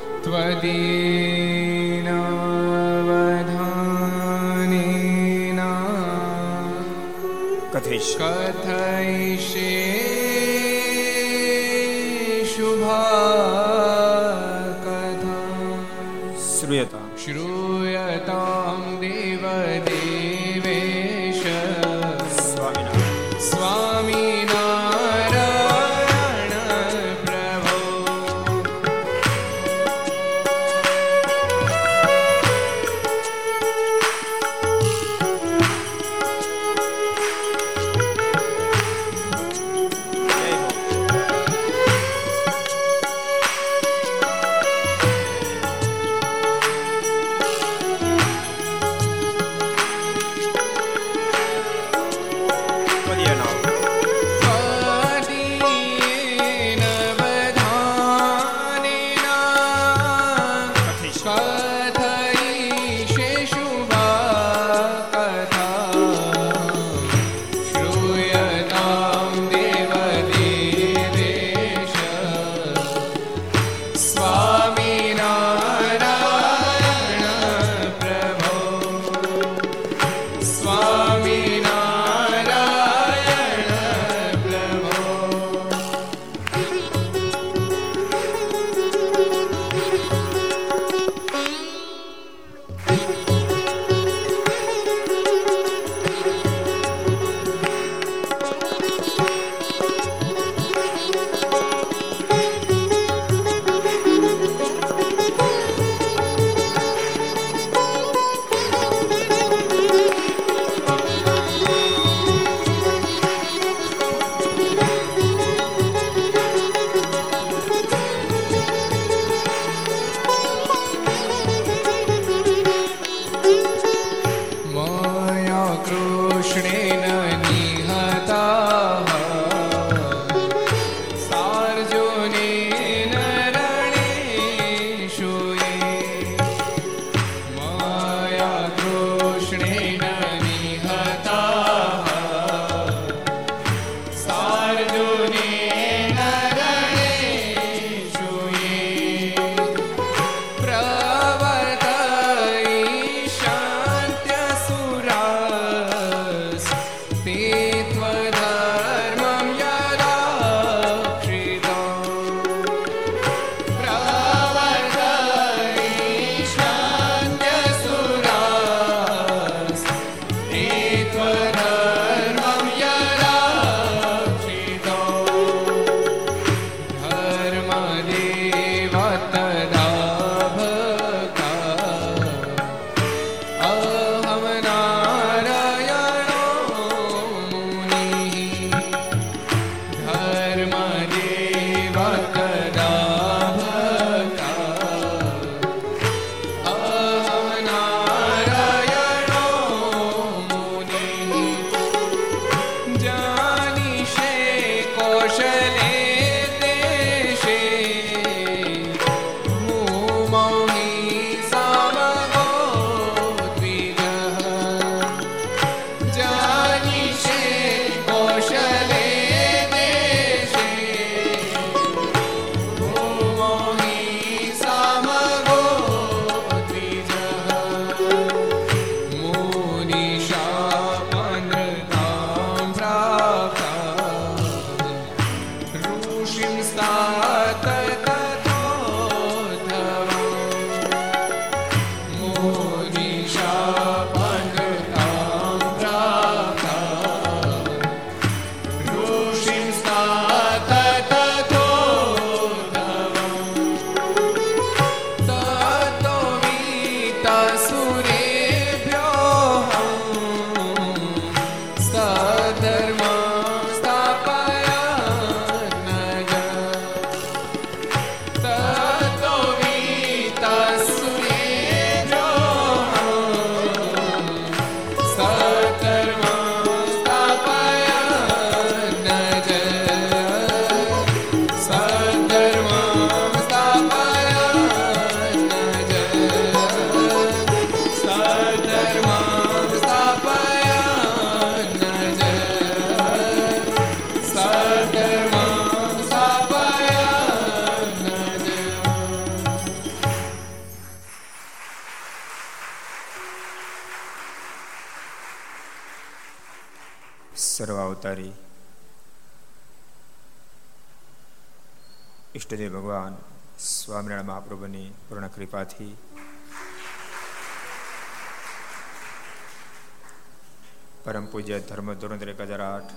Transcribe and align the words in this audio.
ધર્મ 321.81 321.95
ધોરણ 321.95 322.23
એક 322.29 322.41
હજાર 322.41 322.61
આઠ, 322.61 322.91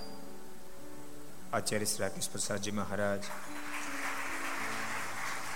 આચાર્ય 1.52 1.84
શ્રી 1.84 2.02
રાકેશ 2.02 2.26
પ્રસાદજી 2.30 2.70
મહારાજ, 2.70 3.22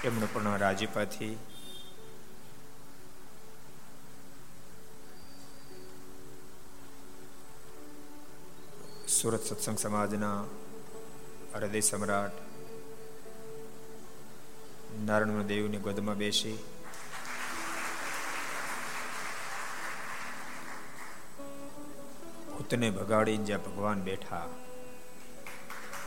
એમનું 0.05 0.31
પૂર્ણ 0.33 0.57
રાજીપાથી. 0.57 1.37
સુરત 9.09 9.43
સત્સંગ 9.43 9.79
સમાજના 9.79 10.41
હૃદય 11.55 11.81
સમ્રાટ 11.81 12.41
નારાયણ 15.05 15.43
દેવની 15.43 15.77
ગોદમાં 15.79 16.17
બેસી 16.17 16.59
ભૂતને 22.69 22.89
ભગાડીને 22.91 23.45
જ્યાં 23.45 23.63
ભગવાન 23.65 24.01
બેઠા. 24.01 24.47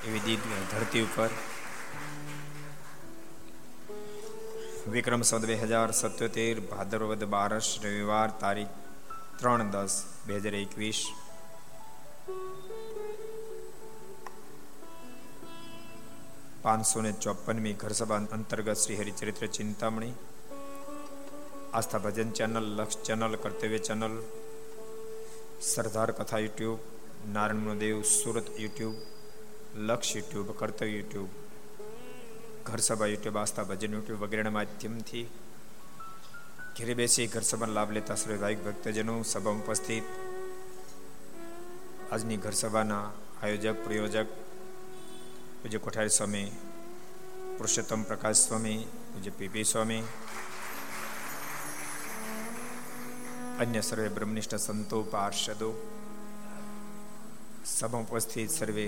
એવી 0.07 0.19
દિવ્ય 0.19 0.57
ધરતી 0.71 1.01
ઉપર 1.01 1.29
વિક્રમ 4.87 5.21
સંવત 5.21 5.45
બે 5.45 5.55
હજાર 5.55 5.91
સત્યોતેર 5.91 6.59
ભાદરવદ 6.59 7.23
બારસ, 7.23 7.79
રવિવાર 7.83 8.29
તારીખ 8.39 8.75
ત્રણ 9.39 9.71
દસ 9.71 9.95
બે 10.27 10.37
હજાર 10.37 10.55
એકવીસ. 10.55 10.99
પાંચસો 16.61 17.01
ને 17.01 17.11
ચોપનમી 17.11 17.73
ઘર 17.73 17.91
સભા 17.91 18.21
અંતર્ગત 18.31 18.77
Shri 18.83 18.99
Haricharitra 18.99 19.45
Chintamani. 19.47 20.13
Aastha 21.73 21.97
Bhajan 21.97 22.29
channel, 22.31 22.65
Laksh 22.77 23.01
channel, 23.01 23.35
Kartavya 23.35 23.77
channel 23.89 24.15
Sardar 25.61 26.11
Katha 26.11 26.39
YouTube 26.39 26.79
Narayan 27.33 27.77
Dev 27.77 28.01
Surat 28.01 28.59
YouTube, 28.59 28.95
Laksh 29.75 30.15
YouTube, 30.15 30.47
Kartavya 30.51 30.87
YouTube, 30.87 31.29
Gharsabha 32.65 33.05
YouTube, 33.05 33.37
Aastha 33.37 33.63
Bhajan 33.63 33.93
YouTube 33.93 34.23
વગેરેના 34.23 34.49
માધ્યમથી 34.49 35.27
ઘેરે 36.77 36.93
બેસી 36.93 37.27
ઘરસભાનો 37.27 37.73
લાભ 37.73 37.91
લેતા 37.91 38.15
સર્વે 38.15 38.37
ભાવિક 38.37 38.65
ભક્તજનો 38.65 39.23
સભા 39.23 39.51
ઉપસ્થિત. 39.51 40.03
આજની 42.11 42.37
ઘરસભાના 42.37 43.11
આયોજક, 43.43 43.83
પ્રયોજક 43.83 44.27
પૂજ્ય 45.61 45.77
કોઠારી 45.77 46.09
સ્વામી 46.09 46.51
પુરુષોત્તમ 47.57 48.03
પ્રકાશ 48.03 48.35
સ્વામી, 48.35 48.87
પૂજ્ય 49.13 49.29
પીપી 49.29 49.63
સ્વામી 49.63 50.03
અન્ય 53.59 53.81
સર્વે 53.81 54.09
બ્રહ્મનિષ્ઠ 54.09 54.57
સંતો 54.57 55.03
પાર્ષદો 55.03 55.69
સભા 57.65 57.99
ઉપસ્થિત 57.99 58.49
સર્વે 58.49 58.87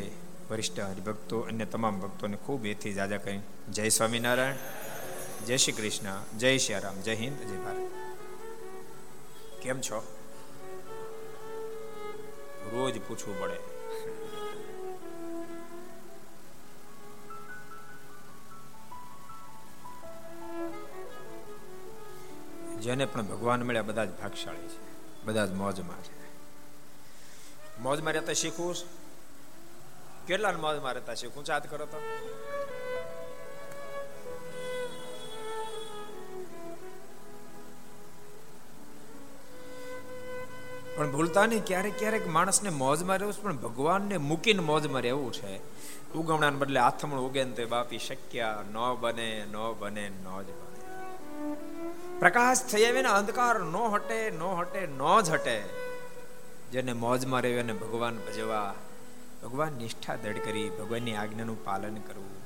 વરિષ્ઠ 0.50 0.80
હરિભક્તો 0.86 1.38
અન્ય 1.44 1.66
તમામ 1.66 2.00
ભક્તોને 2.00 2.38
ખૂબ 2.38 2.66
એથી 2.66 2.94
જાજા 2.94 3.18
કહી 3.18 3.40
જય 3.70 3.90
સ્વામિનારાયણ 3.90 4.58
જય 5.46 5.58
શ્રી 5.58 5.74
કૃષ્ણ 5.74 6.38
જય 6.38 6.58
શ્રી 6.58 6.80
રામ 6.80 6.98
જય 7.02 7.16
હિન્દ 7.16 7.38
જય 7.42 7.60
ભારત 7.60 7.86
કેમ 9.62 9.82
છો 9.82 10.04
રોજ 12.72 13.00
પૂછવું 13.08 13.40
પડે 13.40 13.73
જેને 22.84 23.06
પણ 23.06 23.22
ભગવાન 23.22 23.64
મળ્યા, 23.64 23.82
બધા 23.82 24.06
જ 24.06 24.10
ભાગશાળી 24.10 24.68
છે. 24.68 24.82
બધા 25.24 25.46
જ 25.46 25.52
મોજમાં 25.52 26.04
છે. 26.04 26.24
મોજમાં 27.80 28.14
રહેતા 28.14 28.34
શીખવું 28.34 28.76
કેટલા 30.28 30.52
મોજમાં 30.52 30.94
રહેતા 30.94 31.14
શીખવું? 31.14 31.44
ચાત 31.44 31.70
કરો 31.70 31.86
તો. 31.86 31.98
પણ 40.96 41.12
ભૂલતા 41.12 41.46
નહીં, 41.46 41.66
ક્યારેક 41.66 42.00
ક્યારેક 42.00 42.28
માણસને 42.28 42.70
મોજમાં 42.70 43.18
રહેવું 43.18 43.44
પણ 43.44 43.58
ભગવાનને 43.58 44.18
મૂકીને 44.18 44.60
મોજમાં 44.60 45.02
રહેવું 45.02 45.34
છે. 45.34 45.60
ઉગમણાને 46.14 46.58
બદલે 46.58 46.80
આથમણ 46.80 47.20
ઉગે 47.20 47.44
ને 47.44 47.52
તે 47.52 47.66
બાપી 47.66 48.00
શક્ય 48.00 48.56
ન 48.72 48.94
બને 49.00 49.46
ન 49.52 49.56
બને, 49.80 50.10
ન 50.10 50.42
જ 50.42 50.46
બને. 50.46 50.73
પ્રકાશ 52.24 52.64
થઈ 52.64 52.86
આવે 52.86 53.02
ને 53.02 53.10
અંધકાર 53.10 53.60
નો 53.60 53.90
હટે 53.90 54.32
નો 54.32 54.56
હટે, 54.56 54.86
નો 54.86 55.22
જ 55.22 55.30
હટે. 55.30 55.62
જેને 56.72 56.94
મોજમાં 56.94 57.42
રહેવી 57.42 57.58
એને 57.58 57.74
ભગવાન 57.74 58.18
ભજવા 58.18 58.76
ભગવાન 59.44 59.74
નિષ્ઠા 59.74 60.16
દઢ 60.16 60.38
કરી, 60.38 60.70
ભગવાનની 60.70 61.16
આજ્ઞાનું 61.16 61.66
પાલન 61.66 61.96
કરવું. 61.96 62.38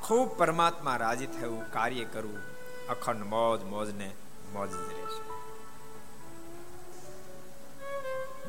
ખૂબ 0.00 0.38
પરમાત્મા 0.38 0.96
રાજી 0.96 1.26
થયું 1.26 1.72
કાર્ય 1.72 2.04
કરવું, 2.04 2.38
અખંડ 2.88 3.24
મોજ, 3.24 3.64
મોજને 3.64 4.14
મોજ 4.52 4.70
જ 4.70 4.74
રહેશે. 4.74 5.22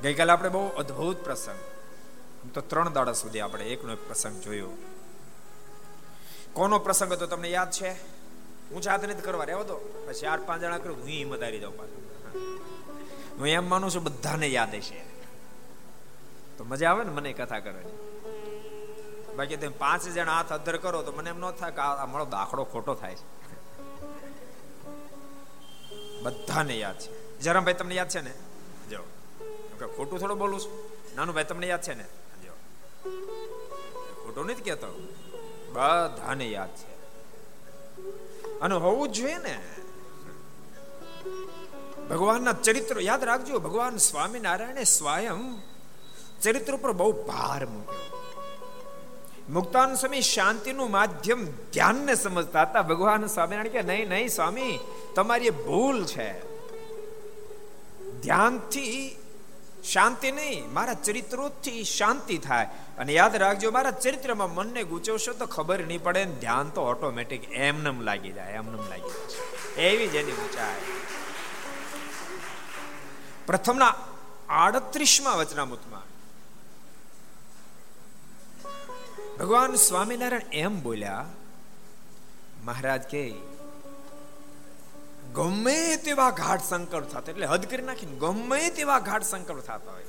ગઈકાલે 0.01 0.31
આપણે 0.31 0.49
બહુ 0.49 0.67
અદ્ભુત 0.67 1.23
પ્રસંગ 1.23 1.59
તો 2.53 2.61
ત્રણ 2.61 2.93
દાડા 2.93 3.13
સુધી 3.13 3.39
આપણે 3.39 3.65
એકનો 3.65 3.93
એક 3.93 4.07
પ્રસંગ 4.07 4.41
જોયો. 4.41 4.69
કોનો 6.53 6.79
પ્રસંગ 6.79 7.13
હતો 7.13 7.27
તમને 7.27 7.49
યાદ 7.49 7.71
છે? 7.71 8.18
હું 8.71 8.81
ચાત 8.81 9.03
નથી 9.03 9.21
કરવા 9.21 9.43
રહેવો 9.43 9.63
તો 9.63 9.75
પછી 10.07 10.19
ચાર 10.19 10.39
પાંચ 10.39 10.61
જણા 10.61 10.77
કરું, 10.77 10.97
હું 10.97 11.07
હિંમત 11.07 11.43
જાઉં 11.43 11.77
પાછું. 11.77 12.09
હું 13.39 13.47
એમ 13.47 13.69
માનું 13.69 13.91
છું, 13.91 14.03
બધાને 14.03 14.47
યાદ 14.47 14.75
હશે. 14.75 15.03
તો 16.57 16.63
મજા 16.63 16.91
આવે 16.91 17.03
ને 17.03 17.11
મને 17.11 17.33
કથા 17.33 17.59
કરવાની. 17.59 17.91
બાકી 19.35 19.57
તમે 19.57 19.67
પાંચ 19.67 20.03
જણા 20.03 20.37
હાથ 20.37 20.53
અધર 20.53 20.77
કરો, 20.77 21.03
તો 21.03 21.11
મને 21.11 21.29
એમ 21.29 21.39
ન 21.39 21.51
થાય 21.51 21.71
કે 21.71 21.77
આ 21.77 22.05
મારો 22.05 22.25
દાખલો 22.25 22.63
ખોટો 22.63 22.95
થાય 22.95 23.15
છે. 23.15 23.39
બધાને 26.21 26.77
યાદ 26.77 26.99
છે. 26.99 27.39
જરામભાઈ 27.39 27.73
તમને 27.73 27.95
યાદ 27.95 28.09
છે 28.09 28.21
ને? 28.21 28.33
જો. 28.89 29.03
ખોટું 29.97 30.19
થોડું 30.19 30.37
બોલું 30.37 30.59
છું. 30.59 30.89
નાનું 31.15 31.35
ભાઈ 31.35 31.43
તમને 31.43 31.67
યાદ 31.67 31.81
છે 31.81 31.93
ને? 31.93 32.03
જો. 32.43 32.51
ખોટું 34.23 34.45
નથી 34.45 34.61
કેતો 34.61 34.87
બધાને 35.73 36.49
યાદ 36.49 36.69
છે. 36.69 36.98
અને 38.61 38.75
હોવું 38.75 39.09
જ 39.09 39.11
જોઈએ 39.11 39.37
ને. 39.37 39.59
ભગવાનના 42.09 42.53
ચરિત્ર 42.53 43.01
યાદ 43.01 43.23
રાખજો. 43.23 43.59
ભગવાન 43.59 43.97
સ્વામિનારાયણે 43.97 44.83
સ્વયં 44.83 45.61
ચરિત્ર 46.41 46.75
પર 46.75 46.91
બહુ 46.91 47.11
ભાર 47.11 47.65
મૂક્યો. 47.65 47.99
મુક્તાન 49.49 49.93
સ્વામી 49.93 50.21
શાંતિનું 50.21 50.91
માધ્યમ 50.91 51.45
ધ્યાનને 51.45 52.15
સમજતા 52.15 52.61
હતા. 52.61 52.81
ભગવાન 52.81 53.27
સ્વામિનારાયણ 53.27 53.71
કે, 53.71 53.81
નહીં 53.81 54.09
નહીં, 54.09 54.29
સ્વામી, 54.29 54.79
તમારી 55.15 55.49
ભૂલ 55.49 56.05
છે. 56.05 56.49
ધ્યાનથી 58.21 59.18
શાંતિ 59.83 60.31
નહીં. 60.31 60.73
મારા 60.73 60.93
ચરિત્રોથી 60.93 61.83
શાંતિ 61.83 62.37
થાય. 62.37 62.65
અને 62.97 63.13
યાદ 63.13 63.35
રાખજો, 63.35 63.71
મારા 63.71 63.91
ચરિત્રમાં 63.91 64.53
મનને 64.53 64.83
ગૂંચવશો 64.83 65.33
તો 65.33 65.45
ખબર 65.45 65.79
નહીં 65.79 66.03
પડે 66.03 66.25
ધ્યાન 66.25 66.69
તો 66.69 66.81
ઓટોમેટિક 66.81 67.51
એમનેમ 67.51 68.01
લાગી 68.01 68.31
જાય, 68.31 68.53
એમનેમ 68.53 68.89
લાગી 68.89 69.09
જાય. 69.09 69.83
એવી 69.83 70.07
જેની 70.07 70.31
ઊંચાઈ. 70.31 70.81
પ્રથમના 73.47 73.95
આડત્રીસમાં 74.49 75.37
વચનામૃતમાં. 75.37 76.01
ભગવાન 79.37 79.75
સ્વામિનારાયણ 79.75 80.53
એમ 80.53 80.83
બોલ્યા, 80.83 81.25
મહારાજ 82.63 83.01
કે 83.01 83.33
ગમે 85.33 85.95
તેવા 85.95 86.29
ઘાટ 86.29 86.61
સંકલ્પ 86.61 87.03
થતા 87.03 87.31
એટલે 87.31 87.45
હદ 87.45 87.65
કરી 87.65 87.83
નાખીને 87.83 88.11
ગમે 88.11 88.69
તેવા 88.69 88.99
ઘાટ 88.99 89.23
સંકલ્પ 89.23 89.59
થતા 89.59 89.91
હોય. 89.91 90.03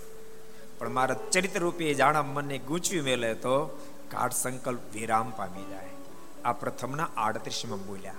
પણ 0.78 0.88
મારા 0.88 1.16
ચરિત્ર 1.32 1.60
રૂપે 1.60 1.94
જાણા 1.94 2.22
મનને 2.22 2.58
ગૂંચવી 2.58 3.00
મેલે 3.00 3.34
તો 3.34 3.80
ઘાટ 4.10 4.32
સંકલ્પ 4.32 4.80
વિરામ 4.92 5.30
પામી 5.30 5.64
જાય. 5.70 5.90
આ 6.44 6.52
પ્રથમના 6.52 7.08
આડત્રીસમાં 7.16 7.86
બોલ્યા. 7.86 8.14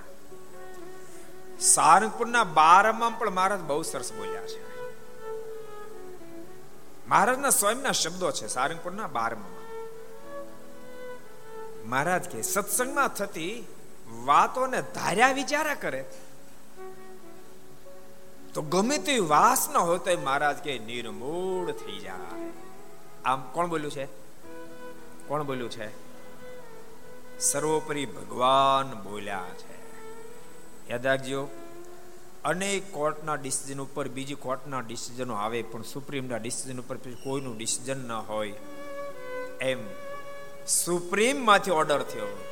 સારંગપુરના 1.59 2.43
બારમાં 2.43 3.19
પણ 3.19 3.29
મહારાજ 3.29 3.59
બહુ 3.59 3.81
સરસ 3.81 4.13
બોલ્યા 4.13 4.41
છે. 4.41 4.71
મહારાજના 7.07 7.49
સ્વયંના 7.49 7.91
શબ્દો 7.91 8.31
છે 8.31 8.47
સારંગપુરના 8.47 9.07
બારમાં 9.07 9.61
મહારાજ 11.89 12.29
કે, 12.29 12.41
સત્સંગમાં 12.41 13.07
થતી 13.07 13.67
વાતોને 14.25 14.81
ધાર્યા 14.81 15.31
વિચારા 15.31 15.73
કરે. 15.73 16.05
તો 18.53 18.61
ગમે 18.61 18.97
તે 18.97 19.19
વાસના 19.19 19.79
હોય 19.79 19.97
તો 19.97 20.21
મહારાજ 20.21 20.57
કે 20.57 20.79
નિર્મૂળ 20.79 21.71
થઈ 21.71 21.99
જાય. 21.99 22.51
આમ 23.25 23.51
કોણ 23.51 23.67
બોલ્યું 23.67 23.91
છે? 23.91 24.05
કોણ 25.27 25.43
બોલ્યું 25.43 25.69
છે? 25.69 26.11
સર્વોપરી 27.39 28.05
ભગવાન 28.05 29.03
બોલ્યા 29.03 29.43
છે. 29.57 29.81
યાદ 30.89 31.05
રાખજો, 31.05 31.47
અનેક 32.45 32.93
કોર્ટના 32.93 33.35
ડિસિઝન 33.35 33.79
ઉપર, 33.79 34.07
બીજી 34.07 34.35
કોર્ટના 34.35 34.79
ડિસિઝનો 34.79 35.33
આવે, 35.33 35.61
પણ 35.61 35.81
સુપ્રીમના 35.81 36.37
ડિસિઝન 36.37 36.79
ઉપર 36.79 36.97
કોઈનું 36.97 37.57
ડિસિઝન 37.57 38.07
ન 38.07 38.11
હોય. 38.11 38.53
એમ 39.61 39.77
સુપ્રીમમાંથી 40.67 41.71
ઓર્ડર 41.71 42.01
થયો. 42.01 42.43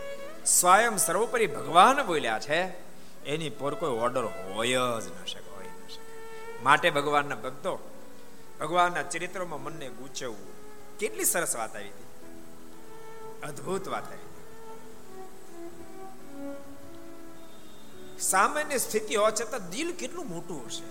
સ્વયં 0.46 0.98
સર્વોપરી 0.98 1.48
ભગવાન 1.48 2.04
બોલ્યા 2.04 2.40
છે. 2.40 2.62
એની 3.26 3.50
પર 3.50 3.74
કોઈ 3.74 3.90
ઓર્ડર 3.90 4.24
હોય 4.26 4.76
જ 4.76 5.22
ન 5.22 5.26
શકે. 5.26 5.49
માટે 6.64 6.90
ભગવાનના 6.90 7.36
ભક્તો, 7.36 7.74
ભગવાનના 8.60 9.04
ચરિત્રોમાં 9.04 9.64
મનને 9.64 9.90
ગૂંચવવું. 9.90 10.54
કેટલી 10.98 11.26
સરસ 11.26 11.56
વાત 11.56 11.76
આવી 11.76 11.90
હતી. 11.90 12.08
અદ્ભુત 13.44 13.88
વાત 13.88 14.08
આવી 14.08 14.28
સામાન્ય 18.20 18.78
સ્થિતિ 18.78 19.16
હોવા 19.16 19.32
છતાં 19.32 19.70
દિલ 19.70 19.92
કેટલું 19.92 20.26
મોટું 20.28 20.66
હશે. 20.66 20.88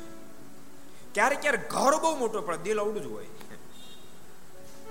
ક્યારેક 1.14 1.40
ક્યારેક 1.40 1.70
ઘર 1.70 1.96
બહુ 1.96 2.12
મોટું, 2.16 2.46
પણ 2.46 2.56
દિલ 2.56 2.80
આવડું 2.80 3.02
જ 3.02 3.06
હોય. 3.06 3.26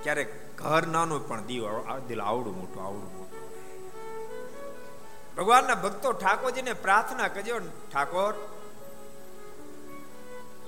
ક્યારેક 0.04 0.30
ઘર 0.58 0.84
નાનું 0.88 1.28
પણ 1.28 1.42
દિલ 2.08 2.22
આવડું 2.22 2.60
મોટું 2.60 2.84
આવડું 2.86 3.10
મોટું. 3.18 3.42
ભગવાનના 5.38 5.76
ભક્તો 5.76 6.12
ઠાકોરજીને 6.14 6.74
પ્રાર્થના 6.74 7.28
કરજો 7.28 7.60
ઠાકોર 7.94 8.34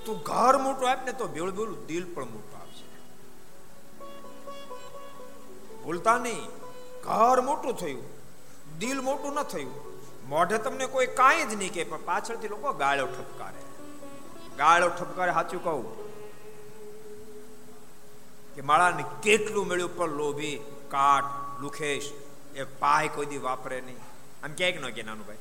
તું 0.09 0.21
ઘર 0.23 0.57
મોટું 0.57 0.89
આપ 0.89 1.05
ને 1.05 1.11
તો 1.11 1.27
ભેળ 1.27 1.51
ભેળું 1.51 1.85
દિલ 1.85 2.13
પણ 2.13 2.25
મોટું 2.25 2.61
આવશે 2.61 2.85
ભૂલતા 5.83 6.17
નહીં. 6.17 6.45
ઘર 7.03 7.41
મોટું 7.41 7.73
થયું. 7.73 8.03
દિલ 8.79 9.01
મોટું 9.01 9.33
ન 9.33 9.43
થયું. 9.43 9.73
મોઢે 10.29 10.57
તમને 10.57 10.87
કોઈ 10.87 11.07
કાંઈ 11.07 11.45
જ 11.45 11.55
નહીં 11.55 11.73
કે 11.73 11.83
પણ 11.83 12.01
પાછળથી 12.05 12.47
લોકો 12.47 12.73
ગાળો 12.73 13.05
ઠપકારે. 13.05 13.61
ગાળો 14.57 14.89
ઠપકારે, 14.89 15.31
સાચું 15.31 15.63
કહું. 15.63 15.85
કે 18.55 18.61
માળાને 18.61 19.03
કેટલું 19.23 19.67
મળ્યું, 19.67 19.97
પણ 19.97 20.09
લોભી, 20.09 20.59
કાટ, 20.87 21.23
લુખેશ, 21.61 22.13
એ 22.55 22.63
પાય 22.63 23.07
કોઈ 23.07 23.25
દી 23.25 23.37
વાપરે 23.37 23.81
નહીં. 23.81 23.97
આમ 24.43 24.53
ક્યાંક 24.57 24.75
ન 24.75 24.89
કે 24.89 25.03
નાનું 25.03 25.25
ભાઈ 25.27 25.37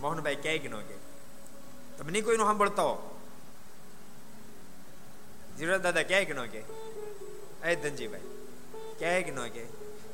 મોહનભાઈ 0.00 0.34
ક્યાંક 0.34 0.64
ન 0.64 0.80
કે 0.80 0.99
તમે 2.00 2.12
નહીં 2.12 2.24
કોઈનું 2.24 2.46
સાંભળતા 2.46 2.82
જીરો 5.58 5.78
દાદા 5.78 6.02
ક્યાંય 6.02 6.24
ન 6.24 6.46
કે. 6.46 6.58
એ 7.64 7.76
ધનજીભાઈ, 7.76 8.20
ક્યાંય 8.98 9.20
ન 9.20 9.48
કે. 9.48 9.64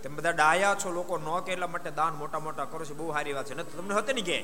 તમે 0.02 0.14
બધા 0.14 0.30
ડાયા 0.30 0.74
છો, 0.74 0.90
લોકો 0.90 1.18
ન 1.18 1.40
કે 1.40 1.52
એટલા 1.52 1.66
માટે 1.66 1.90
દાન 1.90 2.14
મોટા 2.14 2.38
મોટા 2.38 2.64
કરો 2.64 2.84
છો, 2.84 2.94
બહુ 2.94 3.12
સારી 3.12 3.32
વાત 3.32 3.46
છે. 3.46 3.54
ને 3.54 3.62
તમને 3.62 3.94
હતે 3.94 4.12
નહીં 4.12 4.24
કે. 4.24 4.38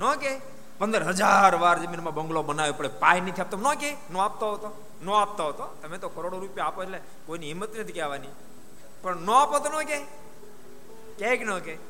ન 0.00 0.14
કે. 0.16 0.40
પંદર 0.78 1.02
હજાર 1.02 1.54
વાર 1.54 1.78
જમીનમાં 1.78 2.14
બંગલો 2.14 2.42
બનાવ્યો 2.42 2.72
પડે 2.72 2.88
પાય 2.88 3.20
નથી 3.20 3.40
આપતો 3.40 3.56
ન 3.56 3.74
કે. 3.74 3.96
નો 4.10 4.18
આપતો 4.18 4.52
હતો 4.52 4.88
નો 5.02 5.12
આપતો 5.12 5.48
હતો 5.48 5.66
તમે 5.82 5.98
તો 5.98 6.08
કરોડો 6.08 6.38
રૂપિયા 6.38 6.66
આપો 6.66 6.82
એટલે 6.82 7.00
કોઈની 7.26 7.46
હિંમત 7.46 7.78
નથી 7.78 7.92
કહેવાની. 7.92 8.28
પણ 9.02 9.16
નો 9.16 9.32
આપો 9.32 9.58
તો 9.58 9.68
ન 9.68 9.84
કે. 9.84 9.98
ક્યાંક 11.18 11.40
ન 11.40 11.58
કે. 11.58 11.89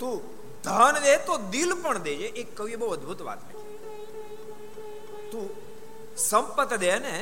તું 0.00 0.16
ધન 0.64 0.96
દે 1.04 1.12
તો 1.26 1.34
દિલ 1.52 1.70
પણ 1.82 1.98
દેજે. 2.08 2.26
એક 2.40 2.48
કવિએ 2.56 2.76
બહુ 2.80 2.86
અદ્ભુત 2.96 3.20
વાત 3.28 3.40
લખી 3.48 3.64
તું 5.30 5.46
સંપત 6.28 6.72
દે 6.84 6.92
ને, 6.98 7.14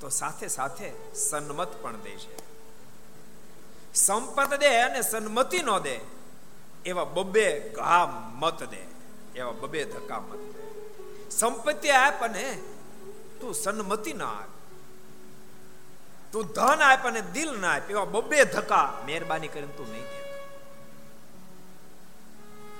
તો 0.00 0.06
સાથે 0.20 0.46
સાથે 0.48 0.88
સન્મત 1.14 1.72
પણ 1.82 1.98
દેજે. 2.06 2.32
સંપત 3.94 4.52
દે 4.62 4.70
અને 4.86 5.00
સન્મતિ 5.02 5.58
નો 5.62 5.76
દે, 5.80 5.96
એવા 6.84 7.04
બબે 7.16 7.46
ઘા 7.76 8.04
મત 8.40 8.60
દે, 8.72 8.82
એવા 9.38 9.58
બબે 9.62 9.80
ધક્કા 9.84 10.20
મત 10.28 10.42
દે. 10.54 10.62
સંપત્તિ 11.30 11.88
આપ 11.90 12.22
અને 12.22 12.46
તું 13.40 13.52
સન્મતિ 13.54 14.12
ના 14.12 14.34
આપ. 14.42 14.52
તું 16.32 16.44
ધન 16.56 16.80
આપ 16.82 17.04
અને 17.06 17.20
દિલ 17.34 17.50
ના 17.62 17.74
આપ, 17.76 17.90
એવા 17.90 18.12
બબે 18.14 18.38
ધક્કા 18.54 18.88
મહેરબાની 19.06 19.52
કરીને 19.54 19.74
તું 19.76 19.88
નહીં 19.92 20.08
દે. 20.10 20.29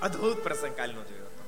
અદ્ભુત 0.01 0.43
પ્રસંગ 0.43 0.75
કાલનો 0.75 1.03
જોયો 1.03 1.25
હતો. 1.25 1.43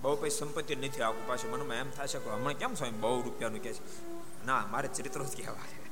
બહુ 0.00 0.16
પછી 0.16 0.30
સંપત્તિ 0.30 0.76
નથી, 0.76 1.02
આગુ 1.02 1.20
પાછું 1.26 1.50
મનમાં 1.50 1.76
એમ 1.76 1.90
થશે 1.90 2.18
કે 2.18 2.30
હમણાં 2.30 2.54
કેમ 2.54 2.74
સ્વામી 2.74 2.98
બહુ 2.98 3.22
રૂપિયાનું 3.22 3.62
કે 3.62 3.72
છે? 3.72 3.82
ના, 4.46 4.66
મારે 4.66 4.88
ચરિત્ર 4.88 5.22
જ 5.22 5.36
કહેવાય. 5.36 5.82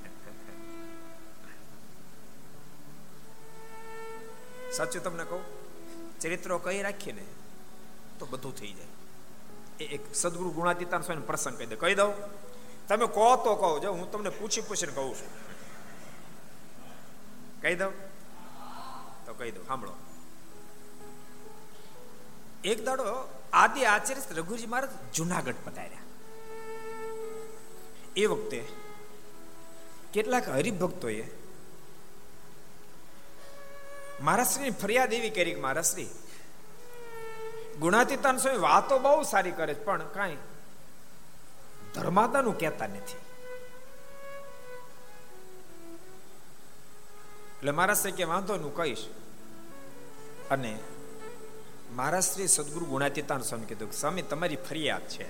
સાચું 4.72 5.02
તમને 5.02 5.24
કહું? 5.24 5.42
ચરિત્રો 6.20 6.58
કહી 6.58 6.82
રાખીએ 6.82 7.12
ને 7.12 7.24
તો 8.18 8.26
બધું 8.26 8.56
થઈ 8.56 8.72
જાય. 8.72 8.88
એ 9.80 9.84
એક 9.84 10.14
સદગુરુ 10.14 10.50
ગુણાતીતાન 10.50 11.02
સ્વામી 11.02 11.22
પ્રસંગ 11.22 11.58
કહી 11.58 11.66
દે. 11.66 11.76
કહી 11.76 11.94
દઉં, 11.94 12.14
તમે 12.88 13.06
કહો 13.06 13.36
તો 13.36 13.56
કહો. 13.56 13.78
જો 13.78 13.92
હું 13.92 14.10
તમને 14.10 14.30
પૂછી 14.30 14.60
પૂછીને 14.60 14.92
કહું 14.92 15.14
છું. 15.14 15.30
કહી 17.62 17.74
દઉં 17.74 18.09
કહી 19.40 19.50
દઉં, 19.50 19.66
સાંભળો. 19.66 19.94
એક 22.64 22.84
દાડો 22.84 23.04
આદિ 23.52 23.84
આચાર્ય 23.84 24.34
રઘુજી 24.34 24.66
મહારાજ 24.66 24.92
જુનાગઢ 25.14 25.60
પધાર્યા. 25.64 26.06
એ 28.16 28.26
વખતે 28.26 28.60
કેટલાક 30.12 30.48
હરિભક્તોએ 30.48 31.22
મહારાષ્ટ્રની 34.20 34.70
ફરિયાદ 34.70 35.12
એવી 35.12 35.30
કરી 35.30 35.54
કે 35.54 35.60
મહારાષ્ટ્રી 35.60 36.10
ગુણાતીતાન 37.78 38.36
સ્વામી 38.36 38.58
વાતો 38.58 38.98
બહુ 38.98 39.22
સારી 39.22 39.52
કરે 39.52 39.74
છે, 39.74 39.84
પણ 39.84 40.02
કાંઈ 40.14 40.36
ધર્માતાનું 41.94 42.58
કહેતા 42.58 42.86
નથી. 42.86 43.20
એટલે 47.56 47.70
મહારાષ્ટ્ર 47.70 48.10
કે 48.10 48.24
વાંધો 48.24 48.56
નું 48.56 48.76
કહીશ. 48.76 49.04
અને 50.50 50.78
મહારાષ્ટ્રી 51.92 52.46
સદગુરુ 52.46 52.86
ગુણાતીતાન 52.86 53.42
સ્વામી 53.42 53.66
કીધું 53.66 53.92
સ્વામી, 53.92 54.22
તમારી 54.22 54.56
ફરિયાદ 54.56 55.02
છે. 55.02 55.26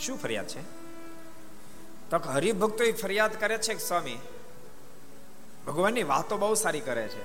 શું 0.00 0.18
ફરિયાદ 0.18 0.46
છે? 0.46 0.62
તો 2.10 2.18
હરિભક્તો 2.18 2.84
એ 2.84 2.92
ફરિયાદ 2.92 3.40
કરે 3.40 3.58
છે 3.58 3.74
કે, 3.74 3.80
સ્વામી, 3.80 4.18
ભગવાનની 5.66 6.02
વાતો 6.02 6.36
બહુ 6.36 6.54
સારી 6.54 6.80
કરે 6.80 7.08
છે, 7.08 7.24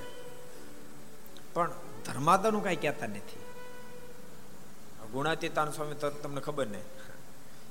પણ 1.54 1.72
ધર્માદાનું 2.06 2.64
કાંઈ 2.64 2.76
કહેતા 2.76 3.08
નથી. 3.08 3.40
ગુણાતીતાન 5.12 5.72
સ્વામી 5.72 5.94
તો 5.94 6.10
તમને 6.10 6.42
ખબર 6.42 6.68
ને, 6.68 6.82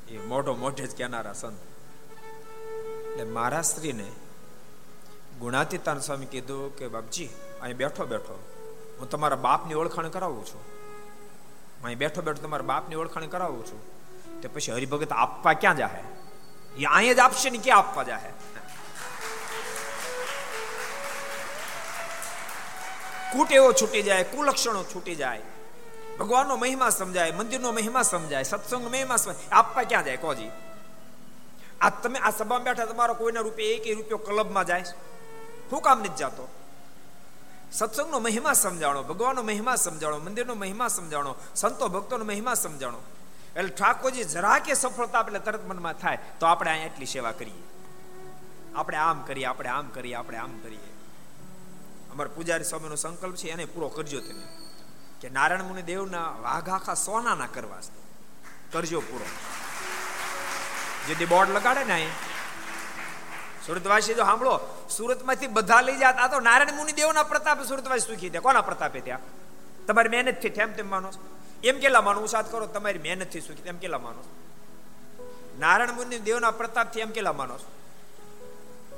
એ 0.09 0.18
મોઢો 0.18 0.55
મોઢે 0.55 0.87
જ 0.87 0.96
કહેનારા 0.96 1.33
સંત. 1.33 1.59
એટલે 3.11 3.24
મારા 3.24 3.62
શ્રીને 3.62 4.12
ગુણાતીતાન 5.38 6.00
સ્વામી 6.00 6.26
કીધું 6.26 6.76
કે, 6.76 6.88
બાપજી, 6.88 7.29
અહીં 7.62 7.76
બેઠો 7.76 8.07
બેઠો. 8.07 8.50
હું 9.01 9.11
તમારા 9.11 9.37
બાપની 9.37 9.75
ઓળખાણ 9.75 10.09
કરાવું 10.09 10.47
છું. 10.47 10.61
અહીં 11.85 11.99
બેઠો 11.99 12.23
બેઠો 12.23 12.43
તમારા 12.43 12.63
બાપની 12.63 12.95
ઓળખાણ 12.95 13.27
કરાવું 13.27 13.67
છું. 13.67 14.01
તે 14.41 14.49
પછી 14.49 14.73
હરિભગત 14.73 15.13
આપવા 15.13 15.53
ક્યાં 15.53 15.77
જાહે? 15.77 16.03
એ 16.77 16.85
અહીંયા 16.85 17.13
જ 17.13 17.19
આપશે 17.19 17.51
ને 17.51 17.59
ક્યાં 17.59 17.79
આપવા 17.79 18.03
જાહે? 18.03 18.31
કૂટ 23.33 23.53
એવો 23.53 23.73
છૂટી 23.73 24.03
જાય, 24.03 24.25
કુલક્ષણો 24.25 24.85
છૂટી 24.85 25.15
જાય. 25.15 25.43
ભગવાનનો 26.19 26.57
મહિમા 26.57 26.91
સમજાય, 26.91 27.33
મંદિરનો 27.33 27.73
મહિમા 27.73 28.03
સમજાય 28.03 28.43
સત્સંગ 28.43 28.91
મહિમા 28.91 29.17
સમજાય. 29.17 29.51
આપવા 29.53 29.83
ક્યાં 29.83 30.05
જાય? 30.05 30.17
કોજી 30.17 30.51
આ 31.81 31.91
તમે 31.91 32.19
આ 32.19 32.31
સભામાં 32.31 32.65
બેઠા, 32.65 32.85
તમારો 32.85 33.15
કોઈના 33.15 33.41
રૂપિયા 33.41 33.71
એક 33.71 33.97
રૂપિયો 33.97 34.19
ક્લબમાં 34.19 34.65
જાય. 34.65 34.85
શું 35.71 35.81
કામ 35.81 36.01
નથી 36.01 36.09
જતો. 36.09 36.49
સત્સંગનો 37.73 38.19
મહિમા 38.19 38.53
સમજાણો, 38.53 39.03
ભગવાનનો 39.03 39.43
મહિમા 39.43 39.77
સમજાણો, 39.77 40.19
મંદિરનો 40.19 40.55
મહિમા 40.55 40.89
સમજાણો, 40.89 41.37
સંતો 41.55 41.89
ભક્તોનો 41.89 42.25
મહિમા 42.25 42.55
સમજાણો. 42.55 42.99
એટલે 43.57 43.69
ઠાકોરજી 43.69 44.25
જરા 44.25 44.59
કે 44.59 44.75
સફળતા 44.75 45.19
આપણે 45.19 45.39
તરત 45.39 45.67
મનમાં 45.67 45.93
થાય, 45.93 46.19
તો 46.41 46.47
આપણે 46.47 46.71
અહીંયા 46.71 46.87
એટલી 46.87 47.07
સેવા 47.07 47.33
કરીએ. 47.33 47.63
આપણે 48.75 48.97
આમ 48.97 49.23
કરીએ, 49.23 49.45
આપણે 49.45 49.69
આમ 49.69 49.89
કરીએ, 49.89 50.15
આપણે 50.15 50.39
આમ 50.39 50.59
કરીએ. 50.59 50.95
અમારા 52.11 52.31
પૂજારી 52.35 52.65
સ્વામીનો 52.65 52.95
સંકલ્પ 52.95 53.37
છે, 53.37 53.49
એને 53.49 53.65
પૂરો 53.65 53.89
કરજો 53.89 54.21
તમે. 54.21 54.47
કે 55.21 55.29
નારાયણ 55.29 55.63
મુનિ 55.63 55.83
દેવના 55.83 56.31
વાઘ 56.41 56.69
આખા 56.69 56.95
સોનાના 56.95 57.47
કરવા 57.47 57.79
કરજો 58.73 59.01
પૂરો. 59.01 59.25
જે 61.15 61.25
બોર્ડ 61.25 61.51
લગાડે 61.51 61.85
ને 61.85 61.93
અહીં 61.93 62.09
સુરતવાસી 63.71 64.15
જો 64.15 64.25
સાંભળો, 64.25 64.55
સુરતમાંથી 64.91 65.47
બધા 65.47 65.81
લઈ 65.81 65.97
જાત. 65.97 66.17
આ 66.19 66.29
તો 66.29 66.41
નારાયણ 66.41 66.77
મુનિ 66.77 66.93
દેવના 66.93 67.23
પ્રતાપે 67.23 67.65
સુરતવાસી 67.65 68.07
સુખી 68.07 68.29
થયા. 68.29 68.41
કોના 68.41 68.61
પ્રતાપે 68.61 69.01
ત્યાં 69.01 69.21
તમારી 69.87 70.09
મહેનતથી 70.09 70.49
ઠેમ 70.49 70.73
તેમ 70.73 70.91
માનો 70.91 71.13
એમ 71.65 71.79
કેટલા 71.79 72.01
માનો? 72.01 72.21
ઉસાદ 72.21 72.51
કરો, 72.53 72.67
તમારી 72.67 72.99
મહેનતથી 72.99 73.41
સુખી 73.41 73.69
એમ 73.69 73.77
કેટલા 73.77 73.99
માનો 73.99 74.23
નારાયણ 75.59 75.93
મુનિ 75.93 76.19
દેવના 76.19 76.51
પ્રતાપથી 76.51 77.01
એમ 77.01 77.11
કેટલા 77.11 77.33
માનો 77.33 77.59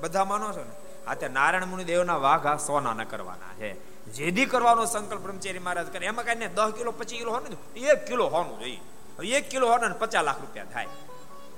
બધા 0.01 0.25
માનો 0.25 0.53
છો 0.53 0.65
ને? 0.65 1.05
આ 1.07 1.15
તે 1.15 1.29
નારાયણ 1.29 1.67
મુનિ 1.67 1.85
દેવના 1.85 2.17
વાઘા 2.17 2.57
સોના 2.57 2.95
ન 2.95 3.05
કરવાના 3.05 3.53
છે. 3.59 3.71
જેદી 4.13 4.47
કરવાનો 4.47 4.87
સંકલ્પ 4.87 5.21
બ્રહ્મચારી 5.21 5.59
મહારાજ 5.59 5.87
કરે. 5.87 6.07
એમાં 6.07 6.25
કઈ 6.25 6.47
દસ 6.47 6.73
કિલો, 6.79 6.93
પચીસ 6.93 7.19
કિલો 7.19 7.33
હોય 7.33 7.45
ને 7.49 7.81
એક 7.81 8.07
કિલો 8.07 8.27
હોનું 8.27 8.59
જોઈએ. 8.59 8.81
એક 9.37 9.49
કિલો 9.49 9.69
હોને 9.69 9.95
પચાસ 9.99 10.25
લાખ 10.25 10.41
રૂપિયા 10.41 10.65
થાય. 10.65 10.89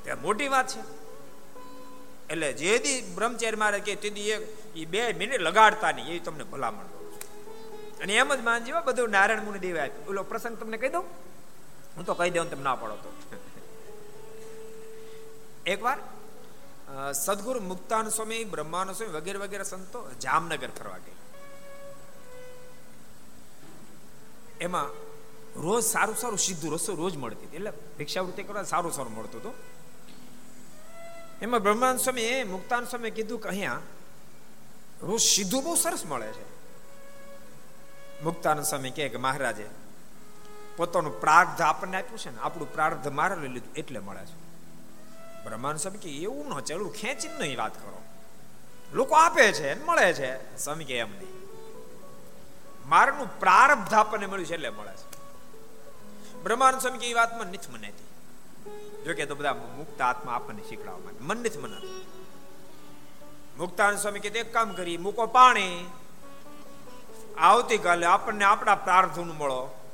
તે 0.04 0.14
મોટી 0.14 0.48
વાત 0.48 0.68
છે. 0.68 1.03
એટલે 2.28 2.48
જે 2.54 2.78
દી 2.78 2.98
બ્રહ્મચારી 3.16 3.56
મારે 3.56 3.78
કે 3.80 3.92
એક 3.92 4.04
એ 4.74 4.84
બે 4.86 5.00
મિનિટ 5.12 5.40
લગાડતા 5.40 5.92
નહીં 5.92 6.16
એ 6.16 6.20
તમને 6.20 6.44
ભલામણ 6.44 6.88
કરું 6.90 8.02
અને 8.02 8.12
એમ 8.14 8.28
જ 8.28 8.40
માનજી 8.42 8.82
બધું 8.88 9.10
નારાયણ 9.10 9.44
મુનિ 9.44 9.58
દેવ 9.58 9.76
આપ્યું. 9.76 10.08
ઓલો 10.08 10.22
પ્રસંગ 10.24 10.56
તમને 10.58 10.78
કહી 10.78 10.90
દઉં? 10.90 11.04
હું 11.96 12.04
તો 12.04 12.14
કહી 12.14 12.30
દઉં 12.30 12.48
તમે 12.50 12.62
ના 12.62 12.76
પડો 12.76 12.96
તો. 13.04 13.10
એકવાર 15.66 15.98
સદગુરુ 17.16 17.60
મુક્તાન 17.62 18.06
સ્વામી 18.10 18.44
બ્રહ્માન 18.44 18.94
સ્વામી 18.94 19.16
વગેરે 19.18 19.38
વગેરે 19.38 19.64
સંતો 19.64 19.98
જામનગર 20.20 20.70
ફરવા 20.78 21.00
ગયા 21.04 21.22
એમાં 24.60 24.88
રોજ 25.56 25.82
સારું 25.84 26.16
સારું 26.16 26.38
સીધું 26.38 26.74
રસો 26.74 26.92
રોજ 26.96 27.14
મળતી 27.16 27.46
હતી. 27.46 27.58
એટલે 27.58 27.72
ભિક્ષાવૃત્તિ 27.98 28.42
કરવા 28.48 28.64
સારું 28.64 28.92
સારું 28.92 29.12
મળતું 29.12 29.40
હતું. 29.40 29.54
એમાં 31.44 31.62
બ્રહ્માંડ 31.62 31.98
સ્વામી 31.98 32.44
મુક્તાન 32.44 32.84
સ્વામી 32.84 33.10
કીધું 33.10 33.40
કે 33.40 33.48
અહીંયા 33.48 33.80
રોજ 35.02 35.20
સીધું 35.20 35.64
બહુ 35.64 35.74
સરસ 35.74 36.06
મળે 36.06 36.26
છે. 36.26 36.44
મુક્તાન 38.22 38.62
સ્વામી 38.62 38.90
કહે 38.90 39.08
કે 39.08 39.16
મહારાજે, 39.16 39.66
પોતાનું 40.76 41.20
પ્રાર્થ 41.20 41.62
આપણને 41.62 41.96
આપ્યું 41.96 42.18
છે 42.18 42.30
ને, 42.30 42.38
આપણું 42.38 42.72
પ્રાર્થ 42.72 43.08
મારે 43.08 43.48
લીધું, 43.48 43.74
એટલે 43.74 43.98
મળે 43.98 44.26
છે. 44.26 44.36
બ્રહ્માંડ 45.44 45.78
સ્વામી 45.78 45.98
કે 45.98 46.10
એવું 46.10 46.48
ન 46.48 46.60
ચાલુ, 46.60 46.88
ખેંચીને 46.88 47.38
નહીં 47.38 47.58
વાત 47.58 47.74
કરો. 47.74 48.02
લોકો 48.92 49.14
આપે 49.14 49.52
છે 49.52 49.84
મળે 49.84 50.12
છે. 50.12 50.56
સ્વામી 50.56 50.84
કે 50.84 50.98
એમ 50.98 51.10
નહીં. 51.10 51.48
મારનું 52.88 53.40
પ્રારબ્ધ 53.40 53.94
આપણને 53.94 54.26
મળ્યું 54.26 54.46
છે, 54.46 54.54
એટલે 54.54 54.70
મળે 54.70 54.96
છે. 54.96 55.14
બ્રહ્માનંદ 56.42 56.80
સ્વામી 56.80 56.98
કે 56.98 57.06
એ 57.06 57.14
વાતમાં 57.14 57.46
નથી 57.46 57.72
મનાતી 57.72 58.13
જો 59.04 59.14
કે 59.14 59.26
તો 59.26 59.34
બધા 59.34 59.54
મુક્ત 59.54 60.00
આત્મા 60.00 60.34
આપણને 60.34 60.62
શીખડાવવા 60.68 60.98
માટે. 60.98 61.24
મન 61.24 61.36
નથી 61.36 61.58
મનાતું. 61.58 61.90
મુક્તાન 63.56 63.96
સ્વામી 63.96 64.20
કીધું 64.20 64.38
એક 64.38 64.52
કામ 64.52 64.72
કરી, 64.72 64.96
મૂકો 64.96 65.26
પાણી. 65.26 65.86
આવતીકાલે 67.38 68.06
આપણને 68.06 68.44
આપણા 68.44 68.74
પ્રાર્થનું 68.74 69.38
મળો. 69.38 69.90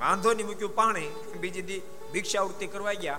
વાંધો 0.00 0.32
નહીં, 0.32 0.46
મૂક્યું 0.46 0.74
પાણી. 0.74 1.08
બીજી 1.40 1.62
દી 1.62 1.82
ભિક્ષાવૃત્તિ 2.12 2.66
કરવા 2.66 2.92
ગયા. 2.92 3.18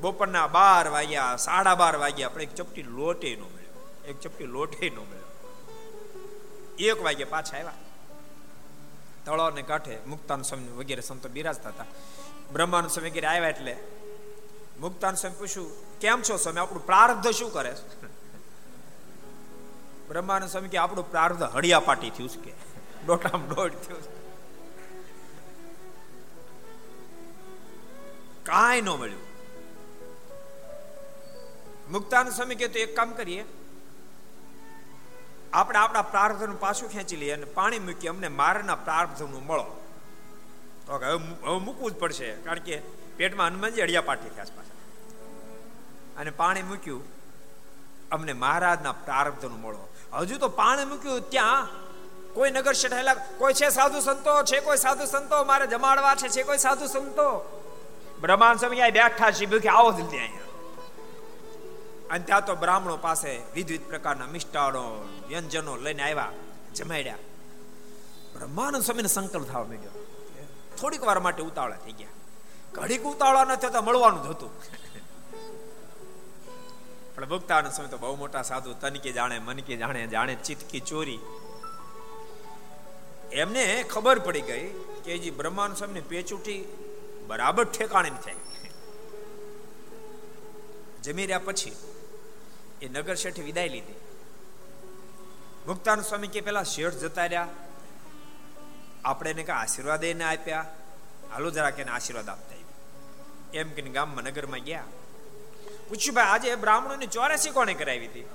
બપોરના 0.00 0.46
બાર 0.46 0.88
વાગ્યા, 0.88 1.36
સાડા 1.36 1.74
બાર 1.74 1.96
વાગ્યા, 1.96 2.28
પણ 2.28 2.42
એક 2.42 2.54
ચપટી 2.54 2.82
લોટે 2.82 3.36
નો 3.36 3.44
મળ્યો. 3.44 4.02
એક 4.08 4.20
ચપટી 4.20 4.44
લોટે 4.44 4.90
નો 4.90 5.04
મળ્યો. 5.04 5.24
એક 6.78 7.02
વાગે 7.02 7.24
પાછા 7.24 7.56
આવ્યા. 7.56 7.72
તળાવને 9.24 9.62
કાંઠે 9.62 9.98
મુક્તાન 10.06 10.42
સ્વામી 10.42 10.68
વગેરે 10.68 11.02
સંતો 11.02 11.28
બિરાજતા 11.28 11.68
હતા. 11.68 11.84
બ્રહ્માનંદ 12.52 12.90
સ્વામી 12.90 13.10
ઘેર 13.10 13.26
આવ્યા 13.26 13.48
એટલે 13.48 13.76
મુક્તાન 14.80 15.14
સ્વામી 15.14 15.36
પૂછ્યું, 15.38 15.98
કેમ 15.98 16.22
છો 16.22 16.36
સ્વામી? 16.36 16.60
આપણું 16.60 16.86
પ્રારબ્ધ 16.86 17.30
શું 17.30 17.52
કરે 17.52 17.74
બ્રહ્માનંદ 20.08 20.50
સ્વામી 20.50 20.68
કે, 20.68 20.78
આપણું 20.78 21.10
પ્રારબ્ધ 21.10 21.42
હળિયા 21.42 21.80
પાટી 21.80 22.10
થયું 22.10 22.42
કે. 22.42 22.52
ડોટામ 23.06 23.54
ડોટ 23.54 23.72
થયું 23.72 24.02
કાંઈ 28.44 28.80
ન 28.80 28.88
મળ્યું. 28.88 29.22
મુક્તાન 31.90 32.30
સ્વામી 32.30 32.54
કે, 32.54 32.68
તો 32.68 32.78
એક 32.78 32.96
કામ 32.96 33.12
કરીએ. 33.12 33.44
આપણે 35.52 35.78
આપણા 35.78 36.02
પ્રાર્થનું 36.02 36.60
પાછું 36.60 36.90
ખેંચી 36.90 37.16
લઈએ 37.16 37.32
અને 37.32 37.44
પાણી 37.44 37.78
મૂકીએ, 37.78 38.10
અમને 38.10 38.28
મારના 38.28 38.74
પ્રાર્થનું 38.74 39.46
મળો. 39.46 39.83
તો 40.86 40.92
હવે 40.92 41.06
હવે 41.44 41.58
મૂકવું 41.58 41.90
જ 41.90 41.94
પડશે, 41.94 42.32
કારણ 42.32 42.58
કે 42.58 42.78
પેટમાં 43.16 43.46
હનુમાનજી 43.46 43.80
અડિયા 43.80 44.00
પાટી 44.00 44.28
થયા 44.28 44.44
પાછા. 44.44 44.74
અને 46.16 46.30
પાણી 46.30 46.62
મૂક્યું, 46.62 47.02
અમને 48.10 48.32
મહારાજના 48.32 48.92
પ્રારબ્ધનો 48.92 49.56
મળો. 49.56 49.88
હજુ 50.12 50.38
તો 50.38 50.48
પાણી 50.48 50.84
મૂક્યું 50.84 51.30
ત્યાં, 51.30 51.68
કોઈ 52.34 52.50
નગર 52.50 52.72
શેઠેલા 52.72 53.14
કોઈ 53.14 53.52
છે 53.52 53.68
સાધુ 53.68 54.00
સંતો, 54.00 54.42
છે 54.42 54.60
કોઈ 54.60 54.76
સાધુ 54.76 55.04
સંતો, 55.04 55.44
મારે 55.44 55.66
જમાડવા 55.66 56.14
છે 56.14 56.28
છે 56.28 56.42
કોઈ 56.42 56.58
સાધુ 56.58 56.86
સંતો? 56.86 57.60
બ્રહ્માન 58.20 58.56
સ્વામી 58.56 58.76
બેઠા 58.76 59.30
છે 59.30 59.46
કે 59.46 59.68
આવો 59.68 59.92
જલ્દી 59.92 60.18
અહીંયા. 60.18 60.40
અને 62.10 62.24
ત્યાં 62.24 62.46
તો 62.46 62.54
બ્રાહ્મણો 62.54 62.96
પાસે 62.96 63.40
વિવિધ 63.54 63.82
પ્રકારના 63.82 64.26
મિષ્ટાનો, 64.26 65.08
વ્યંજનો 65.28 65.76
લઈને 65.76 66.02
આવ્યા, 66.02 66.32
જમાડ્યા. 66.74 67.16
બ્રહ્માનંદ 68.34 68.82
સ્વામીને 68.82 69.08
સંકલ્પ 69.08 69.48
થવા 69.48 69.64
માંડ્યો. 69.64 70.03
થોડીક 70.80 71.02
વાર 71.04 71.18
માટે 71.18 71.42
ઉતાવળા 71.42 71.76
થઈ 71.76 71.92
ગયા. 71.92 72.08
ઘડીક 72.72 73.02
ઉતાવળા 73.02 73.44
ન 73.44 73.54
થતા 73.54 73.80
મળવાનું 73.80 74.22
જ 74.22 74.26
હતું. 74.26 74.50
પણ 77.16 77.24
ભક્તાનંદ 77.24 77.72
સ્વામી 77.72 77.90
તો 77.90 77.98
બહુ 77.98 78.16
મોટા 78.16 78.42
સાધુ 78.42 78.72
તનકે 78.72 79.12
જાણે 79.12 79.38
મનકે 79.38 79.76
જાણે 79.76 80.06
જાણે 80.06 80.34
ચિતકી 80.34 80.80
ચોરી. 80.80 81.18
એમને 83.32 83.82
ખબર 83.82 84.18
પડી 84.18 84.40
ગઈ 84.40 84.70
કે 85.04 85.18
જે 85.18 85.30
બ્રહ્માનંદ 85.30 85.76
સ્વામી 85.76 86.00
પેચુટી 86.00 86.64
બરાબર 87.26 87.64
ઠેકાણે 87.64 88.10
થાય. 88.10 88.34
જમી 91.02 91.22
રહ્યા 91.22 91.38
પછી 91.38 91.76
એ 92.82 92.88
નગર 92.88 93.14
શેઠે 93.14 93.42
વિદાય 93.42 93.68
લીધી. 93.68 93.94
મુક્તાન 95.66 96.00
સ્વામી 96.00 96.26
કે 96.26 96.40
પેલા 96.40 96.62
શેઠ 96.62 96.92
જતા 96.92 97.26
રહ્યા. 97.26 97.48
આપણે 99.04 99.30
એને 99.30 99.42
કઈ 99.42 99.52
આશીર્વાદ 99.52 100.04
એને 100.04 100.24
આપ્યા? 100.24 100.66
હાલો 101.32 101.50
જરા 101.50 101.70
કે 101.70 101.84
આશીર્વાદ 101.84 102.28
આપતા 102.28 102.54
એમ 103.54 103.70
કે 103.70 103.82
ગામમાં 103.82 104.24
નગરમાં 104.24 104.58
ગયા. 104.58 104.84
પૂછ્યું, 105.88 106.14
ભાઈ, 106.14 106.24
આજે 106.24 106.56
બ્રાહ્મણોની 106.56 107.06
ચોરાસી 107.06 107.50
કોણે 107.50 107.74
કરાવી 107.74 108.06
હતી? 108.06 108.28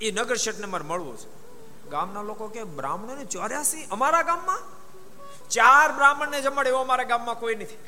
એ 0.00 0.10
નગર 0.10 0.36
શેઠને 0.36 0.66
મારે 0.66 0.84
મળવું 0.84 1.18
છે. 1.18 1.42
ગામના 1.90 2.22
લોકો 2.22 2.48
કે, 2.48 2.64
બ્રાહ્મણોને 2.64 3.24
ચોર્યાસી 3.24 3.84
અમારા 3.84 4.22
ગામમાં? 4.22 4.58
ચાર 5.48 5.92
બ્રાહ્મણને 5.92 6.40
જમાડે 6.40 6.70
એવો 6.70 6.78
અમારા 6.78 7.04
ગામમાં 7.04 7.38
કોઈ 7.38 7.54
નથી. 7.54 7.78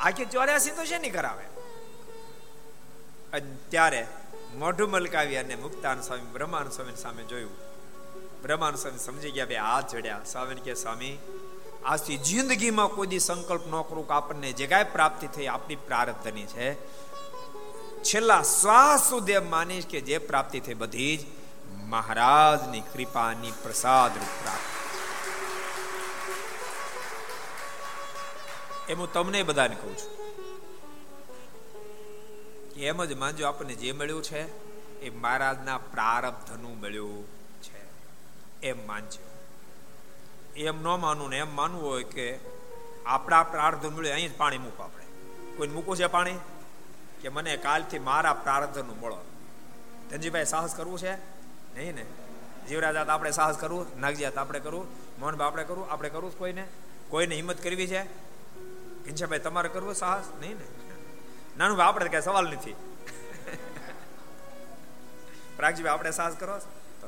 આખી 0.00 0.24
ચોર્યાસી 0.24 0.70
તો 0.70 0.84
છે 0.84 0.98
નહીં 0.98 1.12
કરાવે? 1.12 1.44
અને 3.32 3.56
ત્યારે 3.68 4.06
મોઢું 4.54 4.90
મલકાવી 4.90 5.36
અને 5.36 5.56
મુક્તાન 5.56 6.00
સ્વામી 6.00 6.22
બ્રહ્માન 6.22 6.68
સ્વામી 6.68 6.96
સામે 6.96 7.22
જોયું. 7.22 7.63
બ્રહ્માન 8.44 8.74
સ્વામી 8.74 8.98
સમજી 8.98 9.30
ગયા 9.30 9.44
બે 9.44 9.56
હાથ 9.56 9.92
જોડ્યા. 9.92 10.20
સ્વામી 10.24 10.54
કે 10.54 10.74
સ્વામી, 10.74 11.18
આજથી 11.84 12.16
જિંદગીમાં 12.16 12.88
કોઈ 12.88 13.06
દી 13.06 13.18
સંકલ્પ 13.18 13.66
ન 13.66 13.82
કરું 13.82 14.08
કે 14.08 14.14
આપણને 14.14 14.52
જે 14.52 14.66
કાંઈ 14.66 14.84
પ્રાપ્તિ 14.92 15.26
થઈ 15.26 15.46
આપણી 15.46 15.76
પ્રારબ્ધની 15.76 16.46
છે. 16.46 16.74
છેલ્લા 18.02 18.42
શ્વાસ 18.42 19.10
સુધી 19.10 19.38
માનીશ 19.38 19.86
કે 19.86 20.00
જે 20.00 20.18
પ્રાપ્તિ 20.18 20.60
થઈ 20.60 20.74
બધી 20.74 21.16
જ 21.16 21.20
મહારાજની 21.70 22.80
કૃપાની 22.80 23.52
પ્રસાદ 23.62 24.10
રૂપ 24.14 24.34
પ્રાપ્ત. 24.42 24.68
એમ 28.90 28.98
હું 28.98 29.12
તમને 29.12 29.42
બધાને 29.42 29.74
કહું 29.74 29.96
છું 29.98 30.12
એમ 32.76 33.04
જ 33.04 33.12
માનજો 33.12 33.46
આપણને 33.46 33.74
જે 33.74 33.92
મળ્યું 33.92 34.22
છે 34.22 34.42
એ 35.00 35.10
મહારાજના 35.10 35.78
પ્રારબ્ધનું 35.78 36.80
મળ્યું. 36.80 37.33
એમ 38.64 38.86
માનજો. 38.86 39.22
એમ 40.56 40.82
ન 40.82 41.00
માનવું 41.00 41.30
ને 41.30 41.38
એમ 41.38 41.54
માનવું 41.54 41.82
હોય 41.82 42.02
કે 42.02 42.40
આપણા 43.06 43.42
પ્રાર્થ 43.42 43.84
મળે 43.84 44.12
અહીં 44.12 44.32
જ 44.32 44.36
પાણી 44.36 44.58
મૂકો 44.58 44.82
આપણે 44.82 45.04
કોઈ 45.56 45.68
મૂકવું 45.68 45.96
છે 45.96 46.06
પાણી? 46.06 46.38
કે 47.22 47.28
મને 47.28 47.56
કાલથી 47.56 47.98
મારા 47.98 48.34
પ્રાર્થનું 48.34 49.00
મળો 49.00 49.18
ધનજીભાઈ 50.10 50.44
સાહસ 50.44 50.74
કરવું 50.74 50.98
છે? 50.98 51.14
નહીં 51.74 51.94
ને? 51.94 52.06
જીવરાજાત 52.68 53.08
આપણે 53.08 53.30
સાહસ 53.30 53.56
કરવું 53.56 53.86
નાગજીયાત 54.00 54.38
આપણે 54.38 54.60
કરવું, 54.60 54.86
મોહનભાઈ 55.18 55.46
આપણે 55.46 55.64
કરવું 55.64 55.90
આપણે 55.90 56.08
કરવું 56.08 56.38
કોઈને? 56.38 56.64
કોઈને 57.08 57.34
હિંમત 57.34 57.62
કરવી 57.62 57.86
છે? 57.86 58.02
ઘનશ્યાભાઈ 59.04 59.38
તમારે 59.38 59.68
કરવું 59.68 59.94
સાહસ? 59.94 60.24
નહીં 60.40 60.56
ને? 60.58 60.64
નાનું 61.56 61.76
ભાઈ, 61.76 61.88
આપણે 61.88 62.08
કઈ 62.08 62.22
સવાલ 62.22 62.46
નથી. 62.48 62.76
પ્રાગજીભાઈ, 65.56 65.94
આપણે 65.94 66.10
સાહસ 66.10 66.34
કરો? 66.34 66.58
તો 67.00 67.06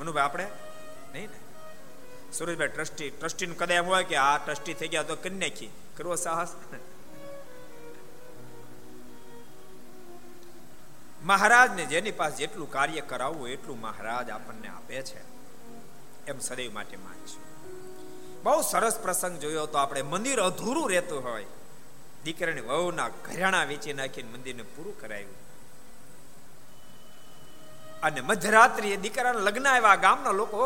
મનુભાઈ, 0.00 0.24
આપણે 0.24 0.46
નહીં 1.14 1.30
ને? 1.30 1.38
સુરેશભાઈ 2.32 2.68
ટ્રસ્ટી, 2.68 3.10
ટ્રસ્ટીનું 3.10 3.58
કદાચ 3.58 3.84
હોય 3.84 4.04
કે 4.04 4.16
આ 4.16 4.38
ટ્રસ્ટી 4.38 4.74
થઈ 4.74 4.88
ગયા 4.88 5.02
તો 5.02 5.16
કરી 5.16 5.34
નાખી 5.34 5.70
કરવો 5.96 6.16
સાહસ? 6.16 6.54
મહારાજને 11.22 11.84
જેની 11.84 12.10
પાસે 12.10 12.36
જેટલું 12.36 12.70
કાર્ય 12.70 13.00
કરાવવું 13.00 13.48
એટલું 13.48 13.80
મહારાજ 13.80 14.30
આપણને 14.30 14.68
આપે 14.68 15.02
છે. 15.02 15.22
એમ 16.26 16.38
સદૈવ 16.38 16.72
માટે 16.72 16.96
માનશું 16.96 17.44
બહુ 18.42 18.62
સરસ 18.62 18.98
પ્રસંગ 18.98 19.38
જોયો 19.38 19.66
તો 19.66 19.78
આપણે 19.78 20.02
મંદિર 20.02 20.40
અધૂરું 20.40 20.90
રહેતું 20.90 21.24
હોય. 21.24 21.46
દીકરાને 22.24 22.60
વહુના 22.60 23.08
ઘરેણા 23.08 23.64
વેચી 23.64 23.92
નાખીને 23.92 24.32
મંદિરને 24.32 24.62
પૂરું 24.62 25.00
કરાવ્યું. 25.00 25.38
અને 28.02 28.20
મધરાત્રિએ 28.20 28.96
દીકરાના 28.96 29.38
લગ્ન 29.38 29.66
આવ્યા, 29.68 29.94
ગામના 29.94 30.30
લોકો 30.30 30.60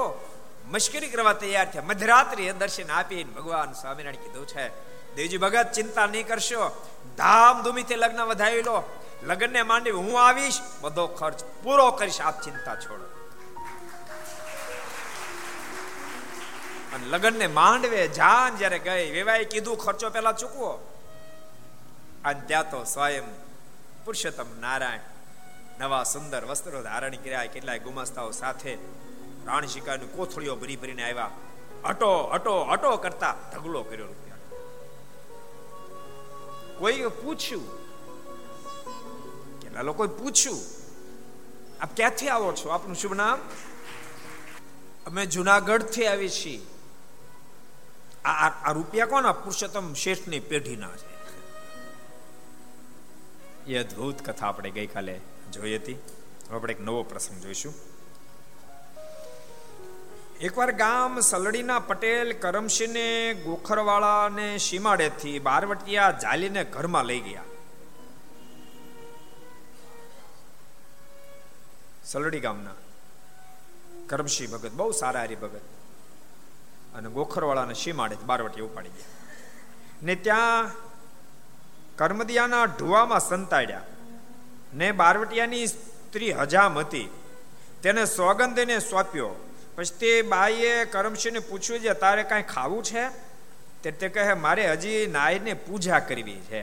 મશ્કરી 0.69 1.09
કરવા 1.09 1.33
તૈયાર 1.33 1.71
થયા. 1.71 1.83
મધરાત્રિએ 1.83 2.53
દર્શન 2.53 2.91
આપીને 2.91 3.33
ભગવાન 3.33 3.73
સ્વામિનારાયણ 3.73 4.27
કીધું 4.27 4.47
છે, 4.47 4.69
દેવજી 5.15 5.37
ભગત, 5.37 5.73
ચિંતા 5.73 6.07
નહીં 6.07 6.27
કરશો. 6.27 6.87
ધામધૂમીથી 7.17 7.95
લગ્ન 7.95 8.23
વધાવી 8.23 8.63
લો. 8.63 8.83
લગ્નને 9.23 9.63
માંડી 9.63 9.91
હું 9.91 10.27
આવીશ, 10.27 10.59
બધો 10.81 11.07
ખર્ચ 11.07 11.45
પૂરો 11.63 11.91
કરીશ. 11.91 12.21
આપ 12.21 12.43
ચિંતા 12.43 12.75
છોડો. 12.75 13.05
અને 16.95 17.07
લગ્નને 17.07 17.47
માંડવે 17.47 18.09
જાન 18.09 18.57
જ્યારે 18.57 18.79
ગઈ 18.79 19.11
વેવાય 19.11 19.45
કીધું, 19.45 19.79
ખર્ચો 19.79 20.11
પેલા 20.11 20.33
ચૂકવો. 20.33 20.95
અને 22.25 22.41
ત્યાં 22.41 22.71
તો 22.71 22.85
સ્વયં 22.85 23.23
પુરુષોત્તમ 24.05 24.61
નારાયણ 24.61 25.01
નવા 25.79 26.05
સુંદર 26.05 26.45
વસ્ત્રો 26.45 26.83
ધારણ 26.83 27.11
કર્યા. 27.11 27.45
કેટલાય 27.45 27.79
ગુમાસ્તાઓ 27.79 28.31
સાથે 28.31 28.79
રાણી 29.49 29.67
શિકારની 29.67 30.07
કોથળીઓ 30.07 30.57
ભરી 30.57 30.77
ભરીને 30.77 31.11
આવ્યા. 31.11 31.31
હટો 31.89 32.31
હટો 32.35 32.65
હટો 32.65 32.97
કરતા 32.97 33.35
ઢગલો 33.55 33.83
કર્યો 33.83 34.09
કોઈ 36.79 37.03
પૂછ્યું? 37.23 37.67
કેટલા 39.61 39.83
લોકોએ 39.83 40.07
પૂછ્યું? 40.07 40.61
આપ 41.81 41.97
ક્યાંથી 41.97 42.29
આવો 42.29 42.53
છો? 42.53 42.69
આપનું 42.69 42.97
શુભ 42.97 43.13
નામ? 43.13 43.39
અમે 45.07 45.27
જુનાગઢથી 45.27 46.07
આવી 46.07 46.29
છીએ. 46.29 46.61
આ 48.25 48.73
રૂપિયા 48.73 49.07
કોના? 49.07 49.33
પુરુષોત્તમ 49.33 49.95
શેઠની 49.95 50.41
પેઢીના 50.41 50.97
છે. 50.97 51.09
એ 53.73 53.79
અદભુત 53.79 54.23
કથા 54.23 54.47
આપણે 54.47 54.71
ગઈકાલે 54.71 55.21
જોઈ 55.53 55.77
હતી. 55.77 55.97
આપણે 56.51 56.73
એક 56.75 56.81
નવો 56.81 57.03
પ્રસંગ 57.03 57.43
જોઈશું. 57.43 57.98
એકવાર 60.41 60.73
ગામ 60.73 61.21
સલડીના 61.21 61.79
પટેલ 61.79 62.33
કરમસિંહને 62.33 63.35
ગોખરવાળાને 63.35 64.59
સીમાડેથી 64.59 65.39
બારવટિયા 65.39 66.11
જાલીને 66.11 66.65
ઘરમાં 66.65 67.05
લઈ 67.05 67.21
ગયા. 67.21 67.43
સલડી 72.05 72.41
ગામના 72.41 72.71
કરમસિંહ 74.07 74.51
ભગત, 74.51 74.73
બહુ 74.73 74.91
સારા 74.91 75.27
ભગત 75.27 75.61
અને 76.95 77.09
ગોખરવાળાને 77.09 77.75
સીમાડે 77.75 78.17
બારવટી 78.17 78.61
ઉપાડી 78.61 78.89
ગયા. 78.89 79.05
ને 80.03 80.15
ત્યાં 80.15 80.71
કર્મદિયાના 81.97 82.65
ઢુવામાં 82.65 83.21
સંતાડ્યા. 83.21 83.81
ને 84.75 84.93
બારવટિયાની 84.93 85.67
સ્ત્રી 85.67 86.33
હજામ 86.33 86.79
હતી 86.79 87.11
તેને 87.83 88.05
સોગંદ 88.05 88.59
એને 88.59 88.79
સોંપ્યો. 88.79 89.48
પછી 89.79 89.99
તે 89.99 90.23
બાઈએ 90.23 90.85
કરમસિંહને 90.85 91.39
પૂછ્યું 91.39 91.81
છે, 91.81 91.93
તારે 91.93 92.23
કાંઈ 92.23 92.43
ખાવું 92.43 92.85
છે? 92.85 93.09
તે 93.83 93.91
તે 93.91 94.09
કહે, 94.09 94.35
મારે 94.35 94.73
હજી 94.73 95.07
નાયને 95.07 95.55
પૂજા 95.55 95.99
કરવી 95.99 96.41
છે. 96.41 96.63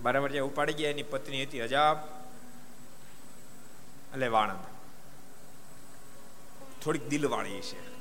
બરાબર 0.00 0.30
જે 0.30 0.40
ઉપાડી 0.40 0.72
ગયા, 0.72 0.90
એની 0.90 1.02
પત્ની 1.02 1.42
હતી 1.42 1.60
અજાબ. 1.60 1.98
એટલે 4.12 4.28
વાણંદ. 4.28 4.64
થોડીક 6.82 7.08
દિલવાળી 7.08 7.60
છે. 7.60 7.92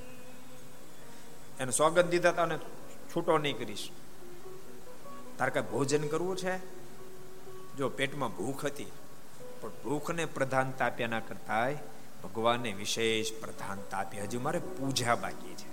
એને 1.60 1.72
સોગંદ 1.72 2.00
દીધા 2.00 2.32
તને 2.32 2.58
છૂટો 3.16 3.38
નહીં 3.38 3.58
કરીશ. 3.58 3.90
તારે 5.38 5.52
કઈ 5.52 5.62
ભોજન 5.62 6.08
કરવું 6.08 6.38
છે? 6.38 6.58
જો 7.76 7.90
પેટમાં 7.90 8.38
ભૂખ 8.38 8.66
હતી, 8.66 8.92
પણ 9.62 9.70
ભૂખને 9.70 10.26
પ્રધાનતા 10.26 10.86
આપ્યા 10.86 11.08
ના 11.08 11.20
કરતા 11.20 11.68
ભગવાનને 12.24 12.74
વિશેષ 12.74 13.32
પ્રધાનતા 13.42 13.98
આપી 13.98 14.22
હજુ 14.22 14.40
મારે 14.40 14.60
પૂજા 14.60 15.16
બાકી 15.16 15.56
છે. 15.56 15.72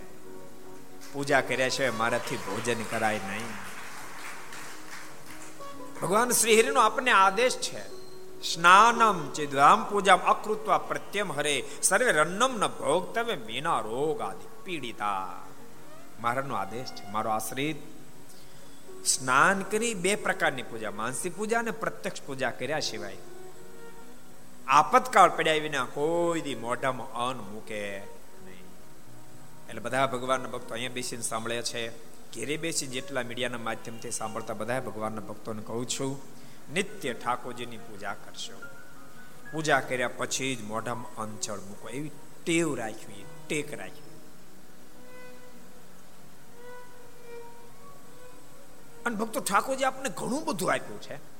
પૂજા 1.12 1.40
કર્યા 1.40 1.68
છે 1.68 1.90
મારાથી 1.90 2.36
ભોજન 2.36 2.82
કરાય 2.82 3.20
નહીં. 3.28 3.46
ભગવાન 6.02 6.30
શ્રી 6.30 6.60
હરિનો 6.60 6.80
આપણને 6.80 7.10
આદેશ 7.10 7.58
છે. 7.58 7.98
સ્નાનમ 8.42 9.32
ચિદ્વામ 9.32 9.90
પૂજામ 9.90 10.18
અકૃત્વા 10.18 10.78
પ્રત્યમ 10.78 11.32
હરે. 11.32 11.64
સર્વે 11.82 12.12
રન્નમ 12.12 12.58
ન 12.58 12.66
ભોગતવે 12.66 13.36
મીના 13.36 13.80
રોગ 13.80 14.20
આદિ 14.20 14.48
પીડિતા. 14.64 15.34
મારાનો 16.20 16.54
આદેશ 16.54 16.88
છે. 16.88 17.10
મારો 17.10 17.30
આશ્રિત, 17.30 17.76
સ્નાન 19.06 19.62
કરી 19.62 19.94
બે 19.94 20.14
પ્રકારની 20.14 20.62
પૂજા. 20.62 20.90
માનસિક 20.90 21.36
પૂજા 21.36 21.58
અને 21.58 21.70
પ્રત્યક્ષ 21.70 22.22
પૂજા 22.22 22.50
કર્યા 22.50 22.80
સિવાય 22.80 23.16
આપતકાળ 24.68 25.36
પડ્યા 25.36 25.54
વિના 25.54 25.84
કોઈ 25.84 26.40
દી 26.40 26.54
મોઢામાં 26.54 27.12
અન્ન 27.12 27.40
મૂકે 27.40 27.98
નહીં. 27.98 28.64
એટલે 29.68 29.80
બધા 29.80 30.06
ભગવાનના 30.06 30.48
ભક્તો 30.48 30.74
અહીંયા 30.74 30.92
બેસીને 30.92 31.22
સાંભળે 31.22 31.62
છે. 31.62 31.88
ઘેરે 32.32 32.56
બેસી 32.56 32.86
જેટલા 32.86 33.22
મીડિયાના 33.22 33.58
માધ્યમથી 33.58 34.10
સાંભળતા 34.10 34.54
બધા 34.54 34.80
ભગવાનના 34.80 35.20
ભક્તોને 35.20 35.62
કહું 35.62 35.88
છું, 35.88 36.20
નિત્ય 36.72 37.12
ઠાકોરજીની 37.12 37.76
પૂજા 37.76 38.14
કરશો. 38.14 38.62
પૂજા 39.52 39.80
કર્યા 39.80 40.08
પછી 40.08 40.56
જ 40.56 40.62
મોઢામાં 40.62 41.16
અંચળ 41.16 41.60
મૂકો. 41.60 41.88
એવી 41.88 42.10
ટેવ 42.44 42.74
રાખવી 42.74 43.24
ટેક 43.46 43.74
રાખવી. 43.74 44.20
અને 49.06 49.16
ભક્તો 49.16 49.40
ઠાકોરજી 49.40 49.84
આપણને 49.84 50.08
ઘણું 50.08 50.44
બધું 50.44 50.72
આપ્યું 50.72 51.02
છે. 51.02 51.37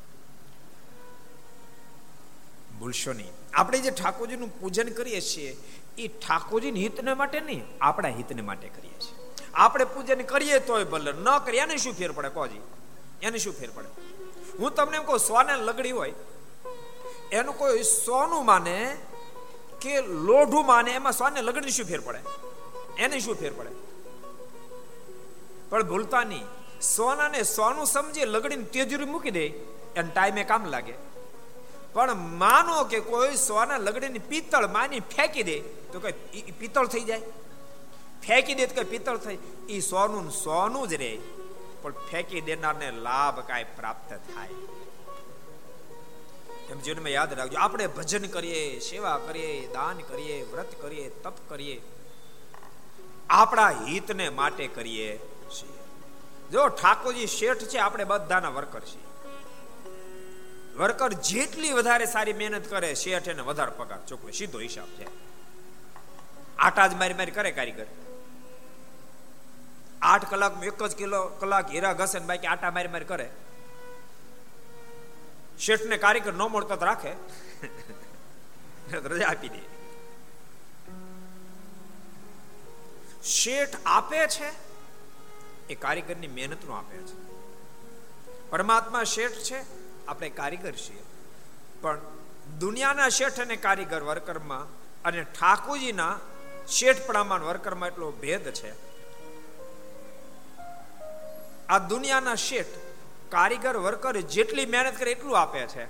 ભૂલશો 2.78 3.12
નહીં. 3.12 3.32
આપણે 3.54 3.78
જે 3.78 3.90
ઠાકોરજીનું 3.90 4.60
પૂજન 4.60 4.88
કરીએ 4.88 5.20
છીએ, 5.20 5.56
એ 5.98 6.08
ઠાકોરજીના 6.08 6.78
હિતને 6.78 7.14
માટે 7.14 7.40
નહીં, 7.40 7.62
આપણા 7.80 8.08
હિતને 8.08 8.42
માટે 8.42 8.68
કરીએ 8.68 8.96
છીએ. 9.00 9.16
આપણે 9.54 9.84
પૂજન 9.84 10.22
કરીએ 10.22 10.58
તોય 10.58 10.84
ભલે, 10.84 11.12
ન 11.12 11.38
કરીએ, 11.38 11.60
એને 11.60 11.76
શું 11.76 11.94
ફેર 11.94 12.12
પડે? 12.12 12.28
કોજી 12.28 12.60
એને 13.22 13.38
શું 13.38 13.52
ફેર 13.52 13.70
પડે? 13.70 13.88
હું 14.58 14.74
તમને 14.74 14.98
કહું, 14.98 15.18
સોને 15.18 15.56
લગડી 15.56 15.90
હોય, 15.90 16.14
એનું 17.32 17.58
કોઈ 17.58 17.82
સોનું 17.82 18.44
માને 18.44 18.96
કે 19.80 20.00
લોઢું 20.00 20.66
માને, 20.66 20.90
એમાં 20.90 21.12
સોને 21.12 21.42
લગડી 21.42 21.70
શું 21.70 21.86
ફેર 21.86 22.00
પડે? 22.00 22.20
એને 22.98 23.18
શું 23.18 23.34
ફેર 23.34 23.52
પડે? 23.52 23.70
પણ 25.70 25.82
ભૂલતા 25.82 26.24
નહીં. 26.24 26.46
સોનાને 26.80 27.42
સોનું 27.42 27.86
સમજી 27.86 28.24
લગડીને 28.24 28.62
તેજરી 28.62 29.04
મૂકી 29.04 29.30
દે, 29.30 29.46
એને 29.96 30.10
ટાઈમે 30.14 30.44
કામ 30.44 30.66
લાગે. 30.66 30.94
પણ 31.98 32.14
માનો 32.14 32.84
કે 32.84 33.00
કોઈ 33.00 33.36
સોના 33.36 33.76
લગડીની 33.76 34.18
પિત્તળ 34.18 34.66
માની 34.66 35.00
ફેંકી 35.00 35.42
દે, 35.42 35.60
તો 35.60 36.00
કઈ 36.00 36.42
પિત્તળ 36.42 36.86
થઈ 36.86 37.00
જાય? 37.00 37.20
ફેંકી 38.26 38.54
દે 38.54 38.66
તો 38.66 38.74
કઈ 38.74 38.90
પિત્તળ 38.90 39.16
થઈ? 39.16 39.38
એ 39.68 39.80
સોનું 39.80 40.30
સોનું 40.30 40.88
જ 40.88 40.94
રહે. 40.94 41.18
પણ 41.82 41.92
ફેંકી 41.92 42.40
દેનારને 42.40 42.90
લાભ 42.90 43.40
કાંઈ 43.40 43.64
પ્રાપ્ત 43.64 44.12
થાય. 44.34 44.48
એમ 46.70 46.80
જીવનમાં 46.80 47.10
યાદ 47.10 47.32
રાખજો, 47.32 47.58
આપણે 47.58 47.86
ભજન 47.86 48.26
કરીએ, 48.26 48.78
સેવા 48.78 49.18
કરીએ, 49.18 49.66
દાન 49.66 49.98
કરીએ, 49.98 50.42
વ્રત 50.52 50.82
કરીએ, 50.82 51.10
તપ 51.10 51.34
કરીએ. 51.48 51.82
આપણા 53.30 53.70
હિતને 53.70 54.28
માટે 54.28 54.66
કરીએ 54.66 55.18
છીએ. 55.50 55.78
જો 56.52 56.68
ઠાકોરજી 56.68 57.26
શેઠ 57.26 57.58
છે, 57.58 57.78
આપણે 57.78 58.04
બધાના 58.04 58.48
વર્કર 58.48 58.80
છીએ. 58.80 59.08
વર્કર 60.78 61.12
જેટલી 61.12 61.72
વધારે 61.72 62.06
સારી 62.06 62.32
મહેનત 62.32 62.70
કરે, 62.70 62.94
શેઠ 62.94 63.28
એને 63.28 63.42
વધારે 63.42 63.70
પગાર. 63.70 63.98
ચોખ્ખો 64.06 64.30
સીધો 64.30 64.58
હિસાબ 64.58 64.88
છે. 64.88 65.06
આટા 66.58 66.86
જ 66.86 66.94
મારી 66.94 67.14
મારી 67.14 67.30
કરે 67.30 67.52
કારીગર. 67.52 67.86
આઠ 70.02 70.30
કલાકમાં 70.30 70.64
એક 70.64 70.82
જ 70.82 70.96
કિલો 70.96 71.26
કલાક 71.26 71.70
હીરા 71.70 71.92
ઘસે 71.92 72.18
બાકી 72.18 72.46
આટા 72.46 72.70
મારી 72.70 72.88
મારી 72.88 73.04
કરે. 73.04 73.30
શેઠને 75.58 75.96
કારીગર 75.96 76.32
ન 76.32 76.42
મળતો 76.42 76.74
રાખે. 76.74 77.12
રજા 78.92 79.28
આપી 79.28 79.48
દે. 79.48 79.62
શેઠ 83.24 83.76
આપે 83.86 84.26
છે, 84.26 84.52
એ 85.68 85.74
કારીગરની 85.74 86.26
મહેનતનું 86.26 86.78
આપે 86.78 86.96
છે. 86.96 87.16
પરમાત્મા 88.50 89.04
શેઠ 89.04 89.32
છે 89.32 89.87
આપણે 90.08 90.30
કારીગર 90.40 90.72
છીએ. 90.72 91.02
પણ 91.82 91.98
દુનિયાના 92.60 93.08
શેઠ 93.08 93.40
અને 93.40 93.56
કારીગર 93.66 94.02
વર્કરમાં 94.02 94.66
અને 95.04 95.20
ઠાકોરજીના 95.38 96.14
શેઠપણામાં 96.68 97.46
વર્કરમાં 97.48 97.88
એટલો 97.88 98.10
ભેદ 98.22 98.50
છે. 98.58 98.72
આ 101.68 101.78
દુનિયાના 101.92 102.34
શેઠ 102.48 102.74
કારીગર 103.30 103.76
વર્કર 103.86 104.20
જેટલી 104.34 104.66
મહેનત 104.66 104.98
કરે 104.98 105.10
એટલું 105.12 105.40
આપે 105.40 105.62
છે. 105.66 105.86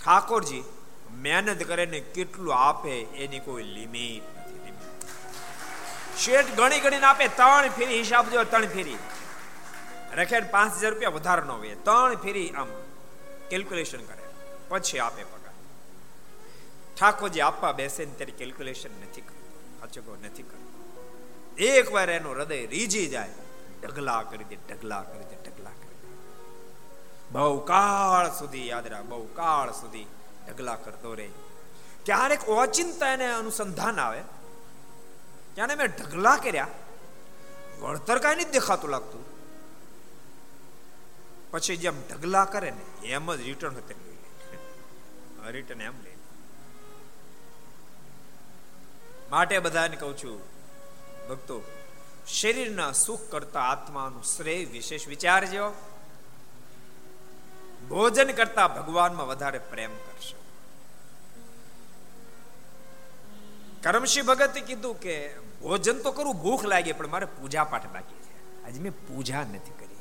ઠાકોરજી 0.00 0.64
મહેનત 1.22 1.62
કરે 1.62 1.86
ને 1.86 2.00
કેટલું 2.16 2.56
આપે 2.56 2.94
એની 3.24 3.44
કોઈ 3.46 3.68
લિમિટ 3.76 4.26
નથી 4.34 4.74
શેઠ 6.24 6.50
ગણી 6.58 6.80
ગણીને 6.80 7.06
આપે 7.06 7.26
ત્રણ 7.28 7.70
ફેરી, 7.78 7.98
હિસાબ 8.02 8.30
જો 8.32 8.44
ત્રણ 8.44 8.66
ફેરી. 8.66 8.98
રખેડ 10.18 10.50
પાંચ 10.50 10.72
હજાર 10.76 10.92
રૂપિયા 10.92 11.16
વધારે 11.18 11.42
નો 11.46 11.56
હોય 11.62 11.76
ત્રણ 11.88 12.16
ફેરી 12.16 12.50
આમ. 12.50 12.70
કેલ્ક્યુલેશન 13.50 14.04
કરે. 14.04 14.22
પછી 14.68 14.98
આપે 14.98 15.24
પગાર. 15.24 15.52
ઠાકોરજી 17.00 17.40
આપવા 17.40 17.72
બેસે 17.72 18.04
ને 18.04 18.12
ત્યારે 18.12 18.32
કેલ્ક્યુલેશન 18.32 18.90
નથી 18.90 19.20
કરતું. 19.20 19.38
સાચો 19.80 20.16
નથી 20.22 20.42
કરતું. 20.42 20.68
એક 21.56 21.92
વાર 21.92 22.10
એનું 22.10 22.32
હૃદય 22.32 22.66
રીજી 22.66 23.06
જાય, 23.06 23.28
ઢગલા 23.82 24.22
કરી 24.22 24.44
દે, 24.44 24.56
ઢગલા 24.56 25.02
કરી 25.02 25.24
દે, 25.24 25.50
ઢગલા 25.50 25.70
કરી 25.70 25.88
દે. 25.88 26.16
બહુ 27.30 27.64
કાળ 27.64 28.38
સુધી, 28.38 28.68
યાદ 28.68 28.86
રાખ, 28.86 29.02
બહુ 29.02 29.26
કાળ 29.26 29.72
સુધી 29.72 30.06
ઢગલા 30.48 30.74
કરતો 30.74 31.14
રહે. 31.14 31.28
ક્યારેક 32.04 32.48
ઓચિંતા 32.48 33.08
એને 33.12 33.32
અનુસંધાન 33.32 34.00
આવે. 34.00 34.22
ત્યારે 35.54 35.74
મેં 35.74 35.86
ઢગલા 35.86 36.36
કર્યા. 36.36 36.66
વળતર 37.80 38.18
કાંઈ 38.18 38.34
નથી 38.34 38.44
દેખાતું 38.44 38.90
લાગતું. 38.90 39.27
પછી 41.50 41.76
જેમ 41.76 41.94
ઢગલા 42.10 42.44
કરે 42.44 42.70
ને, 42.70 43.06
એમ 43.06 43.34
જ 43.34 43.40
રિટર્ન 43.40 43.74
રિટર્ન 45.50 45.80
એમ 45.88 45.92
લે. 46.02 46.16
માટે 49.30 49.58
બધાને 49.58 49.96
કહું 49.96 50.16
છું, 50.16 50.42
ભક્તો, 51.28 51.62
શરીરના 52.26 52.92
સુખ 52.92 53.30
કરતા 53.30 53.60
આત્માનું 53.60 54.24
શ્રેય 54.24 54.64
વિશેષ 54.64 55.08
વિચારજો 55.08 55.72
ભોજન 57.88 58.32
કરતા 58.32 58.68
ભગવાનમાં 58.68 59.26
વધારે 59.26 59.58
પ્રેમ 59.58 59.90
કરશો. 59.90 60.36
કરમશી 63.82 64.22
ભગતે 64.22 64.60
કીધું 64.60 65.00
કે, 65.00 65.34
ભોજન 65.60 65.98
તો 65.98 66.12
કરવું 66.12 66.42
ભૂખ 66.42 66.64
લાગે, 66.64 66.92
પણ 66.92 67.06
મારે 67.06 67.26
પૂજા 67.26 67.64
પાઠ 67.64 67.86
બાકી 67.86 68.14
છે. 68.14 68.64
આજે 68.64 68.78
મેં 68.80 68.92
પૂજા 68.92 69.40
નથી 69.40 69.70
કરી. 69.70 69.97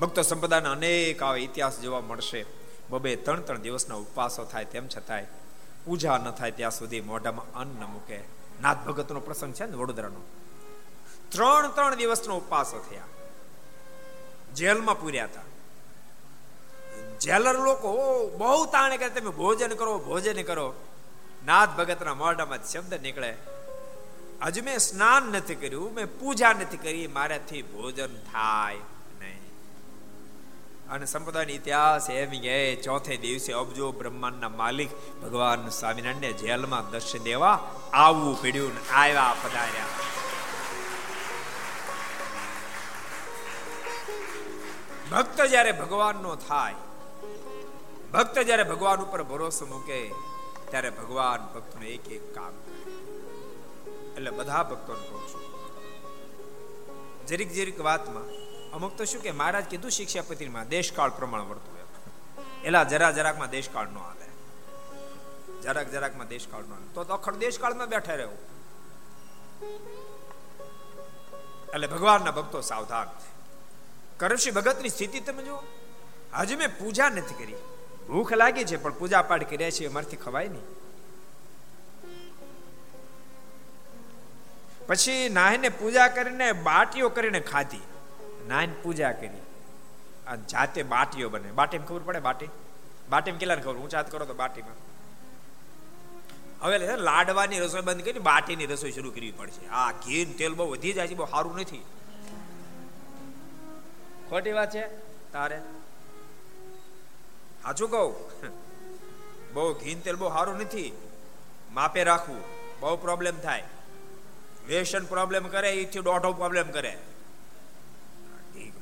ભક્તો 0.00 0.22
સંપદાના 0.22 0.72
અનેક 0.72 1.22
આવા 1.22 1.36
ઇતિહાસ 1.36 1.80
જોવા 1.80 2.00
મળશે. 2.00 2.44
બબે 2.90 3.16
ત્રણ 3.16 3.40
ત્રણ 3.40 3.58
દિવસના 3.58 3.94
ઉપવાસો 3.94 4.44
થાય 4.44 4.64
તેમ 4.64 4.88
છતાંય 4.88 5.26
પૂજા 5.84 6.18
ન 6.18 6.30
થાય 6.30 6.50
ત્યાં 6.50 6.70
સુધી 6.70 7.00
મોઢામાં 7.00 7.52
અન્ન 7.52 7.80
ન 7.80 7.84
મૂકે. 7.84 8.18
નાથ 8.62 8.76
ભગતનો 8.86 9.20
પ્રસંગ 9.20 9.54
છે 9.54 9.66
ને 9.66 9.76
વડોદરાનો. 9.76 10.20
ત્રણ 11.28 11.68
ત્રણ 11.68 11.94
દિવસનો 11.94 12.36
ઉપવાસો 12.36 12.86
થયા. 12.90 13.02
જેલમાં 14.54 15.00
પૂર્યા 15.00 15.24
હતા. 15.24 15.40
જેલર 17.20 17.58
લોકો 17.58 17.90
બહુ 18.38 18.66
તાણે 18.66 18.96
કે 18.96 19.08
તમે 19.08 19.30
ભોજન 19.30 19.68
કરો 19.68 19.98
ભોજન 19.98 20.42
કરો. 20.42 20.74
નાથ 21.46 21.68
ભગતના 21.68 22.14
મોઢામાં 22.14 22.64
શબ્દ 22.64 22.94
નીકળે. 22.94 23.36
હજુ 24.42 24.64
મેં 24.64 24.78
સ્નાન 24.78 25.22
નથી 25.22 25.54
કર્યું, 25.54 25.94
મેં 25.94 26.18
પૂજા 26.18 26.52
નથી 26.52 26.76
કરી, 26.76 27.06
મારાથી 27.06 27.62
ભોજન 27.62 28.16
થાય. 28.16 28.76
અને 30.92 31.06
સંપ્રદાયનો 31.12 31.54
ઇતિહાસ 31.58 32.06
એમ 32.14 32.32
કે 32.46 32.56
ચોથે 32.86 33.14
દિવસે 33.24 33.52
અબજો 33.60 33.86
બ્રહ્માંડના 34.00 34.56
માલિક 34.60 34.92
ભગવાન 35.22 35.64
સ્વામિનારાયણને 35.78 36.30
જેલમાં 36.42 36.90
દર્શન 36.92 37.22
દેવા 37.28 37.56
આવવું 38.02 38.36
પડ્યું 38.42 38.76
આવ્યા 39.02 39.34
પધાર્યા. 39.42 39.92
ભક્ત 45.10 45.38
જ્યારે 45.52 45.72
ભગવાનનો 45.80 46.32
થાય, 46.46 46.78
ભક્ત 48.14 48.36
જ્યારે 48.48 48.64
ભગવાન 48.72 49.04
ઉપર 49.06 49.22
ભરોસો 49.30 49.64
મૂકે, 49.72 50.00
ત્યારે 50.70 50.90
ભગવાન 51.00 51.40
ભક્તનું 51.54 51.84
એક 51.96 52.06
એક 52.16 52.24
કામ 52.36 52.54
એટલે 54.16 54.30
બધા 54.38 54.64
ભક્તોને 54.70 55.04
કહું 55.10 55.22
છું, 55.30 55.44
જરીક 57.28 57.50
જરીક 57.58 57.78
વાતમાં 57.88 58.28
અમુક 58.76 58.96
તો 58.96 59.04
શું 59.04 59.22
કે 59.22 59.30
મહારાજ 59.30 59.64
કીધું 59.64 59.90
શિક્ષાપતિમાં 59.90 60.68
દેશકાળ 60.68 61.10
પ્રમાણ 61.10 61.40
વર્તવું 61.40 61.76
એલા 62.64 62.84
જરા 62.84 63.10
જરાકમાં 63.10 63.50
દેશકાળ 63.50 63.88
નો 63.88 64.00
હાલે 64.00 64.26
જરાક 65.62 65.90
જરાકમાં 65.90 66.28
દેશકાળનો 66.28 66.76
તો 66.94 67.04
તો 67.04 67.14
અખંડ 67.14 67.36
દેશકાળમાં 67.36 67.88
બેઠા 67.88 68.14
રહેવું 68.14 68.38
એટલે 71.74 71.86
ભગવાનના 71.86 72.30
ભક્તો 72.30 72.60
સાવધાન. 72.60 73.08
કરમશી 74.16 74.50
ભગતની 74.50 74.88
સ્થિતિ 74.88 75.20
તમે 75.20 75.42
જુઓ. 75.42 75.62
હજુ 76.38 76.58
મેં 76.58 76.78
પૂજા 76.78 77.08
નથી 77.08 77.34
કરી. 77.34 77.54
ભૂખ 78.08 78.32
લાગી 78.32 78.64
છે, 78.64 78.76
પણ 78.76 78.92
પૂજા 78.92 79.22
પાઠ 79.22 79.50
કર્યા 79.50 79.70
છે 79.70 79.86
અમારથી 79.86 80.16
ખવાય 80.16 80.48
નહીં. 80.48 80.66
પછી 84.86 85.28
નાહીને 85.28 85.68
પૂજા 85.68 86.08
કરીને 86.08 86.52
બાટીઓ 86.52 87.08
કરીને 87.08 87.40
ખાધી. 87.40 87.82
નાહીને 88.48 88.74
પૂજા 88.82 89.12
કરી. 89.12 89.42
અને 90.26 90.42
જાતે 90.42 90.82
બાટીઓ 90.82 91.28
બને. 91.28 91.52
બાટી 91.52 91.78
ખબર 91.78 91.98
પડે 91.98 92.20
બાટી? 92.20 92.48
બાટી 93.08 93.32
કેટલા 93.32 93.56
ખબર? 93.56 93.74
હું 93.74 93.84
ઊંચાત 93.84 94.12
કરો 94.12 94.26
તો 94.26 94.34
બાટીમાં. 94.34 94.74
હવે 96.60 96.96
લાડવાની 96.96 97.60
રસોઈ 97.60 97.80
બંધ 97.80 98.04
કરી 98.04 98.18
બાટીની 98.18 98.66
રસોઈ 98.66 98.92
શરૂ 98.92 99.10
કરવી 99.10 99.32
પડશે. 99.32 99.68
આ 99.68 99.92
ઘી 99.92 100.24
તેલ 100.24 100.54
બહુ 100.54 100.70
વધી 100.70 100.92
જાય 100.92 101.08
છે, 101.08 101.14
બહુ 101.14 101.26
સારું 101.26 101.56
નથી. 101.56 101.84
ખોટી 104.30 104.52
વાત 104.52 104.74
છે? 104.74 104.86
તારે? 105.32 105.58
સાચું 107.62 107.90
કહું? 107.90 108.14
બહુ 109.54 109.74
ઘી 109.74 109.94
તેલ 109.94 110.16
બહુ 110.16 110.28
સારું 110.28 110.56
નથી. 110.56 110.92
માપે 111.70 112.04
રાખવું. 112.04 112.42
બહુ 112.80 112.96
પ્રોબ્લેમ 112.96 113.40
થાય. 113.40 113.64
વેસન 114.66 115.04
પ્રોબ્લેમ 115.04 115.48
કરે 115.48 115.72
એથી 115.72 116.00
દોઢો 116.00 116.32
પ્રોબ્લેમ 116.32 116.70
કરે. 116.70 116.98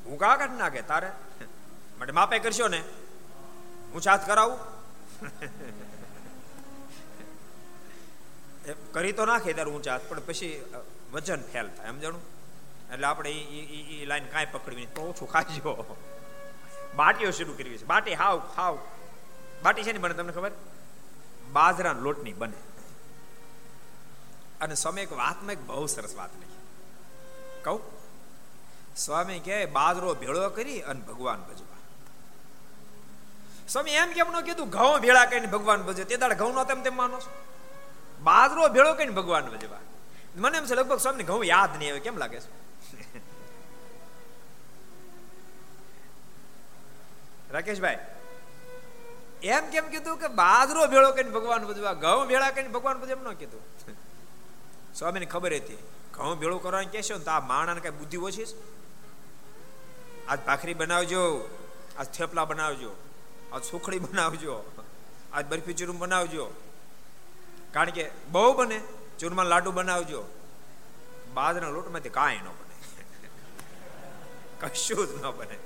ભૂકા 0.05 0.35
કાઢ 0.37 0.57
નાખે 0.59 0.83
તારે. 0.83 1.11
માટે 1.99 2.13
માપે 2.13 2.37
કરશો 2.39 2.69
ને. 2.69 2.81
હું 3.93 4.01
છાત 4.03 4.23
કરાવું? 4.27 4.59
કરી 8.93 9.13
તો 9.13 9.25
નાખે 9.25 9.51
ત્યારે 9.53 9.71
ઊંચા 9.71 9.99
પણ 10.09 10.21
પછી 10.29 10.53
વજન 11.13 11.43
ફેલ 11.53 11.69
થાય, 11.77 11.89
એમ 11.89 11.99
જાણું? 12.01 12.25
એટલે 12.93 13.07
આપણે 13.07 13.31
એ 13.31 14.05
લાઈન 14.07 14.29
કાંઈ 14.29 14.53
પકડવી 14.53 14.89
તો 14.97 15.03
ઓછું 15.11 15.29
ખાજો. 15.31 15.73
બાટીઓ 16.97 17.31
શરૂ 17.31 17.57
કરવી 17.59 17.79
છે. 17.79 17.87
બાટી 17.93 18.21
હાવ 18.23 18.39
હાવ. 18.57 18.79
બાટી 19.63 19.83
છે 19.83 19.93
ને 19.93 19.99
બને 19.99 20.15
તમને 20.15 20.33
ખબર? 20.33 20.53
બાજરા 21.53 21.95
લોટની 22.05 22.37
બને. 22.43 22.59
અને 24.61 24.75
સમય 24.75 25.03
એક 25.03 25.13
વાતમાં 25.13 25.53
એક 25.53 25.63
બહુ 25.67 25.87
સરસ 25.87 26.15
વાત 26.17 26.33
લખી. 26.37 26.63
કહું? 27.65 27.81
સ્વામી 28.97 29.41
કહે, 29.41 29.67
બાજરો 29.67 30.15
ભેળો 30.15 30.51
કરી 30.51 30.81
અને 30.81 31.01
ભગવાન 31.01 31.41
ભજવા. 31.49 31.81
સ્વામી 33.69 33.91
એમ 33.93 34.11
કેમ 34.13 34.29
ન 34.31 34.41
કીધું, 34.41 34.69
ઘઉં 34.71 35.01
ભેળા 35.01 35.27
કરીને 35.27 35.47
ભગવાન 35.47 35.83
ભજે 35.83 36.05
તે 36.05 36.17
દાડ 36.17 36.39
ઘઉં 36.39 36.55
નો 36.55 36.65
તેમ 36.65 36.83
તેમ 36.83 36.95
માનો 36.95 37.19
બાજરો 38.23 38.69
ભેળો 38.69 38.95
કરીને 38.95 39.13
ભગવાન 39.13 39.47
ભજવા. 39.51 39.83
મને 40.37 40.57
એમ 40.59 40.67
છે, 40.67 40.75
લગભગ 40.75 41.01
સ્વામી 41.01 41.25
ઘઉં 41.25 41.45
યાદ 41.45 41.73
નહીં 41.79 41.93
આવે, 41.93 42.01
કેમ 42.01 42.17
લાગે 42.19 42.39
છે? 42.41 42.51
રાકેશભાઈ, 47.51 48.01
એમ 49.43 49.65
કેમ 49.71 49.87
કીધું 49.89 50.19
કે 50.19 50.29
બાજરો 50.35 50.87
ભેળો 50.87 51.11
કરીને 51.13 51.31
ભગવાન 51.31 51.67
ભજવા, 51.67 51.95
ઘઉં 51.95 52.25
ભેળા 52.29 52.51
કરીને 52.51 52.69
ભગવાન 52.69 52.97
ભજે 52.99 53.13
એમ 53.13 53.23
ન 53.25 53.35
કીધું? 53.35 53.63
સ્વામીને 54.95 55.27
ખબર 55.27 55.53
હતી, 55.53 55.83
ઘઉં 56.15 56.39
ભેળું 56.39 56.63
કરવાની 56.63 56.93
કહેશો 56.95 57.19
ને 57.19 57.25
તો 57.25 57.31
આ 57.31 57.41
માણાને 57.41 57.81
કઈ 57.81 57.91
બુદ્ધિ 57.91 58.17
ઓછી 58.19 58.47
છે? 58.47 58.57
આજ 60.29 60.41
ભાખરી 60.41 60.75
બનાવજો, 60.75 61.51
આજ 61.99 62.07
થેપલા 62.07 62.45
બનાવજો, 62.45 62.97
આજ 63.53 63.65
સુખડી 63.65 63.99
બનાવજો, 63.99 64.73
આજ 65.33 65.47
બરફી 65.47 65.75
ચૂરમ 65.75 65.99
બનાવજો. 65.99 66.51
કારણ 67.73 67.91
કે 67.91 68.11
બહુ 68.29 68.53
બને 68.53 68.81
ચૂરમા 69.21 69.43
લાડુ 69.43 69.73
બનાવજો. 69.73 70.25
બાજરા 71.35 71.69
લોટમાંથી 71.69 72.09
કાંઈ 72.09 72.39
ન 72.39 72.45
બને. 72.45 72.99
કશું 74.61 75.07
જ 75.07 75.23
ન 75.23 75.31
બને. 75.31 75.59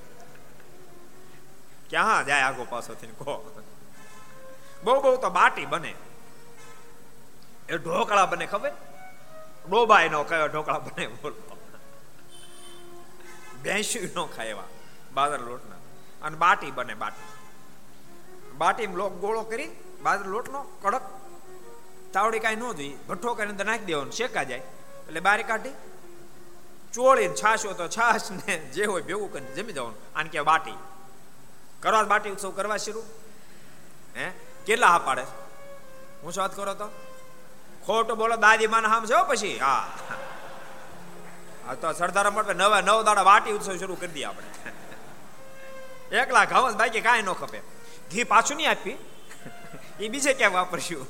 ક્યાં 1.91 2.26
જાય 2.26 2.43
આગો 2.43 2.64
પાછો 2.64 2.95
થઈને 2.95 3.12
કહો. 3.12 3.62
બહુ 4.85 5.01
બહુ 5.01 5.16
તો 5.16 5.30
બાટી 5.30 5.66
બને. 5.66 5.95
એ 7.68 7.76
ઢોકળા 7.76 8.26
બને 8.26 8.47
ખબર? 8.47 8.72
ડોબાઈ 9.70 10.09
નો 10.09 10.24
કયો 10.24 10.47
ઢોકળા 10.47 10.78
બને 10.78 11.07
બોલો. 11.07 11.47
ભેંસી 13.65 14.11
નો 14.15 14.27
ખાય 14.27 14.47
એવા 14.47 14.65
બાજર 15.15 15.39
લોટના. 15.39 15.77
અને 16.23 16.37
બાટી 16.37 16.71
બને 16.71 16.95
બાટી. 16.95 17.27
બાટી 18.53 18.87
લોક 18.87 19.13
ગોળો 19.13 19.43
કરી, 19.43 19.71
બાજર 20.03 20.25
લોટનો 20.25 20.63
કડક 20.63 21.03
તાવડી 22.13 22.39
કાંઈ 22.39 22.57
ન 22.57 22.73
જોઈએ. 22.73 22.97
ભઠ્ઠો 23.09 23.35
કરીને 23.35 23.51
અંદર 23.53 23.65
નાખી 23.65 23.85
દેવાનો, 23.85 24.11
શેકા 24.11 24.43
જાય. 24.43 24.59
એટલે 24.59 25.21
બારી 25.21 25.43
કાઢી, 25.43 25.71
ચોળીને 26.93 27.35
છાશ 27.35 27.67
હોય 27.67 27.75
તો 27.75 27.89
છાશ 27.89 28.31
ને 28.31 28.59
જે 28.59 28.85
હોય 28.85 29.03
ભેગું 29.03 29.33
કરીને 29.33 29.55
જમી 29.55 29.73
જવાનું 29.73 30.19
આને 30.19 30.29
કે 30.29 30.41
બાટી. 30.41 30.75
કરવા 31.81 32.03
બાટી 32.03 32.31
ઉત્સવ 32.31 32.51
કરવા 32.51 32.77
શરૂ. 32.77 33.03
હે? 34.17 34.31
કેટલા 34.67 34.87
હા 34.87 34.99
પાડે? 34.99 35.23
હું 36.23 36.33
શું 36.33 36.43
વાત 36.43 36.57
કરો 36.57 36.75
તો? 36.75 36.87
ખોટું 37.87 38.19
બોલો, 38.19 38.37
દાદી 38.37 38.67
માને 38.67 38.89
હામ 38.89 39.07
છે 39.07 39.29
પછી. 39.29 39.59
હા. 39.59 39.99
તો 41.75 41.93
સરદાર 41.93 42.31
મળે 42.31 42.55
નવા 42.55 42.81
નવ 42.81 43.03
દાડા 43.03 43.23
વાટી 43.23 43.53
ઉત્સવ 43.53 43.77
શરૂ 43.77 43.95
કરી 43.95 44.09
દઈએ 44.09 44.25
આપણે. 44.25 44.47
એકલા 46.16 46.45
ઘઉં 46.45 46.77
બાકી 46.77 47.01
કાંઈ 47.01 47.23
ન 47.23 47.33
ખપે. 47.33 47.59
ઘી 48.12 48.25
પાછું 48.25 48.57
નહીં 48.57 48.71
આપી. 48.71 48.99
એ 50.01 50.09
બીજે 50.09 50.35
ક્યાં 50.35 50.53
વાપરશું? 50.53 51.07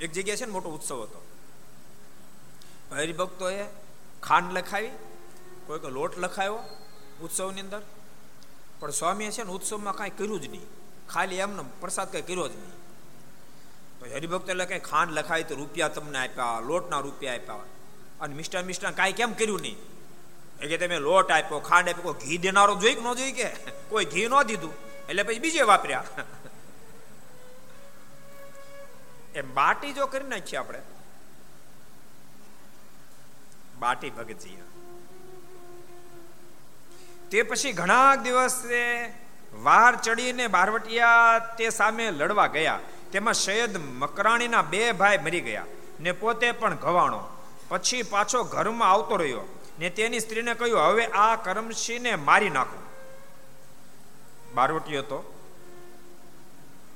એક 0.00 0.12
જગ્યાએ 0.12 0.36
છે 0.36 0.44
ને 0.46 0.52
મોટો 0.52 0.68
ઉત્સવ 0.68 1.02
હતો. 1.02 1.26
હરિભક્તોએ 2.92 3.64
ખાંડ 4.22 4.52
લખાવી 4.52 4.90
કોઈ 5.66 5.80
લોટ 5.90 6.18
લખાયો 6.18 6.58
ઉત્સવની 7.22 7.60
અંદર. 7.60 7.82
પણ 8.80 8.90
સ્વામીએ 8.90 9.30
છે 9.30 9.42
ને 9.42 9.50
ઉત્સવમાં 9.50 9.94
કાંઈ 9.94 10.10
કર્યું 10.10 10.40
જ 10.40 10.48
નહીં. 10.48 10.66
ખાલી 11.08 11.36
એમને 11.36 11.64
પ્રસાદ 11.80 12.12
કંઈ 12.12 12.22
કર્યો 12.22 12.48
જ 12.48 12.52
નહીં. 12.56 12.83
હરિભક્ત 14.10 14.48
એટલે 14.48 14.66
કંઈ 14.66 14.78
ખાંડ 14.78 15.12
લખાય 15.12 15.42
તો 15.42 15.54
રૂપિયા 15.54 15.88
તમને 15.88 16.18
આપ્યા, 16.18 16.60
લોટના 16.60 16.98
રૂપિયા 16.98 17.34
આપ્યા. 17.34 17.64
અને 18.20 18.34
મિષ્ટાન 18.34 18.64
મિષ્ટાન 18.64 18.94
કાંઈ 18.94 19.12
કેમ 19.12 19.32
કર્યું 19.32 19.60
નહીં? 19.60 19.76
એ 20.60 20.66
કે 20.66 20.76
તમે 20.78 20.98
લોટ 20.98 21.30
આપ્યો, 21.30 21.60
ખાંડ 21.60 21.88
આપ્યો, 21.88 22.12
કોઈ 22.12 22.28
ઘી 22.28 22.38
દેનારો 22.38 22.74
જોઈ 22.74 22.94
કે 22.94 23.00
ન 23.00 23.14
જોઈ 23.14 23.32
કે? 23.32 23.48
કોઈ 23.88 24.04
ઘી 24.04 24.28
ન 24.28 24.42
દીધું. 24.42 24.74
એટલે 25.08 25.22
પછી 25.22 25.38
બીજે 25.38 25.62
વાપર્યા. 25.62 26.04
એમ 29.34 29.54
બાટી 29.54 29.92
જો 29.92 30.06
કરી 30.06 30.28
નાખીએ 30.28 30.58
આપણે. 30.58 30.78
બાટી 33.78 34.10
ભગતજી 34.10 34.56
તે 37.30 37.42
પછી 37.42 37.72
ઘણા 37.72 38.14
દિવસે 38.14 39.12
વાર 39.62 39.96
ચડીને 39.96 40.46
બારવટિયા 40.46 41.38
તે 41.38 41.70
સામે 41.70 42.10
લડવા 42.10 42.46
ગયા. 42.46 42.80
તેમાં 43.14 43.34
સૈયદ 43.34 43.76
મકરાણીના 43.76 44.62
બે 44.62 44.92
ભાઈ 44.92 45.18
મરી 45.18 45.40
ગયા. 45.40 45.66
ને 46.00 46.12
પોતે 46.12 46.52
પણ 46.52 46.74
ઘવાણો. 46.74 47.24
પછી 47.68 48.02
પાછો 48.02 48.44
ઘરમાં 48.44 48.90
આવતો 48.90 49.16
રહ્યો. 49.16 49.40
ને 49.78 49.90
તેની 49.90 50.20
સ્ત્રીને 50.20 50.54
કહ્યું, 50.54 50.80
હવે 50.80 51.06
આ 51.06 51.36
કરમસિંહને 51.36 52.16
મારી 52.16 52.50
નાખો. 52.50 52.82
બારવટીયો 54.54 55.02
તો 55.02 55.46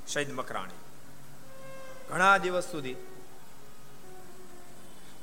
સૈદ 0.08 0.32
મકરાણી. 0.32 0.74
ઘણા 2.08 2.38
દિવસ 2.38 2.64
સુધી 2.64 2.96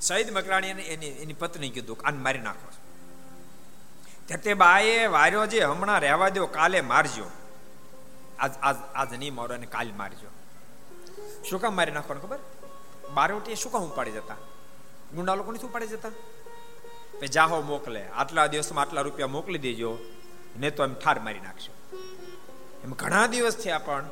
સૈદ 0.01 0.37
મકરાણી 0.37 0.67
એની 0.67 1.07
એની 1.07 1.33
પત્ની 1.33 1.69
કીધું 1.69 1.97
આને 2.05 2.17
મારી 2.17 2.39
નાખો. 2.39 2.71
ત્યારે 4.25 4.41
તે 4.41 4.53
બાએ 4.53 5.07
વાર્યો 5.07 5.45
જે, 5.45 5.63
હમણાં 5.63 5.99
રહેવા 5.99 6.29
દો 6.29 6.45
કાલે 6.45 6.81
મારજો. 6.81 7.31
આજ 8.39 8.51
આજ 8.61 8.75
આજ 8.95 9.13
નહીં 9.13 9.33
મારો 9.33 9.55
અને 9.55 9.65
કાલ 9.65 9.91
મારજો. 9.97 10.34
શું 11.49 11.61
કામ 11.61 11.73
મારી 11.79 11.95
નાખવાનું 11.97 12.23
ખબર? 12.25 12.41
બારવટીએ 13.17 13.57
શું 13.61 13.71
કામ 13.73 13.83
ઉપાડી 13.91 14.15
જતા? 14.17 14.39
ગુંડા 15.15 15.35
લોકો 15.39 15.51
નથી 15.51 15.69
ઉપાડી 15.71 15.93
જતા? 15.93 16.13
જાહો 17.35 17.57
મોકલે, 17.71 18.01
આટલા 18.21 18.47
દિવસમાં 18.53 18.83
આટલા 18.83 19.03
રૂપિયા 19.07 19.35
મોકલી 19.37 19.63
દેજો, 19.65 19.91
ને 20.61 20.69
તો 20.71 20.83
એમ 20.87 20.93
ઠાર 21.01 21.17
મારી 21.25 21.43
નાખશો. 21.47 21.71
એમ 22.83 22.91
ઘણા 23.01 23.25
દિવસ 23.33 23.57
થયા 23.63 23.83
પણ 23.85 24.05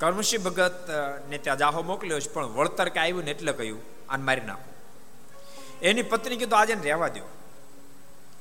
કર્મશી 0.00 0.42
ભગત 0.46 0.88
ને 1.30 1.36
ત્યાં 1.38 1.60
જાહો 1.62 1.80
મોકલ્યો 1.90 2.20
છે, 2.24 2.30
પણ 2.34 2.52
વળતર 2.56 2.88
કે 2.94 3.00
આવ્યું 3.00 3.24
ને 3.24 3.32
એટલે 3.36 3.52
કહ્યું, 3.58 3.82
આને 4.10 4.24
મારી 4.28 4.46
નાખો. 4.50 4.70
એની 5.82 6.06
પત્ની 6.12 6.38
કીધું, 6.40 6.58
આજે 6.58 6.74
રહેવા 6.88 7.12
દો 7.16 7.24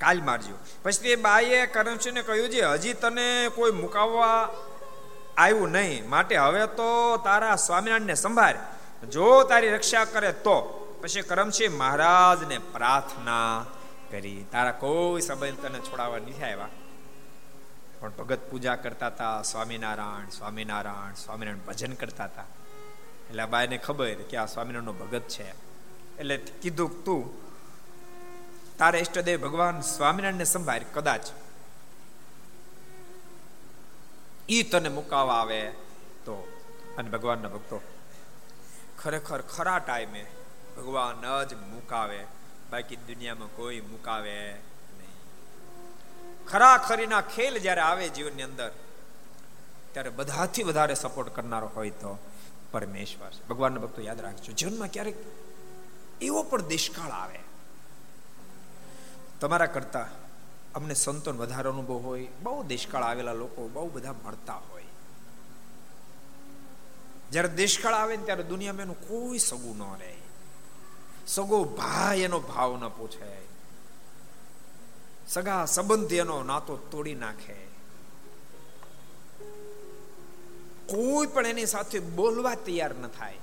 કાલ 0.01 0.19
મારજો. 0.27 0.55
પછી 0.83 1.03
તે 1.03 1.15
બાઈએ 1.25 1.59
કરમસિંહને 1.73 2.21
કહ્યું 2.29 2.49
છે 2.53 2.61
હજી 2.73 2.95
તને 3.03 3.27
કોઈ 3.55 3.73
મુકાવવા 3.83 4.39
આવ્યું 5.37 5.71
નહીં. 5.71 6.09
માટે 6.09 6.37
હવે 6.37 6.67
તો 6.67 7.17
તારા 7.17 7.55
સ્વામિનારાયણને 7.55 8.13
સંભાળ. 8.13 8.55
જો 9.11 9.43
તારી 9.43 9.69
રક્ષા 9.69 10.05
કરે 10.05 10.31
તો. 10.31 10.79
પછી 11.01 11.21
કરમસિંહ 11.21 11.77
મહારાજને 11.77 12.57
પ્રાર્થના 12.57 13.65
કરી. 14.11 14.45
તારા 14.51 14.71
કોઈ 14.71 15.21
સંબંધ 15.21 15.65
તને 15.65 15.79
છોડાવવા 15.79 16.17
નથી 16.17 16.43
આવ્યા. 16.43 16.67
પણ 17.99 18.09
ભગત 18.09 18.39
પૂજા 18.51 18.75
કરતા 18.75 19.07
હતા, 19.07 19.41
સ્વામિનારાયણ 19.41 20.29
સ્વામિનારાયણ 20.29 21.13
સ્વામિનારાયણ 21.13 21.67
ભજન 21.67 21.93
કરતા 21.93 22.23
હતા. 22.23 22.43
એટલે 23.29 23.45
બાયને 23.45 23.77
ખબર 23.77 24.13
કે 24.13 24.37
આ 24.37 24.45
સ્વામિનારાયણનો 24.45 24.93
ભગત 24.93 25.21
છે. 25.21 25.49
એટલે 26.19 26.37
કીધું 26.37 27.03
તું, 27.03 27.43
તારે 28.77 28.99
ઈષ્ટદેવ 28.99 29.41
ભગવાન 29.41 29.81
સ્વામિનારાયણને 29.81 30.43
સંભાળ, 30.43 30.81
કદાચ. 30.93 31.21
ઈ 34.49 34.63
તને 34.63 34.89
મુકાવા 34.89 35.33
આવે 35.33 35.71
તો. 36.25 36.59
અને 36.97 37.09
ભગવાનના 37.09 37.49
ભક્તો, 37.49 37.81
ખરેખર 38.97 39.41
ખરા 39.41 39.79
ટાઈમે 39.79 40.25
ભગવાન 40.77 41.43
જ 41.43 41.53
મુકાવે, 41.53 42.25
બાકી 42.71 42.95
દુનિયામાં 42.95 43.47
કોઈ 43.47 43.81
મુકાવે 43.81 44.51
નહીં. 44.51 46.45
ખરા 46.47 46.77
ખરીના 46.77 47.21
ખેલ 47.21 47.57
જ્યારે 47.57 47.81
આવે 47.81 48.09
જીવનની 48.09 48.43
અંદર, 48.43 48.71
ત્યારે 49.91 50.09
બધાથી 50.09 50.63
વધારે 50.63 50.95
સપોર્ટ 50.95 51.35
કરનારો 51.35 51.67
હોય 51.67 51.89
તો 51.89 52.19
પરમેશ્વર. 52.71 53.31
ભગવાનના 53.49 53.79
ભક્તો 53.79 54.01
યાદ 54.01 54.21
રાખજો, 54.21 54.51
જીવનમાં 54.51 54.87
ક્યારેક 54.87 55.15
એવો 56.21 56.43
પણ 56.43 56.61
દેશકાળ 56.61 57.11
આવે. 57.11 57.39
તમારા 59.41 59.65
કરતા 59.65 60.07
અમને 60.75 60.93
સંતોન 60.93 61.37
વધારે 61.37 61.69
અનુભવ 61.69 61.93
હોય, 61.93 62.27
બહુ 62.43 62.63
દેશકાળ 62.63 63.03
આવેલા 63.03 63.33
લોકો 63.33 63.67
બહુ 63.67 63.89
બધા 63.89 64.13
મળતા 64.13 64.53
હોય. 64.53 64.83
જ્યારે 67.31 67.47
દેશકાળ 67.47 67.93
આવે 67.93 68.17
ને 68.17 68.23
ત્યારે 68.23 68.43
દુનિયામાં 68.43 68.81
એનું 68.81 69.07
કોઈ 69.07 69.37
સગું 69.37 69.77
ન 69.77 69.99
રહે. 69.99 70.15
સગો 71.27 71.63
ભાઈ 71.63 72.19
એનો 72.19 72.39
ભાવ 72.39 72.77
ન 72.77 72.87
પૂછે. 72.87 73.43
સગા 75.27 75.65
સંબંધી 75.65 76.15
એનો 76.15 76.43
નાતો 76.43 76.77
તોડી 76.77 77.15
નાખે. 77.15 77.73
કોઈ 80.85 81.27
પણ 81.27 81.45
એની 81.45 81.65
સાથે 81.65 81.99
બોલવા 81.99 82.55
તૈયાર 82.55 82.95
ન 82.95 83.07
થાય. 83.07 83.37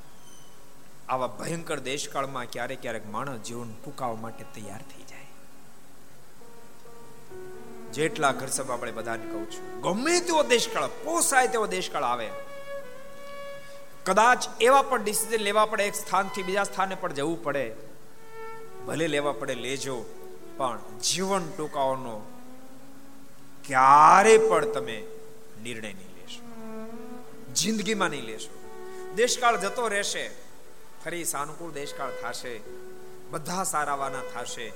આવા 1.09 1.27
ભયંકર 1.27 1.81
દેશકાળમાં 1.81 2.45
ક્યારેક 2.45 2.83
ક્યારેક 2.83 3.11
માણસ 3.11 3.41
જીવન 3.41 3.73
ટૂંકાવવા 3.85 4.17
માટે 4.17 4.45
તૈયાર 4.45 4.83
થઈ 4.83 5.03
જેટલા 7.93 8.33
ઘર 8.33 8.47
સભા 8.47 8.75
આપણે 8.75 8.93
બધાને 8.93 9.27
કહું 9.27 9.51
છું, 9.51 9.81
ગમે 9.81 10.21
તેવો 10.21 10.43
દેશકાળ, 10.43 10.87
પોસાય 10.87 11.47
તેવો 11.47 11.67
દેશકાળ 11.67 12.03
આવે. 12.03 12.31
કદાચ 14.05 14.45
એવા 14.61 14.83
પણ 14.83 15.05
ડિસિઝન 15.05 15.43
લેવા 15.43 15.67
પડે, 15.67 15.85
એક 15.85 15.95
સ્થાનથી 15.95 16.43
બીજા 16.43 16.65
સ્થાને 16.65 16.95
પણ 16.95 17.13
જવું 17.13 17.45
પડે. 17.45 17.73
ભલે 18.87 19.07
લેવા 19.07 19.33
પડે, 19.33 19.55
લેજો, 19.55 20.05
પણ 20.57 20.79
જીવન 20.99 21.51
ટૂંકાવાનો 21.57 22.21
ક્યારે 23.67 24.39
પણ 24.39 24.65
તમે 24.65 25.03
નિર્ણય 25.63 25.93
નહીં 25.93 26.15
લેશો. 26.21 26.43
જિંદગીમાં 27.55 28.09
નહીં 28.09 28.25
લેશો. 28.25 28.55
દેશકાળ 29.17 29.61
જતો 29.61 29.89
રહેશે, 29.89 30.31
ફરી 31.05 31.25
સાનુકૂળ 31.25 31.71
દેશકાળ 31.71 32.11
થશે, 32.11 32.61
બધા 33.31 33.65
સારાવાના 33.65 34.23
થશે, 34.35 34.73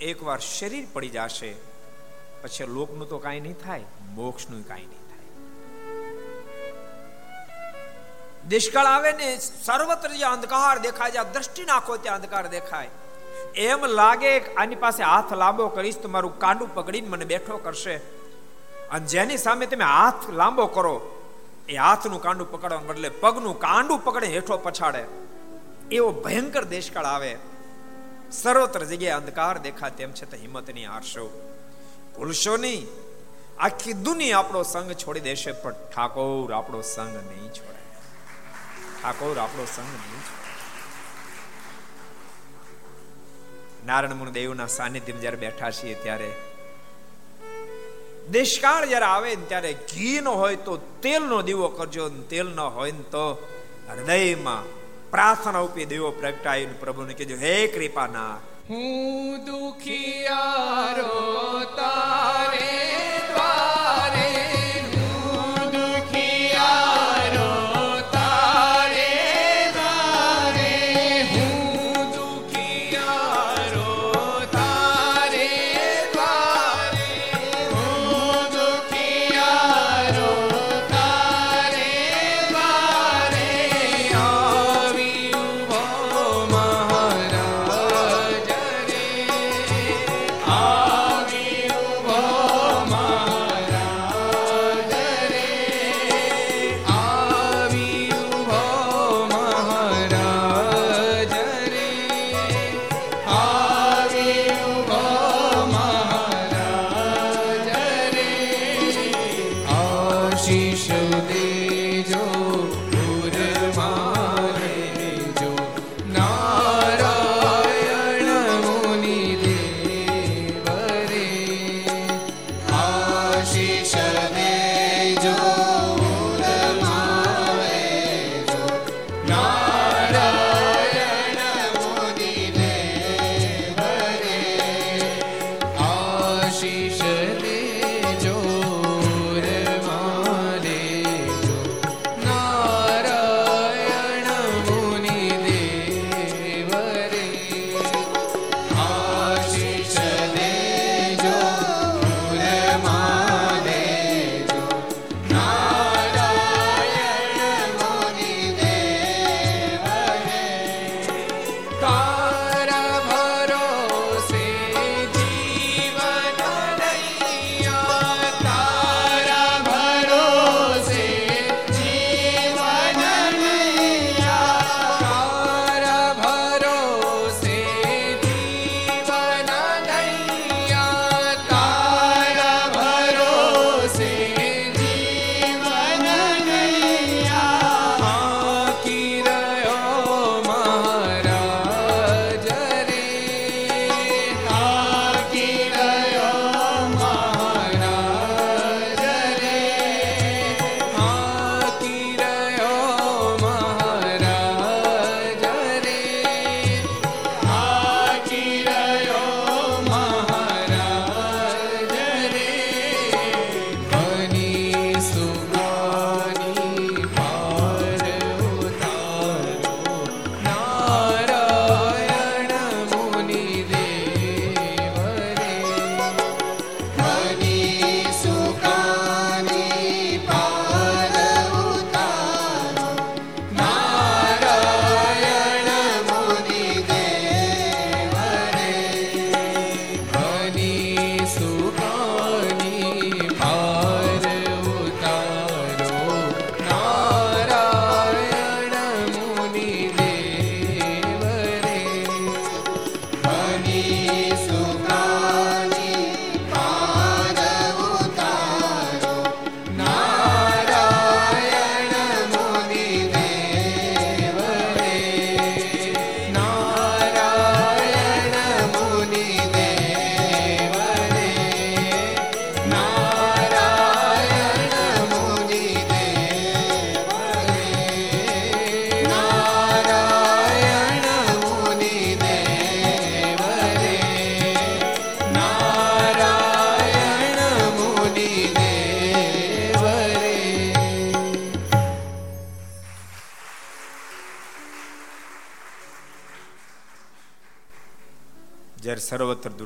એકવાર 0.00 0.40
શરીર 0.40 0.86
પડી 0.92 1.08
જશે 1.08 1.77
પછી 2.42 2.66
લોકનું 2.76 3.08
તો 3.08 3.18
કાંઈ 3.18 3.40
નહીં 3.40 3.58
થાય, 3.64 3.84
મોક્ષનું 4.14 4.62
કાંઈ 4.68 4.86
નહીં 4.86 5.04
થાય. 5.10 5.28
દેશકાળ 8.48 8.86
આવે 8.86 9.12
ને, 9.12 9.28
સર્વત્ર 9.38 10.10
જે 10.12 10.24
અંધકાર 10.24 10.76
દેખાય 10.86 11.10
છે 11.10 11.24
દ્રષ્ટિ 11.34 11.64
નાખો 11.64 11.96
ત્યાં 11.96 12.18
અંધકાર 12.20 12.44
દેખાય. 12.46 12.90
એમ 13.66 13.84
લાગે 14.00 14.32
આની 14.54 14.80
પાસે 14.84 15.02
હાથ 15.02 15.32
લાંબો 15.32 15.68
કરીશ 15.68 15.98
તો 15.98 16.08
મારું 16.08 16.38
કાંડું 16.38 16.70
પકડીને 16.74 17.08
મને 17.08 17.24
બેઠો 17.24 17.56
કરશે. 17.58 17.96
અને 18.90 19.06
જેની 19.06 19.36
સામે 19.36 19.66
તમે 19.66 19.84
હાથ 19.84 20.30
લાંબો 20.30 20.66
કરો, 20.78 20.94
એ 21.68 21.74
હાથનું 21.76 22.22
કાંડું 22.22 22.48
પકડવા 22.52 22.86
બદલે 22.88 23.08
પગનું 23.08 23.56
કાંડું 23.58 24.04
પકડે 24.04 24.26
હેઠો 24.26 24.56
પછાડે. 24.58 25.04
એવો 25.90 26.08
ભયંકર 26.24 26.64
દેશકાળ 26.64 27.04
આવે. 27.04 27.32
સર્વત્ર 28.32 28.82
જગ્યાએ 28.84 29.16
અંધકાર 29.20 29.54
દેખાય, 29.58 29.90
તેમ 29.90 30.10
છતાં 30.12 30.40
હિંમત 30.40 30.68
નહીં 30.70 30.90
હારશો 30.92 31.24
ભૂલશો 32.18 32.56
નહીં 32.56 32.88
આખી 33.58 33.92
દુનિયા 33.92 34.38
આપણો 34.38 34.62
સંગ 34.62 34.90
છોડી 34.92 35.20
દેશે, 35.20 35.52
પણ 35.52 35.72
ઠાકોર 35.90 36.52
આપણો 36.52 36.80
સંગ 36.82 37.14
નહીં 37.30 37.52
છોડે. 37.52 37.82
ઠાકોર 39.00 39.38
આપણો 39.38 39.64
સંગ 39.74 39.90
નહીં 39.94 40.22
છોડે. 40.26 40.36
નારાયણ 43.86 44.16
મુનિ 44.16 44.30
દેવના 44.30 44.66
સાનિધ્યમાં 44.66 45.22
જ્યારે 45.22 45.36
બેઠા 45.36 45.70
છીએ 45.70 45.94
ત્યારે 45.94 46.30
દેશકાળ 48.30 48.84
જ્યારે 48.86 49.06
આવે 49.06 49.30
ને 49.36 49.46
ત્યારે 49.46 49.72
ઘી 49.92 50.20
નો 50.20 50.32
હોય 50.32 50.56
તો 50.56 50.74
તેલનો 51.02 51.38
દીવો 51.42 51.68
કરજો 51.68 52.08
તેલ 52.08 52.48
ન 52.48 52.60
હોય 52.76 52.92
ને 52.92 53.04
તો 53.10 53.24
હૃદયમાં 53.90 54.64
પ્રાર્થના 55.10 55.62
ઉપી 55.68 55.84
દેવો 55.84 56.10
પ્રગટાવીને 56.10 56.74
પ્રભુને 56.80 57.14
કહેજો, 57.14 57.36
હે 57.36 57.54
કૃપાના 57.66 58.34
હું 58.68 59.44
દુખિયારો 59.46 61.12
તારે 61.76 62.37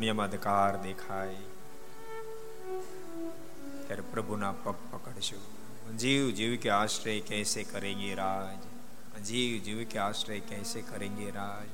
દુનિયામાં 0.03 0.25
અંધકાર 0.27 0.77
દેખાય. 0.77 1.35
ત્યારે 3.87 4.01
પ્રભુના 4.01 4.53
પગ 4.53 4.75
પકડજો. 4.91 5.39
જીવ 5.97 6.31
જીવ 6.31 6.57
કે 6.57 6.71
આશ્રય 6.71 7.21
કેસે 7.21 7.63
કરેંગે 7.63 8.15
રાજ? 8.15 9.23
જીવ 9.23 9.63
જીવ 9.63 9.85
કે 9.85 9.99
આશ્રય 9.99 10.41
કેસે 10.41 10.81
કરેંગે 10.81 11.31
રાજ? 11.31 11.69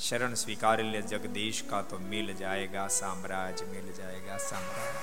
શરણ 0.00 0.34
સ્વીકારી 0.34 0.82
લે 0.82 1.02
જગદીશ 1.02 1.64
કા 1.70 1.82
તો 1.82 1.98
મિલ 1.98 2.34
જાયગા 2.34 2.88
સામ્રાજ, 2.88 3.62
મિલ 3.62 3.92
જાયગા 3.92 4.36
સામ્રાજ. 4.38 4.94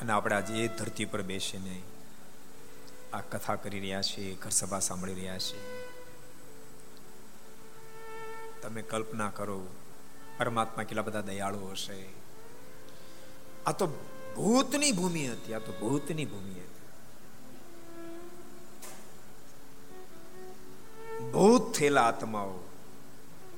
અને 0.00 0.12
આપણે 0.12 0.34
આજે 0.34 0.54
એ 0.54 0.68
ધરતી 0.68 1.04
પર 1.04 1.22
બેસીને 1.22 1.82
આ 3.12 3.20
કથા 3.20 3.54
કરી 3.54 3.80
રહ્યા 3.80 4.02
છીએ, 4.02 4.34
ઘર 4.34 4.50
સભા 4.50 4.78
સાંભળી 4.78 5.14
રહ્યા 5.14 5.38
છીએ. 5.38 5.81
તમે 8.62 8.82
કલ્પના 8.82 9.30
કરો, 9.30 9.66
પરમાત્મા 10.38 10.82
કેટલા 10.82 11.02
બધા 11.02 11.20
દયાળુ 11.20 11.70
હશે. 11.70 12.08
આ 13.66 13.72
તો 13.72 13.86
ભૂતની 14.36 14.92
ભૂમિ 14.92 15.28
હતી, 15.28 15.54
આ 15.54 15.58
તો 15.58 15.72
ભૂતની 15.72 16.24
ભૂમિ 16.24 16.50
હતી. 16.50 16.82
ભૂત 21.30 21.74
થયેલા 21.74 22.02
આત્માઓ 22.02 22.54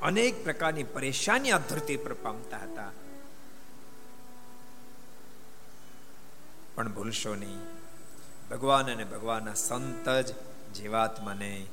અનેક 0.02 0.44
પ્રકારની 0.44 0.82
પરેશાની 0.82 1.50
આ 1.50 1.58
ધરતી 1.58 1.96
પર 1.96 2.12
પામતા 2.12 2.58
હતા. 2.58 2.90
પણ 6.74 6.92
ભૂલશો 6.92 7.34
નહીં, 7.34 7.60
ભગવાન 8.50 8.90
અને 8.90 9.04
ભગવાનના 9.04 9.54
સંત 9.54 10.08
જ 10.08 10.34
જીવાત્માને 10.74 11.66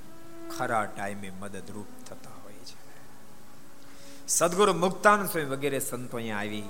ખરા 0.57 0.85
ટાઈમે 0.85 1.29
મદદરૂપ 1.29 1.87
થતા. 2.09 2.40
સદગુરુ 4.37 4.73
મુક્તાન 4.73 5.25
સ્વામી 5.25 5.47
વગેરે 5.47 5.79
સંતો 5.79 6.17
અહીંયા 6.17 6.37
આવી. 6.37 6.63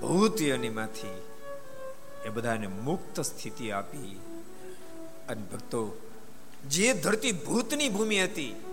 ભૂત 0.00 0.42
યોનિમાંથી 0.42 1.22
એ 2.24 2.28
બધાને 2.28 2.66
મુક્ત 2.66 3.20
સ્થિતિ 3.20 3.70
આપી. 3.70 4.20
અને 5.28 5.42
ભક્તો, 5.42 6.00
જે 6.68 6.92
ધરતી 6.94 7.32
ભૂતની 7.32 7.88
ભૂમિ 7.88 8.24
હતી, 8.24 8.64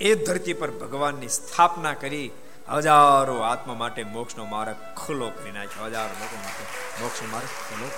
એ 0.00 0.14
ધરતી 0.14 0.52
પર 0.52 0.70
ભગવાનની 0.70 1.28
સ્થાપના 1.28 1.94
કરી 1.94 2.30
હજારો 2.68 3.36
આત્મા 3.36 3.74
માટે 3.74 4.04
મોક્ષનો 4.04 4.44
માર્ગ 4.44 4.76
ખુલ્લો 4.96 5.30
કરી 5.30 5.52
નાખ્યો. 5.52 5.84
હજારો 5.84 6.14
લોકો 6.20 6.36
માટે 6.36 6.64
મોક્ષનો 7.02 7.28
માર્ગ 7.32 7.46
ખુલ્લો 7.46 7.90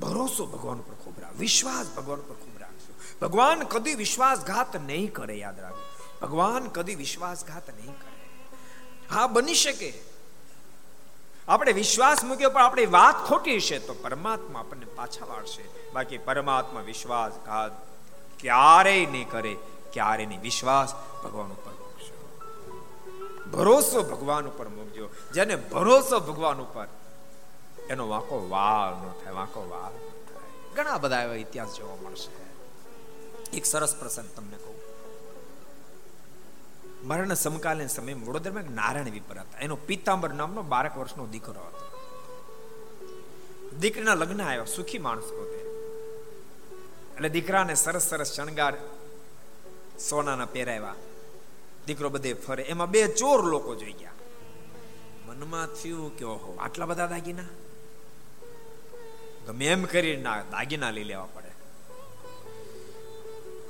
ભરોસો 0.00 0.46
ભગવાન 0.46 0.80
પર 0.80 0.94
વિશ્વાસ 1.38 1.86
ભગવાન 1.96 2.20
પર 2.20 2.34
ખૂબ 2.34 2.58
રાખજો. 2.60 2.94
ભગવાન 3.22 3.60
કદી 3.60 3.94
વિશ્વાસઘાત 3.94 4.76
નહીં 4.76 5.12
કરે, 5.12 5.34
યાદ 5.34 5.60
રાખજો. 5.60 5.82
ભગવાન 6.22 6.68
કદી 6.68 6.94
વિશ્વાસઘાત 6.94 7.70
નહીં 7.70 7.92
કરે. 7.92 8.48
હા, 9.10 9.26
બની 9.26 9.54
શકે. 9.54 10.02
આપણે 11.48 11.72
વિશ્વાસ 11.72 12.24
મૂક્યો, 12.24 12.50
પણ 12.50 12.62
આપણી 12.62 12.86
વાત 12.86 13.28
ખોટી 13.28 13.60
છે, 13.60 13.78
તો 13.78 13.94
પરમાત્મા 13.94 14.60
આપણને 14.60 14.86
પાછા 14.86 15.26
વાળશે. 15.26 15.92
બાકી 15.92 16.18
પરમાત્મા 16.18 16.80
વિશ્વાસઘાત 16.80 17.72
ક્યારેય 18.40 19.06
નહીં 19.06 19.30
કરે, 19.30 19.56
ક્યારે 19.92 20.26
નહીં. 20.26 20.40
વિશ્વાસ 20.40 20.94
ભગવાન 21.24 21.48
ઉપર 21.48 21.72
મૂકશો 21.72 22.18
ભરોસો 23.52 24.02
ભગવાન 24.02 24.46
ઉપર 24.46 24.68
મૂકજો. 24.68 25.08
જેને 25.32 25.56
ભરોસો 25.56 26.20
ભગવાન 26.20 26.58
ઉપર, 26.58 26.86
એનો 27.90 28.08
વાંકો 28.08 28.48
વાળ 28.48 29.06
ન 29.06 29.24
થાય, 29.24 29.32
વાંકો 29.32 29.68
વાલ 29.70 30.07
ઘણા 30.78 30.98
બધા 30.98 31.22
એવા 31.22 31.34
ઇતિહાસ 31.34 31.76
જોવા 31.76 31.96
મળશે. 31.96 32.30
એક 33.56 33.66
સરસ 33.66 33.96
પ્રસંગ 33.96 34.28
તમને 34.36 34.56
કહું. 34.56 34.74
મરણ 37.06 37.34
સમકાલીન 37.34 37.88
સમય 37.88 38.14
વડોદરામાં 38.14 38.62
એક 38.62 38.70
નારાયણ 38.70 39.10
વિપર 39.10 39.38
હતા. 39.38 39.58
એનો 39.58 39.76
પિતાંબર 39.76 40.34
નામનો 40.34 40.62
બારક 40.62 40.98
વર્ષનો 40.98 41.26
દીકરો 41.26 41.60
હતો. 41.60 41.88
દીકરીના 43.80 44.14
લગ્ન 44.14 44.42
આવ્યા. 44.42 44.64
સુખી 44.64 44.98
માણસ 44.98 45.24
પોતે. 45.24 45.58
એટલે 47.14 47.28
દીકરાને 47.28 47.74
સરસ 47.74 48.02
સરસ 48.02 48.32
શણગાર 48.32 48.74
સોનાના 50.10 50.46
પહેરાવ્યા. 50.46 50.94
દીકરો 51.86 52.08
બધે 52.08 52.34
ફરે. 52.34 52.62
એમાં 52.62 52.90
બે 52.90 53.06
ચોર 53.06 53.44
લોકો 53.44 53.74
જોઈ 53.74 53.92
ગયા. 53.92 54.10
મનમાં 55.26 55.66
થયું 55.66 56.16
કે 56.16 56.24
ઓહો, 56.24 56.56
આટલા 56.60 56.86
બધા 56.86 57.06
દાગીના? 57.06 57.44
ગમે 59.48 59.66
એમ 59.66 59.84
કરીને 59.84 60.22
દાગીના 60.50 60.90
લઈ 60.90 61.04
લેવા 61.04 61.24
પડે. 61.24 61.48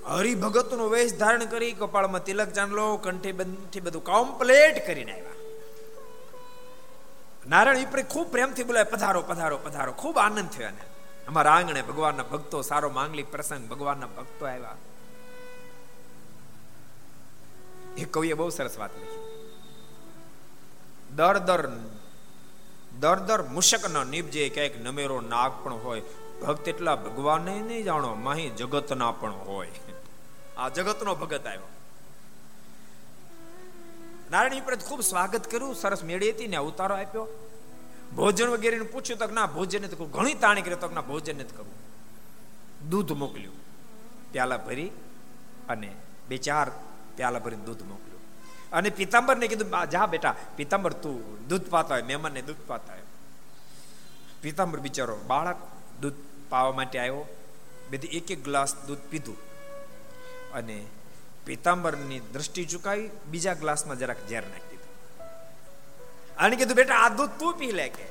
હરિભગત 0.06 0.74
નો 0.74 0.88
વેશ 0.88 1.18
ધારણ 1.18 1.44
કરી 1.44 1.72
કપાળમાં 1.72 2.24
તિલક 2.24 2.48
ચાંદલો, 2.48 2.96
કંઠી 2.96 3.32
બંધી 3.32 3.80
બધું 3.80 4.04
કોમ્પ્લેટ 4.04 4.86
કરીને 4.86 5.12
આવ્યા. 5.12 5.30
નારાયણ 7.48 7.78
વિપરીત 7.78 8.08
ખૂબ 8.08 8.30
પ્રેમથી 8.30 8.62
બોલાય, 8.62 8.84
પધારો 8.84 9.22
પધારો 9.22 9.58
પધારો. 9.58 9.92
ખૂબ 9.92 10.18
આનંદ 10.18 10.50
થયો 10.50 10.68
એને. 10.68 10.80
અમારા 11.28 11.52
આંગણે 11.52 11.82
ભગવાનના 11.82 12.22
ભક્તો, 12.22 12.62
સારો 12.62 12.90
માંગલિક 12.90 13.30
પ્રસંગ, 13.30 13.68
ભગવાનના 13.68 14.06
ભક્તો 14.06 14.46
આવ્યા. 14.46 14.76
એ 17.96 18.04
કવિએ 18.04 18.32
બહુ 18.32 18.48
સરસ 18.48 18.78
વાત 18.78 18.90
લખી. 18.96 19.18
દર 21.14 21.38
દર 21.38 21.70
દર 23.00 23.18
દર 23.18 23.42
મુશક 23.42 23.90
ન 23.90 24.06
નીપજે 24.06 24.48
ક્યાંક 24.48 24.76
નમેરો 24.76 25.20
નાગ 25.20 25.52
પણ 25.64 25.72
હોય. 25.72 26.02
ભક્ત 26.42 26.68
એટલા 26.68 26.96
ભગવાનને 26.96 27.60
નહીં 27.60 27.84
જાણો, 27.84 28.14
માહી 28.14 28.50
જગતના 28.50 29.12
પણ 29.12 29.32
હોય. 29.32 29.70
આ 30.56 30.68
જગતનો 30.68 31.14
ભગત 31.14 31.46
આવ્યો. 31.46 31.68
નારાયણ 34.30 34.64
પ્રત 34.64 34.84
ખૂબ 34.84 35.00
સ્વાગત 35.00 35.50
કર્યું, 35.50 35.74
સરસ 35.74 36.02
મેળી 36.04 36.30
હતી 36.30 36.46
ને 36.46 36.56
ઉતારો 36.56 36.94
આપ્યો. 36.94 37.26
ભોજન 38.16 38.48
વગેરે 38.48 38.80
પૂછ્યું 38.80 39.18
તક 39.18 39.32
ના 39.32 39.46
ભોજન 39.46 39.82
નથી 39.82 39.90
કરવું 39.90 40.10
ઘણી 40.10 40.34
તાણી 40.34 40.62
કરી 40.62 40.74
તક 40.74 40.92
ના 40.92 41.00
ભોજન 41.00 41.36
નથી 41.36 41.56
કરવું 41.56 41.74
દૂધ 42.88 43.12
મોકલ્યું. 43.12 43.54
પ્યાલા 44.32 44.56
ભરી 44.56 44.88
અને 45.68 45.94
બે 46.28 46.36
ચાર 46.36 46.70
પ્યાલા 47.16 47.38
ભરીને 47.38 47.64
દૂધ 47.64 47.82
મોકલ્યું. 47.82 48.07
અને 48.72 48.90
પિતાંબરને 48.90 49.48
કીધું 49.48 49.90
જા 49.90 50.06
બેટા, 50.06 50.34
પિતાંબર 50.56 50.92
તું 50.92 51.48
દૂધ 51.48 51.70
પાતા 51.70 51.94
હોય, 51.94 52.02
મહેમાનને 52.02 52.42
દૂધ 52.42 52.56
પાતા 52.66 52.92
હોય. 52.92 53.02
પિતાંબર 54.40 54.80
બિચારો 54.80 55.16
બાળક 55.16 55.56
દૂધ 56.00 56.14
પાવા 56.48 56.72
માટે 56.72 56.98
આવ્યો, 56.98 57.36
બધી 57.90 58.06
એક 58.06 58.30
એક 58.30 58.44
ગ્લાસ 58.44 58.76
દૂધ 58.76 58.98
પીધું. 58.98 59.36
અને 60.52 60.86
પિતાંબરની 61.44 62.20
દ્રષ્ટિ 62.20 62.64
ચુકાવી, 62.64 63.10
બીજા 63.26 63.54
ગ્લાસમાં 63.54 63.98
જરાક 63.98 64.28
ઝેર 64.28 64.42
નાખી 64.42 64.76
દીધું. 64.76 65.26
અને 66.36 66.56
કીધું, 66.56 66.76
બેટા, 66.76 66.94
આ 66.94 67.08
દૂધ 67.08 67.30
તું 67.30 67.58
પી 67.58 67.72
લે 67.72 67.88
કે. 67.88 68.08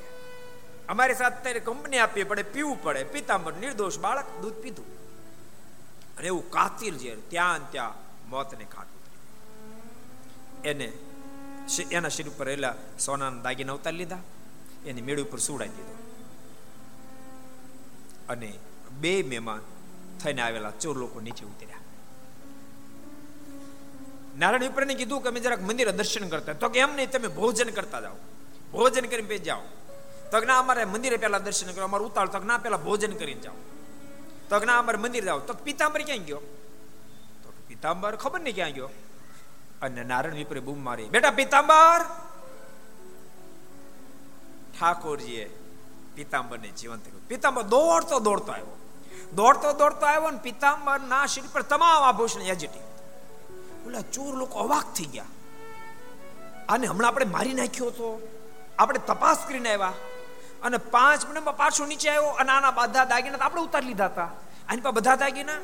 અમારી 0.88 1.14
સાથે 1.14 1.36
અત્યારે 1.36 1.60
કંપની 1.60 1.98
આપવી 1.98 2.24
પડે, 2.24 2.42
પીવું 2.42 2.82
પડે. 2.82 3.04
પિતાંબર 3.04 3.52
નિર્દોષ 3.52 3.98
બાળક 3.98 4.26
દૂધ 4.40 4.54
પીધું. 4.54 4.86
અને 6.16 6.26
એવું 6.26 6.50
કાતિલ 6.50 6.98
ઝેર, 6.98 7.16
ત્યાં 7.28 7.70
ત્યાં 7.70 7.94
મોતને 8.30 8.64
ખાટું 8.64 8.97
એને 10.70 10.88
એના 11.90 12.10
શરીર 12.10 12.28
ઉપર 12.28 12.46
રહેલા 12.46 12.74
સોનાના 12.98 13.42
દાગીના 13.42 13.78
ઉતારી 13.80 14.00
લીધા 14.00 14.22
એની 14.84 15.06
મેળ 15.08 15.20
ઉપર 15.20 15.40
સુવડાવી 15.40 15.76
દીધો 15.78 15.96
અને 18.28 18.50
બે 19.00 19.12
મહેમાન 19.24 19.62
થઈને 20.20 20.42
આવેલા 20.42 20.74
ચોર 20.78 20.96
લોકો 20.96 21.20
નીચે 21.20 21.44
ઉતર્યા 21.44 21.84
નારાયણ 24.36 24.66
વિપ્રને 24.66 24.94
કીધું 24.94 25.22
કે 25.22 25.28
અમે 25.28 25.40
જરાક 25.40 25.62
મંદિરે 25.62 25.92
દર્શન 25.92 26.28
કરતા 26.28 26.54
તો 26.56 26.68
કે 26.68 26.78
એમ 26.78 26.92
નહીં 26.92 27.10
તમે 27.10 27.28
ભોજન 27.30 27.72
કરતા 27.72 28.00
જાઓ 28.00 28.18
ભોજન 28.72 29.06
કરીને 29.06 29.28
પછી 29.28 29.42
જાઓ 29.42 29.64
તો 30.30 30.40
ના 30.42 30.58
અમારે 30.58 30.84
મંદિરે 30.86 31.18
પહેલા 31.18 31.40
દર્શન 31.40 31.72
કરો 31.72 31.84
અમારે 31.84 32.04
ઉતાળ 32.04 32.30
તો 32.30 32.38
ના 32.42 32.58
પહેલા 32.58 32.80
ભોજન 32.80 33.14
કરીને 33.14 33.42
જાઓ 33.42 33.58
તો 34.50 34.60
ના 34.60 34.78
અમારે 34.78 34.98
મંદિર 34.98 35.24
જાઓ 35.24 35.40
તો 35.42 35.54
પિતાંબર 35.60 36.02
ક્યાં 36.02 36.24
ગયો 36.24 36.42
તો 37.42 37.48
પિતાંબર 37.68 38.12
ખબર 38.16 38.40
નહીં 38.40 38.54
ક્યાં 38.54 38.74
ગયો 38.74 38.90
અને 39.82 40.04
નારાયણ 40.04 40.34
વિપરે 40.34 40.60
બૂમ 40.60 40.84
મારી. 40.84 41.04
બેટા, 41.04 41.30
પિતાંબર! 41.30 42.04
ઠાકોરજીએ 44.80 45.44
પિતાંબરને 46.14 46.68
જીવંત 46.68 47.04
કર્યું. 47.04 47.28
પિતાંબર 47.28 47.62
દોડતો 47.62 48.18
દોડતો 48.18 48.52
આવ્યો. 48.52 48.78
દોડતો 49.34 49.72
દોડતો 49.72 50.06
આવ્યો 50.06 50.30
ને 50.30 50.38
પિતાંબર 50.38 51.00
ના 51.00 51.26
શરીર 51.26 51.50
પર 51.52 51.62
તમામ 51.62 52.02
આભૂષણ 52.02 52.42
એજિટી 52.42 52.78
ઓલા 53.86 54.00
ચોર 54.00 54.34
લોકો 54.34 54.60
અવાક 54.60 54.84
થઈ 54.94 55.04
ગયા. 55.04 55.24
આને 56.68 56.86
હમણાં 56.86 57.08
આપણે 57.08 57.24
મારી 57.24 57.54
નાખ્યો 57.54 57.90
તો 57.90 58.28
આપણે 58.78 58.98
તપાસ 58.98 59.38
કરીને 59.48 59.72
આવ્યા. 59.72 59.92
અને 60.62 60.76
પાંચ 60.76 61.26
મિનિટમાં 61.26 61.56
પાછો 61.56 61.86
નીચે 61.86 62.08
આવ્યો 62.08 62.30
અને 62.30 62.52
આના 62.52 62.70
બધા 62.70 63.04
દાગીના 63.04 63.38
આપણે 63.38 63.62
ઉતારી 63.62 63.86
લીધા 63.86 64.06
હતા. 64.06 64.30
આની 64.68 64.80
પર 64.80 64.90
બધા 64.90 65.16
દાગીના? 65.16 65.54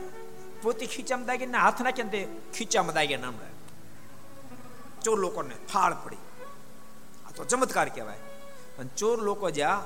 પોતે 0.62 0.86
ખીચામાં 0.86 1.26
દાગીના, 1.26 1.58
હાથ 1.58 1.82
નાખ્યા 1.82 2.06
તે 2.06 2.28
ખીચામાં 2.58 2.94
દાગીના 2.94 3.28
હમણાં 3.28 3.53
ચોર 5.04 5.18
લોકોને 5.18 5.56
ફાળ 5.72 5.94
પડી. 6.04 6.22
આ 7.26 7.30
તો 7.36 7.44
ચમત્કાર 7.44 7.88
કહેવાય. 7.88 8.20
પણ 8.76 8.86
ચોર 8.96 9.18
લોકો 9.22 9.50
જ્યાં 9.50 9.82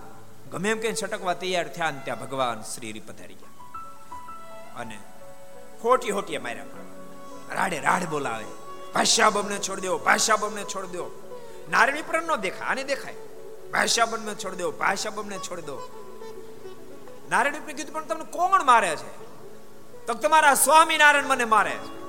ગમે 0.50 0.70
એમ 0.70 0.80
કઈ 0.80 0.94
છટકવા 0.94 1.34
તૈયાર 1.34 1.68
થયા 1.68 1.90
ને 1.90 2.00
ત્યાં 2.04 2.20
ભગવાન 2.20 2.62
શ્રી 2.62 2.90
હરિ 2.90 3.00
પધારી 3.00 3.34
ગયા. 3.34 3.52
અને 4.76 4.98
ખોટી 5.82 6.10
હોટીએ 6.10 6.38
માર્યા 6.38 7.54
રાડે 7.54 7.78
રાડ 7.80 8.04
બોલાવે. 8.04 8.48
ભાષા 8.94 9.30
બમને 9.30 9.58
છોડ 9.58 9.80
દો 9.80 9.98
ભાષા 9.98 10.36
બમને 10.36 10.64
છોડ 10.64 10.86
દો 10.86 11.04
નારણી 11.70 12.02
પર 12.02 12.22
ન 12.22 12.36
દેખાય, 12.36 12.68
આને 12.68 12.84
દેખાય. 12.84 13.16
ભાષા 13.72 14.06
બમને 14.06 14.34
છોડ 14.34 14.54
દો 14.54 14.70
ભાષા 14.72 15.10
બમને 15.10 15.38
છોડ 15.38 15.60
દો 15.60 15.76
નારાયણ 17.30 17.66
કીધું, 17.66 17.94
પણ 17.94 18.04
તમને 18.04 18.24
કોણ 18.24 18.62
મારે 18.64 18.96
છે? 18.96 19.10
તો 20.06 20.14
તમારા 20.14 20.54
સ્વામિનારાયણ 20.54 21.26
મને 21.26 21.44
મારે 21.44 21.76
છે. 21.84 22.07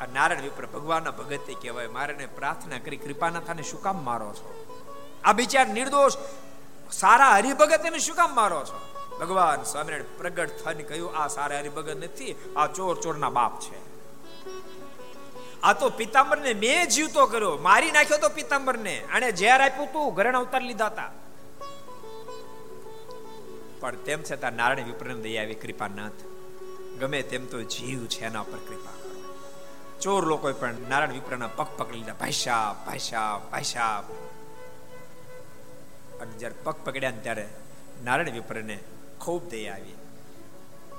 આ 0.00 0.06
નારાયણ 0.06 0.42
વિપ્ર 0.42 0.66
ભગવાનના 0.66 1.10
ભગત 1.10 1.48
કહેવાય 1.62 1.88
મારે 1.88 2.26
પ્રાર્થના 2.26 2.78
કરી 2.78 2.96
કૃપાના 2.96 3.62
શું 3.62 3.82
કામ 3.82 4.04
મારો 4.04 4.32
છો? 4.32 4.66
આ 5.24 5.32
બિચાર 5.32 5.68
નિર્દોષ 5.68 6.16
સારા 6.92 7.36
હરિભગત 7.36 7.86
એને 7.86 7.98
શું 7.98 8.16
કામ 8.16 8.34
મારો 8.34 8.64
છો? 8.64 8.80
ભગવાન 9.20 9.62
સ્વામિનારાયણ 9.62 10.18
પ્રગટ 10.18 10.50
થઈને 10.64 10.82
કહ્યું, 10.82 11.16
આ 11.16 11.28
સારા 11.28 11.58
હરિભગત 11.58 11.96
નથી, 12.04 12.36
આ 12.56 12.66
ચોર 12.66 13.00
ચોરના 13.00 13.30
બાપ 13.30 13.60
છે. 13.60 13.78
આ 15.62 15.72
તો 15.72 15.90
પિતાંબરને 15.90 16.54
મેં 16.54 16.88
જીવતો 16.88 17.26
કર્યો, 17.26 17.56
મારી 17.56 17.90
નાખ્યો 17.90 18.18
તો 18.18 18.28
પિતાંબરને. 18.28 19.04
અને 19.14 19.32
ઝેર 19.32 19.60
આપ્યું 19.60 19.92
તું, 19.92 20.14
ઘરેણ 20.14 20.36
અવતાર 20.36 20.62
લીધા 20.62 20.86
હતા 20.86 21.12
પણ 23.80 23.96
તેમ 23.96 24.22
છતાં 24.22 24.52
નારાયણ 24.52 24.84
વિપ્રને 24.84 25.14
દયા 25.14 25.42
આવી, 25.42 25.54
કૃપાનાથ, 25.54 26.20
ગમે 27.00 27.22
તેમ 27.22 27.46
તો 27.46 27.62
જીવ 27.62 28.06
છે 28.06 28.24
એના 28.24 28.42
પર 28.42 28.58
કૃપા. 28.68 28.99
ચોર 30.02 30.22
લોકોએ 30.26 30.52
પણ 30.52 30.74
નારાયણ 30.88 31.12
વિપ્રના 31.12 31.46
પગ 31.46 31.66
પકડી 31.78 31.98
લીધા. 31.98 32.12
ભાષા 32.12 32.74
ભાષા 32.86 33.38
ભાષા 33.52 33.96
અને 36.20 36.32
જ્યારે 36.32 36.56
પગ 36.64 36.76
પકડ્યા 36.84 37.10
ને 37.10 37.20
ત્યારે 37.20 37.46
નારાયણ 38.04 38.32
વિપ્રને 38.32 38.76
ખૂબ 39.20 39.50
દયા 39.50 39.74
આવી. 39.74 39.96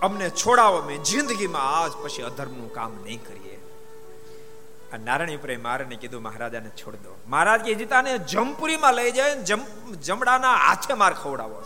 અમને 0.02 0.30
છોડાવો 0.30 0.82
મેં 0.82 1.04
જિંદગીમાં 1.04 1.66
આજ 1.80 1.92
પછી 1.92 2.22
અધર્મનું 2.22 2.74
કામ 2.74 2.92
નહીં 3.04 3.20
કરીએ. 3.28 3.58
આ 4.94 4.98
નારાયણ 4.98 5.30
વિપ્રે 5.30 5.58
મારાને 5.58 5.96
કીધું, 5.96 6.22
મહારાજાને 6.22 6.70
છોડ 6.70 6.96
દો. 6.96 7.14
મહારાજ 7.28 7.62
કે 7.62 7.74
જીતાને 7.74 8.18
જમપુરીમાં 8.18 8.94
લઈ 8.94 9.12
જાય 9.12 9.36
જમડાના 10.08 10.56
હાથે 10.56 10.94
માર 10.94 11.14
ખવડાવો. 11.14 11.60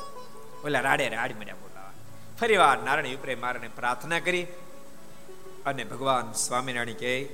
ઓલા 0.66 0.80
રાડે 0.80 1.10
રાડ 1.10 1.32
મળ્યા 1.40 1.56
બોલાવા. 1.56 1.94
ફરી 2.40 2.58
વાર 2.58 2.78
નારાયણ 2.80 3.14
વિપ્રે 3.16 3.36
મારાને 3.36 3.70
પ્રાર્થના 3.76 4.20
કરી. 4.20 4.48
અને 5.66 5.84
ભગવાન 5.84 6.32
સ્વામિનારાયણ 6.32 6.98
કહે, 6.98 7.30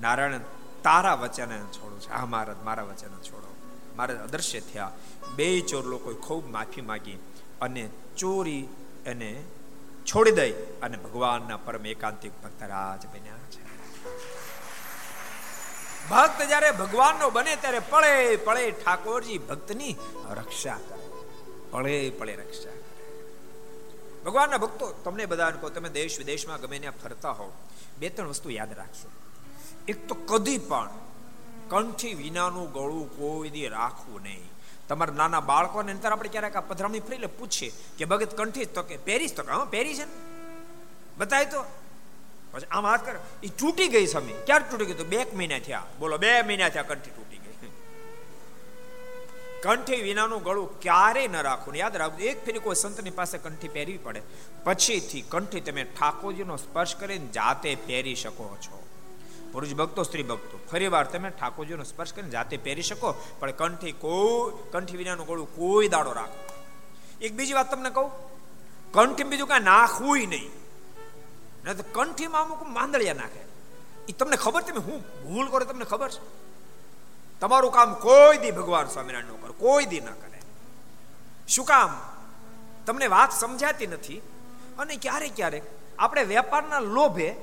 નારાયણ, 0.00 0.38
તારા 0.82 1.14
વચન 1.14 1.46
છોડું 1.46 2.00
છે. 2.00 2.10
આ 2.10 2.24
મહારાજ, 2.24 2.56
મારા 2.64 2.82
વચન 2.82 3.08
છોડો. 3.08 3.54
મહારાજ 3.96 4.16
અદૃશ્ય 4.16 4.60
થયા. 4.60 4.92
બે 5.36 5.60
ચોર 5.60 5.84
લોકોએ 5.84 6.14
ખૂબ 6.14 6.50
માફી 6.50 6.80
માગી 6.80 7.18
અને 7.60 7.90
ચોરી 8.16 8.68
એને 9.06 9.44
છોડી 10.06 10.30
દઈ 10.30 10.52
અને 10.52 10.96
ભગવાનના 10.96 11.56
પરમ 11.56 11.86
એકાંતિક 11.86 12.32
ભક્ત 12.42 12.62
રાજ 12.62 13.06
બન્યા 13.06 13.34
છે. 13.50 13.68
ભક્ત 16.10 16.42
જ્યારે 16.42 16.70
ભગવાનનો 16.70 17.30
બને 17.30 17.56
ત્યારે 17.56 17.78
પળે 17.78 18.36
પળે 18.36 18.70
ઠાકોરજી 18.70 19.38
ભક્તની 19.38 19.96
રક્ષા 20.30 20.78
કરે. 20.88 21.08
પળે 21.70 22.10
પળે 22.10 22.34
રક્ષા 22.34 22.77
ભગવાનના 24.24 24.58
ભક્તો, 24.58 24.92
તમને 24.92 25.26
બધા 25.26 25.50
કહો, 25.50 25.68
તમે 25.68 25.88
દેશ 25.88 26.18
વિદેશમાં 26.18 26.60
ગમે 26.60 26.78
ત્યાં 26.78 26.92
ફરતા 27.02 27.30
હો 27.30 27.52
બે 27.98 28.08
ત્રણ 28.08 28.28
વસ્તુ 28.28 28.50
યાદ 28.50 28.72
રાખશો 28.72 29.10
એક 29.88 30.08
તો 30.08 30.14
કદી 30.14 30.58
પણ 30.58 30.88
કંઠી 31.68 32.14
વિનાનું 32.14 32.72
ગળું 32.72 33.18
કોઈ 33.18 33.50
દી 33.50 33.68
રાખવું 33.68 34.22
નહીં. 34.22 34.50
તમારા 34.88 35.14
નાના 35.14 35.40
બાળકોને 35.40 35.92
અંતર 35.92 36.12
આપણે 36.12 36.28
ક્યારેક 36.28 36.56
આ 36.56 36.60
પધરામણી 36.60 37.00
ફરીને 37.00 37.26
પૂછીએ 37.26 37.72
કે, 37.98 38.04
ભગત, 38.04 38.36
કંઠી 38.36 38.64
તો 38.64 38.82
કે, 38.82 38.96
પહેરીશ 38.96 39.34
તો 39.34 39.42
કે? 39.42 39.52
હા, 39.52 39.64
પહેરી 39.64 39.94
છે 39.94 40.04
ને. 40.04 40.12
બતાય 41.18 41.44
તો. 41.44 41.64
પછી 42.52 42.66
આમ 42.70 42.86
હાથ 42.86 43.06
કરે. 43.06 43.18
એ 43.42 43.48
તૂટી 43.48 43.88
ગઈ 43.88 44.06
સમી 44.06 44.32
ક્યારે 44.32 44.64
તૂટી 44.70 44.84
ગઈ 44.84 44.94
તો 44.94 45.04
બે 45.04 45.26
મહિના 45.34 45.58
થયા. 45.58 45.82
બોલો, 45.98 46.18
બે 46.18 46.42
મહિના 46.42 46.68
થયા 46.68 46.82
કંઠી 46.82 47.10
તૂટી. 47.10 47.37
કંઠી 49.62 50.02
વિનાનું 50.02 50.42
ગળું 50.42 50.80
ક્યારેય 50.80 51.28
ન 51.28 51.36
રાખવું 51.42 51.76
યાદ 51.76 51.96
રાખવું 51.96 52.20
એક 52.20 52.44
ફેરી 52.44 52.58
કોઈ 52.58 52.74
સંતની 52.74 53.10
પાસે 53.10 53.38
કંઠી 53.38 53.68
પહેરવી 53.68 53.98
પડે. 53.98 54.22
પછીથી 54.64 55.22
કંઠી 55.28 55.60
તમે 55.60 55.84
ઠાકોરજીનો 55.84 56.56
સ્પર્શ 56.56 56.94
કરીને 56.96 57.26
જાતે 57.26 57.74
પહેરી 57.86 58.14
શકો 58.14 58.56
છો. 58.66 58.76
પુરુષ 59.52 59.74
ભક્તો, 59.74 60.02
સ્ત્રી 60.02 60.22
ભક્તો 60.22 60.58
ફરી 60.70 60.88
વાર 60.88 61.06
તમે 61.06 61.30
ઠાકોરજીનો 61.30 61.84
સ્પર્શ 61.84 62.12
કરીને 62.12 62.30
જાતે 62.30 62.56
પહેરી 62.56 62.82
શકો, 62.82 63.14
પણ 63.38 63.50
કંઠી 63.50 63.92
કોઈ, 63.92 64.70
કંઠી 64.72 64.96
વિનાનું 64.96 65.26
ગળું 65.26 65.48
કોઈ 65.56 65.88
દાડો 65.88 66.12
રાખો. 66.12 66.40
એક 67.20 67.32
બીજી 67.34 67.54
વાત 67.54 67.70
તમને 67.74 67.90
કહું 67.90 68.10
કંઠી 68.92 69.24
બીજું 69.24 69.48
કાંઈ 69.48 69.64
નાખવું 69.64 70.28
નહીં. 70.28 70.50
કંઠીમાં 71.92 72.42
અમુક 72.42 72.62
માંદળિયા 72.68 73.14
નાખે. 73.14 73.42
એ 74.08 74.12
તમને 74.12 74.36
ખબર 74.36 74.62
તમે 74.62 74.80
હું 74.80 75.00
ભૂલ 75.24 75.46
કરો 75.48 75.64
તમને 75.64 75.84
ખબર 75.84 76.10
છે? 76.10 76.22
તમારું 77.40 77.72
કામ 77.72 77.94
કોઈ 77.94 78.38
દી 78.38 78.50
ભગવાન 78.50 78.86
સ્વામિનારાયણનું 78.86 79.58
કોઈ 79.58 79.84
દી 79.84 80.00
ના 80.00 80.10
કરે. 80.10 80.40
શું 81.48 81.64
કામ? 81.64 82.00
તમને 82.86 83.06
વાત 83.06 83.32
સમજાતી 83.32 83.86
નથી? 83.86 84.22
અને 84.78 84.96
ક્યારેક 84.96 85.36
ક્યારેક 85.36 85.62
આપણે 85.98 86.22
વેપારના 86.24 86.80
લોભે 86.80 87.34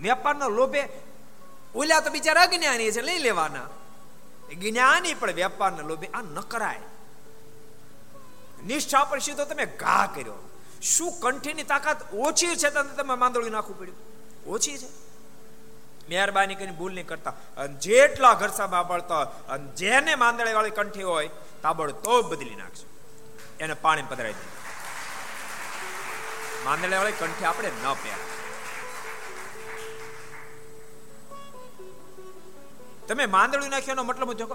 વેપારના 0.00 0.46
લોભે 0.46 0.88
ઓલ્યા 1.74 2.00
તો 2.00 2.10
બિચારા 2.10 2.42
અજ્ઞાની 2.42 2.92
છે, 2.92 3.02
લઈ 3.02 3.18
લેવાના. 3.18 3.66
જ્ઞાની 4.54 5.14
પણ 5.14 5.32
વેપારના 5.32 5.82
લોભે 5.82 6.06
આ 6.06 6.22
ન 6.22 6.40
કરાય. 6.40 6.80
નિષ્ઠા 8.66 9.04
પર 9.04 9.18
સીધો 9.18 9.44
તમે 9.44 9.66
ઘા 9.66 10.06
કર્યો. 10.14 10.48
શું 10.82 11.20
કંઠીની 11.20 11.62
તાકાત 11.62 12.14
ઓછી 12.14 12.56
છે 12.56 12.70
તમે 12.70 13.14
માંદોળી 13.14 13.50
નાખવું 13.50 13.78
પડ્યું. 13.78 13.96
ઓછી 14.46 14.78
છે. 14.78 15.07
મહેરબાની 16.12 16.58
કરીને 16.60 16.78
ભૂલ 16.80 16.92
નહીં 16.96 17.08
કરતા. 17.10 17.34
જેટલા 17.86 18.34
ઘરસા 18.42 18.68
બાબળતા 18.76 19.24
અને 19.54 19.66
જેને 19.80 20.12
માંદળે 20.24 20.56
વાળી 20.58 20.78
કંઠી 20.78 21.08
હોય 21.10 21.30
તાબડ 21.64 21.92
તો 22.06 22.14
બદલી 22.30 22.58
નાખશો 22.62 22.86
એને 23.64 23.74
પાણી 23.84 24.10
પધરાઈ 24.10 24.38
દે 24.40 24.46
માંદળે 26.66 26.96
વાળી 27.00 27.20
કંઠી 27.22 27.48
આપણે 27.50 27.70
ન 27.70 27.86
પહેરા 28.02 28.26
તમે 33.08 33.24
માંદળું 33.34 33.70
નાખ્યો 33.74 34.04
મતલબ 34.08 34.30
જો 34.40 34.46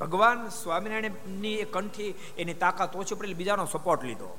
ભગવાન 0.00 0.38
સ્વામિનારાયણની 0.60 1.56
એ 1.64 1.66
કંઠી, 1.74 2.12
એની 2.40 2.60
તાકાત 2.62 2.92
ઓછી 3.00 3.18
પડેલી 3.18 3.38
બીજાનો 3.40 3.66
સપોર્ટ 3.74 4.02
લીધો. 4.08 4.30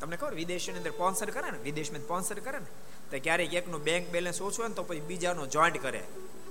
તમને 0.00 0.16
ખબર 0.20 0.34
વિદેશની 0.40 0.78
અંદર 0.80 0.92
સ્પોન્સર 0.96 1.28
કરે 1.36 1.48
ને? 1.54 1.58
વિદેશમાં 1.66 2.04
સ્પોન્સર 2.06 2.38
કરે 2.46 2.58
ને? 2.62 2.68
તો 3.12 3.18
ક્યારેક 3.18 3.54
એકનું 3.54 3.82
બેંક 3.82 4.08
બેલેન્સ 4.08 4.42
ઓછું 4.42 4.58
હોય 4.58 4.68
ને 4.68 4.74
તો 4.74 4.82
પછી 4.82 5.00
બીજાનો 5.00 5.46
જોઈન્ટ 5.46 5.82
કરે. 5.82 6.02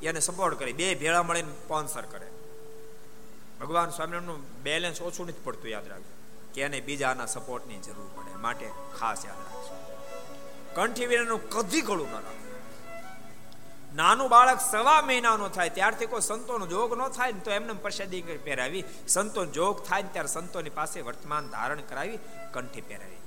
એને 0.03 0.19
સપોર્ટ 0.19 0.59
કરે. 0.59 0.73
બે 0.73 0.95
ભેળા 0.95 1.23
મળીને 1.23 1.51
સ્પોન્સર 1.51 2.01
કરે. 2.01 2.27
ભગવાન 3.59 3.89
સ્વામિનારાયણનું 3.89 4.63
બેલેન્સ 4.63 5.01
ઓછું 5.01 5.27
નથી 5.27 5.41
પડતું, 5.43 5.69
યાદ 5.69 5.87
રાખજો. 5.87 6.13
કે 6.53 6.61
એને 6.61 6.81
બીજાના 6.81 7.25
સપોર્ટની 7.25 7.79
જરૂર 7.79 8.09
પડે. 8.15 8.35
માટે 8.35 8.69
ખાસ 8.99 9.25
યાદ 9.25 9.37
રાખજો. 9.37 9.75
કંઠી 10.75 11.05
વિનાનું 11.05 11.49
કદી 11.49 11.81
ગળું 11.81 12.09
ન 12.09 12.13
રાખો. 12.13 12.41
નાનું 13.95 14.29
બાળક 14.29 14.59
સવા 14.71 15.01
મહિનાનો 15.01 15.49
થાય, 15.49 15.69
ત્યારથી 15.69 16.05
કોઈ 16.05 16.21
સંતોનો 16.21 16.67
જોગ 16.67 16.97
ન 16.97 17.07
થાય 17.07 17.31
ને 17.31 17.39
તો 17.39 17.51
એમને 17.51 17.73
પ્રસાદી 17.73 18.21
પહેરાવી. 18.21 18.83
સંતો 19.07 19.45
જોગ 19.45 19.83
થાય 19.85 20.01
ને 20.01 20.09
ત્યારે 20.13 20.27
સંતોની 20.27 20.69
પાસે 20.69 21.01
વર્તમાન 21.01 21.49
ધારણ 21.49 21.81
કરાવી, 21.81 22.19
કંઠી 22.53 22.81
પહેરાવી. 22.81 23.17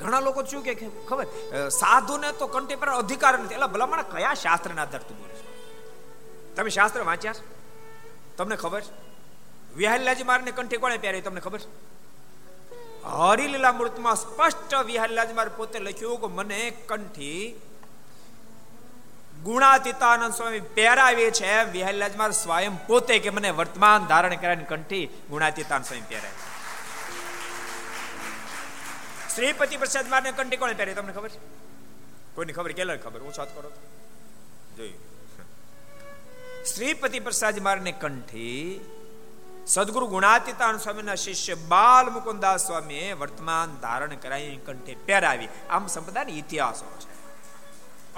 ઘણા 0.00 0.22
લોકો 0.26 0.40
શું 0.50 0.62
કે, 0.66 0.72
ખબર? 1.08 1.26
સાધુને 1.80 2.28
તો 2.40 2.46
કંઠી 2.54 2.80
પર 2.82 2.90
અધિકાર 3.02 3.34
નથી. 3.38 3.56
એટલે 3.58 3.68
ભલામણ 3.74 4.02
કયા 4.14 4.34
શાસ્ત્રના 4.44 4.84
આધાર 4.86 5.02
તું 5.08 5.16
બોલે 5.20 5.34
તમે 6.56 6.70
શાસ્ત્ર 6.76 7.00
વાંચ્યા 7.10 7.40
તમને 8.38 8.56
ખબર 8.56 8.84
વિહારલાજી 9.76 10.28
મારને 10.30 10.50
કંઠી 10.58 10.82
કોણે 10.84 10.98
પહેરી 11.04 11.24
તમને 11.26 11.42
ખબર 11.46 11.62
હરિલીલા 13.16 13.72
મૂર્તમાં 13.72 14.16
સ્પષ્ટ 14.16 14.72
વિહારલાજી 14.90 15.36
મારે 15.38 15.52
પોતે 15.58 15.78
લખ્યું 15.78 16.20
કે, 16.22 16.28
મને 16.38 16.60
કંઠી 16.90 17.42
ગુણાતીતાનંદ 19.42 20.34
સ્વામી 20.34 20.62
પહેરાવે 20.76 21.26
છે. 21.38 21.52
વિહારીલાજ 21.74 22.14
માર 22.16 22.32
સ્વયં 22.42 22.74
પોતે 22.88 23.16
કે, 23.18 23.30
મને 23.36 23.50
વર્તમાન 23.60 24.08
ધારણ 24.10 24.36
કર્યાની 24.36 24.70
કંઠી 24.72 25.04
ગુણાતીતાનંદ 25.30 25.86
સ્વામી 25.86 26.08
પહેરાવી 26.12 26.49
શ્રીપતિ 29.34 29.76
પ્રસાદ 29.82 30.06
મારને 30.12 30.30
કંઠી 30.38 30.60
કોણે 30.62 30.74
પહેરી? 30.80 30.96
તમને 30.98 31.12
ખબર 31.16 31.30
છે? 31.34 31.40
કોઈની 32.34 32.56
ખબર? 32.58 32.72
કેલા 32.78 32.96
ખબર? 33.04 33.20
હું 33.26 33.34
સાથ 33.38 33.52
કરો 33.56 33.70
જોયું. 34.76 35.00
શ્રીપતિ 36.70 37.18
પ્રસાદ 37.26 37.56
મારને 37.66 37.92
કંઠી 37.92 38.64
સદગુરુ 39.66 40.06
ગુણાતીતાન 40.06 40.76
સ્વામીના 40.78 41.18
શિષ્ય 41.24 41.54
બાલ 41.72 42.06
મુકુદાસ 42.10 42.60
સ્વામીએ 42.66 43.06
વર્તમાન 43.20 43.68
ધારણ 43.82 44.14
કરાવી 44.24 44.56
કંઠે 44.66 44.92
પહેરાવી. 45.06 45.48
આમ 45.70 45.84
સંપ્રદાયની 45.94 46.38
ઇતિહાસો 46.42 46.86
છે. 47.00 47.10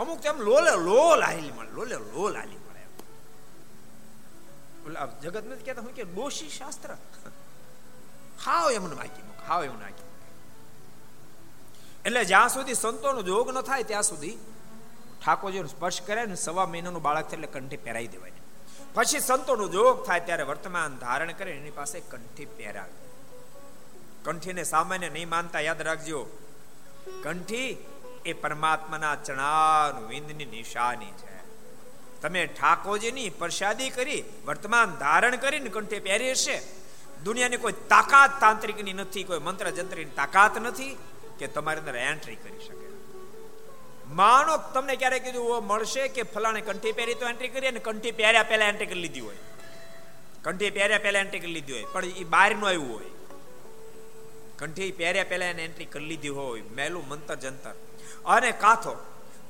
અમુક 0.01 0.19
તેમ 0.25 0.37
લોલે, 0.49 0.73
લોલ 0.89 1.21
આલી 1.23 1.53
મળે, 1.57 1.73
લોલે, 1.79 1.97
લોલ 2.13 2.35
આલી 2.37 2.61
મળે 2.65 2.81
જગત 5.23 5.45
નથી 5.51 5.65
કહેતા, 5.67 5.85
હું 5.87 5.95
કે 5.99 6.05
દોષી 6.17 6.53
શાસ્ત્ર. 6.59 6.91
હાવ 8.45 8.67
એમને 8.79 8.95
માગી 9.01 9.25
મૂક, 9.29 9.41
હાવ 9.49 9.61
એમને 9.69 9.85
માગી 9.85 10.07
એટલે 12.07 12.25
જ્યાં 12.25 12.49
સુધી 12.49 12.75
સંતોનો 12.75 13.23
જોગ 13.23 13.51
ન 13.51 13.61
થાય 13.61 13.83
ત્યાં 13.83 14.03
સુધી 14.03 14.39
ઠાકોરજીનો 15.27 15.67
સ્પર્શ 15.67 16.03
કરે 16.03 16.27
ને 16.27 16.35
સવા 16.35 16.67
મહિનાનું 16.67 17.03
બાળક 17.03 17.25
થાય 17.25 17.33
એટલે 17.33 17.47
કંઠી 17.47 17.77
પહેરાવી 17.77 18.07
દેવાય. 18.07 18.33
પછી 18.95 19.21
સંતોનો 19.21 19.69
જોગ 19.69 20.07
થાય 20.07 20.21
ત્યારે 20.21 20.43
વર્તમાન 20.43 20.99
ધારણ 20.99 21.33
કરે 21.33 21.53
એની 21.53 21.71
પાસે 21.71 22.01
કંઠી 22.01 22.45
પહેરાવે. 22.45 22.93
કંઠીને 24.25 24.65
સામાન્ય 24.65 25.09
નહીં 25.09 25.29
માનતા, 25.29 25.61
યાદ 25.61 25.83
રાખજો. 25.83 26.27
કંઠી 27.23 27.87
એ 28.25 28.33
પરમાત્માના 28.33 29.17
ચણાનું 29.17 30.09
વિંદની 30.09 30.45
નિશાની 30.45 31.07
છે. 31.07 31.33
તમે 32.21 32.47
ઠાકોરજીની 32.47 33.31
પ્રસાદી 33.31 33.91
કરી, 33.91 34.25
વર્તમાન 34.47 34.97
ધારણ 34.97 35.37
કરીને 35.37 35.69
કંઠે 35.69 35.99
પહેરી 35.99 36.31
હશે. 36.31 36.63
દુનિયાની 37.25 37.57
કોઈ 37.57 37.73
તાકાત 37.73 38.41
તાંત્રિકની 38.41 38.93
નથી, 38.93 39.25
કોઈ 39.25 39.39
મંત્ર 39.39 39.71
જંત્રની 39.71 40.05
તાકાત 40.05 40.59
નથી. 40.59 40.97
કે 41.43 41.49
તમારી 41.49 41.81
અંદર 41.81 41.97
એન્ટ્રી 41.97 42.37
કરી 42.37 42.59
શકે. 42.59 42.89
માનો 44.15 44.57
તમને 44.57 44.97
ક્યારે 44.97 45.19
કીધું 45.19 45.65
મળશે 45.67 46.09
કે 46.09 46.23
ફલાણે 46.23 46.61
કંઠી 46.61 46.93
પહેરી 46.93 47.15
તો 47.15 47.29
એન્ટ્રી 47.29 47.49
કરી 47.49 47.69
અને 47.69 47.79
કંઠી 47.79 48.11
પહેર્યા 48.13 48.43
પહેલા 48.43 48.65
એન્ટ્રી 48.65 48.87
કરી 48.87 49.01
લીધી 49.01 49.21
હોય. 49.21 49.37
કંઠી 50.45 50.71
પહેર્યા 50.71 50.99
પહેલા 50.99 51.19
એન્ટ્રી 51.19 51.39
કરી 51.39 51.53
લીધી 51.53 51.73
હોય, 51.73 51.85
પણ 51.93 52.05
એ 52.05 52.25
બહારનું 52.25 52.69
આવ્યું 52.69 52.93
હોય. 52.95 53.11
કંઠી 54.59 54.91
પહેર્યા 54.93 55.25
પહેલા 55.29 55.47
એને 55.47 55.65
એન્ટ્રી 55.65 55.85
કરી 55.85 56.05
લીધી 56.05 56.29
હોય, 56.29 56.63
મેલું 56.63 57.09
મંતર 57.09 57.35
જંતર. 57.35 57.75
અને 58.27 58.53
કાથો, 58.53 58.97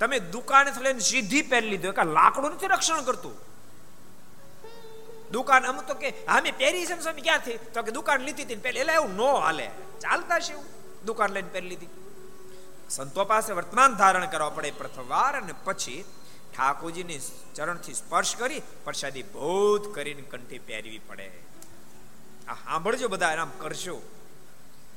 તમે 0.00 0.18
દુકાને 0.18 0.70
લઈને 0.80 0.98
સીધી 0.98 1.42
પહેરી 1.42 1.68
લીધું 1.68 1.94
કે 1.94 2.04
લાકડું 2.04 2.50
નથી 2.50 2.66
રક્ષણ 2.66 3.02
કરતું? 3.02 3.34
દુકાન 5.30 5.66
અમુક 5.66 5.86
તો 5.86 5.94
કે 5.94 6.10
અમે 6.28 6.50
પહેરી 6.50 6.86
છે 6.86 7.20
ક્યાંથી? 7.20 7.58
તો 7.74 7.82
કે 7.82 7.90
દુકાન 7.90 8.20
લીધી 8.20 8.42
હતી 8.42 8.54
પહેલે 8.54 8.80
એટલે 8.80 8.92
એવું 8.92 9.16
નો 9.16 9.32
હાલે. 9.36 9.68
ચાલતા 10.00 10.40
છે 10.40 10.52
એવું. 10.52 10.81
દુકાન 11.04 11.30
લઈને 11.32 11.48
પહેરી 11.48 11.68
લીધી. 11.68 11.92
સંતો 12.90 13.24
પાસે 13.24 13.52
વર્તમાન 13.52 13.94
ધારણ 13.94 14.26
કરવા 14.26 14.50
પડે 14.50 14.70
પ્રથમ 14.70 15.06
વાર 15.08 15.34
અને 15.36 15.54
પછી 15.64 16.04
ઠાકોરજીની 16.54 17.20
ચરણથી 17.54 17.94
સ્પર્શ 17.94 18.36
કરી 18.36 18.62
પ્રસાદી 18.84 19.22
બોધ 19.22 19.94
કરીને 19.94 20.22
કંઠી 20.22 20.58
પહેરવી 20.58 20.98
પડે. 20.98 21.28
આ 22.48 22.54
સાંભળજો 22.54 23.08
બધા 23.08 23.32
આમ 23.36 23.52
કરશો 23.58 23.96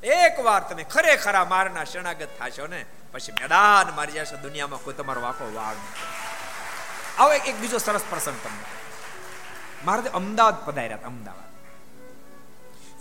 એક 0.02 0.44
વાર 0.44 0.62
તમે 0.68 0.84
ખરેખર 0.84 1.36
મારના 1.44 1.84
શરણાગત 1.84 2.28
થશો 2.38 2.66
ને, 2.66 2.80
પછી 3.12 3.32
મેદાન 3.32 3.94
મારી 3.96 4.12
જશે, 4.12 4.36
દુનિયામાં 4.36 4.82
કોઈ 4.84 4.94
તમારો 4.94 5.20
વાકો 5.20 5.44
વાગ 5.54 5.78
આવો 7.18 7.32
એક 7.32 7.56
બીજો 7.60 7.78
સરસ 7.78 8.04
પ્રસંગ 8.10 8.38
તમને. 8.44 8.64
મારે 9.84 10.08
અમદાવાદ 10.08 10.58
પધાર્યા 10.66 11.04
અમદાવાદ. 11.04 11.52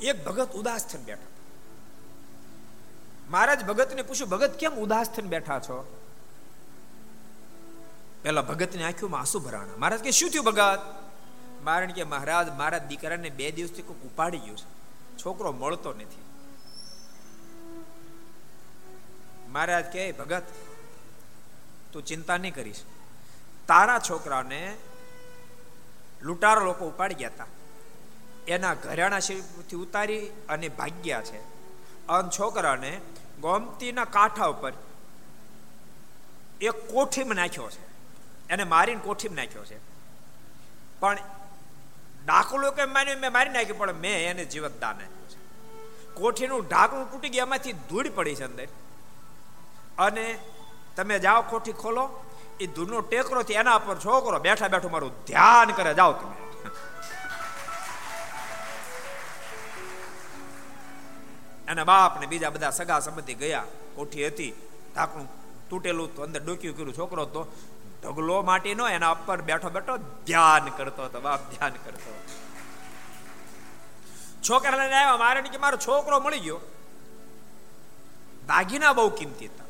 એક 0.02 0.18
ભગત 0.26 0.52
ઉદાસ 0.52 0.84
થઈને 0.88 1.04
બેઠા. 1.04 1.35
મહારાજ 3.30 3.66
ભગતને 3.66 4.02
પૂછ્યું, 4.02 4.30
ભગત, 4.30 4.52
કેમ 4.52 4.76
ઉદાસ 4.76 5.10
થઈને 5.10 5.30
બેઠા 5.30 5.60
છો? 5.60 6.02
પેલા 8.22 8.42
ભગતની 8.42 8.84
આંખોમાં 8.84 9.20
આંસુ 9.20 9.40
ભરાણા? 9.40 9.78
મહારાજ 9.78 10.00
કે, 10.00 10.12
શું 10.12 10.30
થયું 10.30 10.46
ભગત? 10.46 10.80
મારણ 11.64 11.92
કે, 11.92 12.04
મહારાજ, 12.04 12.50
મારા 12.50 12.78
દીકરાને 12.78 13.30
બે 13.30 13.52
દિવસથી 13.52 13.82
કોઈક 13.82 14.04
ઉપાડી 14.04 14.38
ગયું 14.38 14.58
છે. 14.58 14.76
છોકરો 15.18 15.52
મળતો 15.52 15.94
નથી. 15.94 16.22
મહારાજ 19.48 19.86
કે 19.86 20.12
ભગત, 20.12 20.44
તું 21.94 22.06
ચિંતા 22.06 22.38
નહીં 22.38 22.56
કરીશ. 22.56 22.82
તારા 23.68 24.00
છોકરાને 24.00 24.78
લૂંટારો 26.22 26.66
લોકો 26.66 26.88
ઉપાડી 26.88 27.16
ગયા 27.16 27.30
હતા 27.30 27.46
એના 28.48 28.74
ઘરેણા 28.74 29.20
થી 29.20 29.76
ઉતારી 29.76 30.28
અને 30.28 30.70
ભાગ્યા 30.70 31.22
છે. 31.22 31.55
અને 32.10 32.30
છોકરાને 32.40 33.02
ગોમતીના 33.42 34.06
કાંઠા 34.06 34.46
ઉપર 34.46 34.74
એક 36.62 36.72
કોઠીમાં 36.72 37.36
નાખ્યો 37.36 37.70
છે. 37.70 37.86
એને 38.50 38.64
મારીને 38.64 39.02
કોઠીમાં 39.04 39.36
નાખ્યો 39.36 39.66
છે. 39.66 39.80
પણ 41.00 41.18
ડાકલો 42.26 42.72
કે 42.72 42.86
માન્યું 42.86 43.20
મેં 43.20 43.32
મારી 43.32 43.50
નાખ્યું, 43.50 43.78
પણ 43.78 43.94
મેં 43.94 44.30
એને 44.30 44.46
જીવત 44.46 44.80
દાન 44.80 44.96
આપ્યું 44.96 45.30
છે. 45.30 45.38
કોઠીનું 46.14 46.68
ઢાંકણું 46.68 47.12
તૂટી 47.12 47.30
ગયા, 47.30 47.44
એમાંથી 47.44 47.74
ધૂળ 47.74 48.10
પડી 48.10 48.36
છે 48.36 48.44
અંદર. 48.44 48.68
અને 49.98 50.40
તમે 50.96 51.20
જાઓ, 51.20 51.42
કોઠી 51.42 51.72
ખોલો. 51.72 52.10
એ 52.60 52.68
ધૂળનો 52.68 53.02
ટેકરો 53.02 53.44
થી 53.44 53.54
એના 53.54 53.78
પર 53.78 54.00
છોકરો 54.00 54.40
બેઠા 54.40 54.68
બેઠો 54.68 54.90
મારું 54.90 55.26
ધ્યાન 55.26 55.72
કરે. 55.72 55.94
જાઓ 55.94 56.14
તમે. 56.14 56.45
એના 61.68 61.84
બાપ 61.84 62.20
ને 62.20 62.26
બીજા 62.26 62.50
બધા 62.50 62.70
સગા 62.70 63.00
સંબંધી 63.00 63.34
ગયા, 63.34 63.64
કોઠી 63.96 64.28
હતી, 64.28 64.54
ઢાંકણું 64.96 65.28
તૂટેલું 65.70 66.16
તો 66.16 66.22
અંદર 66.22 66.44
ડોક્યું 66.44 66.78
કર્યું, 66.78 66.98
છોકરો 66.98 67.26
તો 67.26 67.48
ઢગલો 68.04 68.42
માટી 68.42 68.76
નો 68.76 68.88
એના 68.88 69.12
ઉપર 69.12 69.42
બેઠો 69.42 69.70
બેઠો 69.70 69.98
ધ્યાન 69.98 70.70
કરતો 70.70 71.04
હતો, 71.04 71.22
બાપ 71.22 71.52
ધ્યાન 71.52 71.72
કરતો 71.72 72.24
છોકરા 74.50 74.78
લઈને 74.78 74.96
આવ્યા, 74.96 75.18
મારે 75.18 75.42
કે 75.42 75.58
મારો 75.58 75.78
છોકરો 75.78 76.20
મળી 76.20 76.40
ગયો. 76.40 76.60
દાગીના 78.48 78.94
બહુ 78.94 79.10
કિંમતી 79.10 79.46
હતા. 79.46 79.66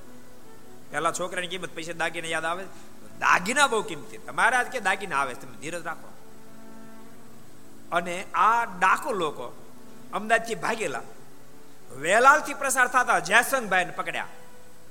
પેલા 0.92 1.12
છોકરાની 1.12 1.48
કિંમત 1.48 1.70
પૈસા 1.70 1.94
દાગીના 1.94 2.28
યાદ 2.28 2.46
આવે? 2.46 2.64
દાગીના 3.20 3.68
બહુ 3.68 3.82
કિંમતી 3.82 4.18
હતા. 4.18 4.44
આજ 4.44 4.68
કે 4.68 4.80
દાગીના 4.80 5.18
આવે 5.18 5.34
તમે 5.34 5.58
ધીરજ 5.58 5.84
રાખો. 5.84 6.14
અને 7.92 8.26
આ 8.34 8.66
ડાકો 8.66 9.12
લોકો 9.12 9.64
અમદાવાદથી 10.14 10.56
ભાગેલા. 10.56 11.02
વેલાલથી 12.02 12.54
પ્રસાર 12.54 12.88
થતા 12.88 13.20
જયસંગભાઈને 13.20 13.92
પકડ્યા. 13.92 14.28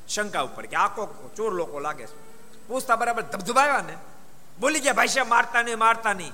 શંકા 0.08 0.40
ઉપર 0.40 0.66
કે 0.66 0.76
આખો 0.76 1.30
ચોર 1.36 1.52
લોકો 1.54 1.80
લાગે 1.80 2.06
છે. 2.06 2.16
પૂછતા 2.68 2.96
બરાબર 2.96 3.22
ધબધબાવ્યા 3.22 3.80
ને? 3.80 3.96
બોલી 4.60 4.80
ગયા, 4.80 4.92
ભાઈ 4.92 5.06
મારતા 5.28 5.62
નહીં 5.62 5.78
મારતા 5.78 6.12
નહીં. 6.12 6.32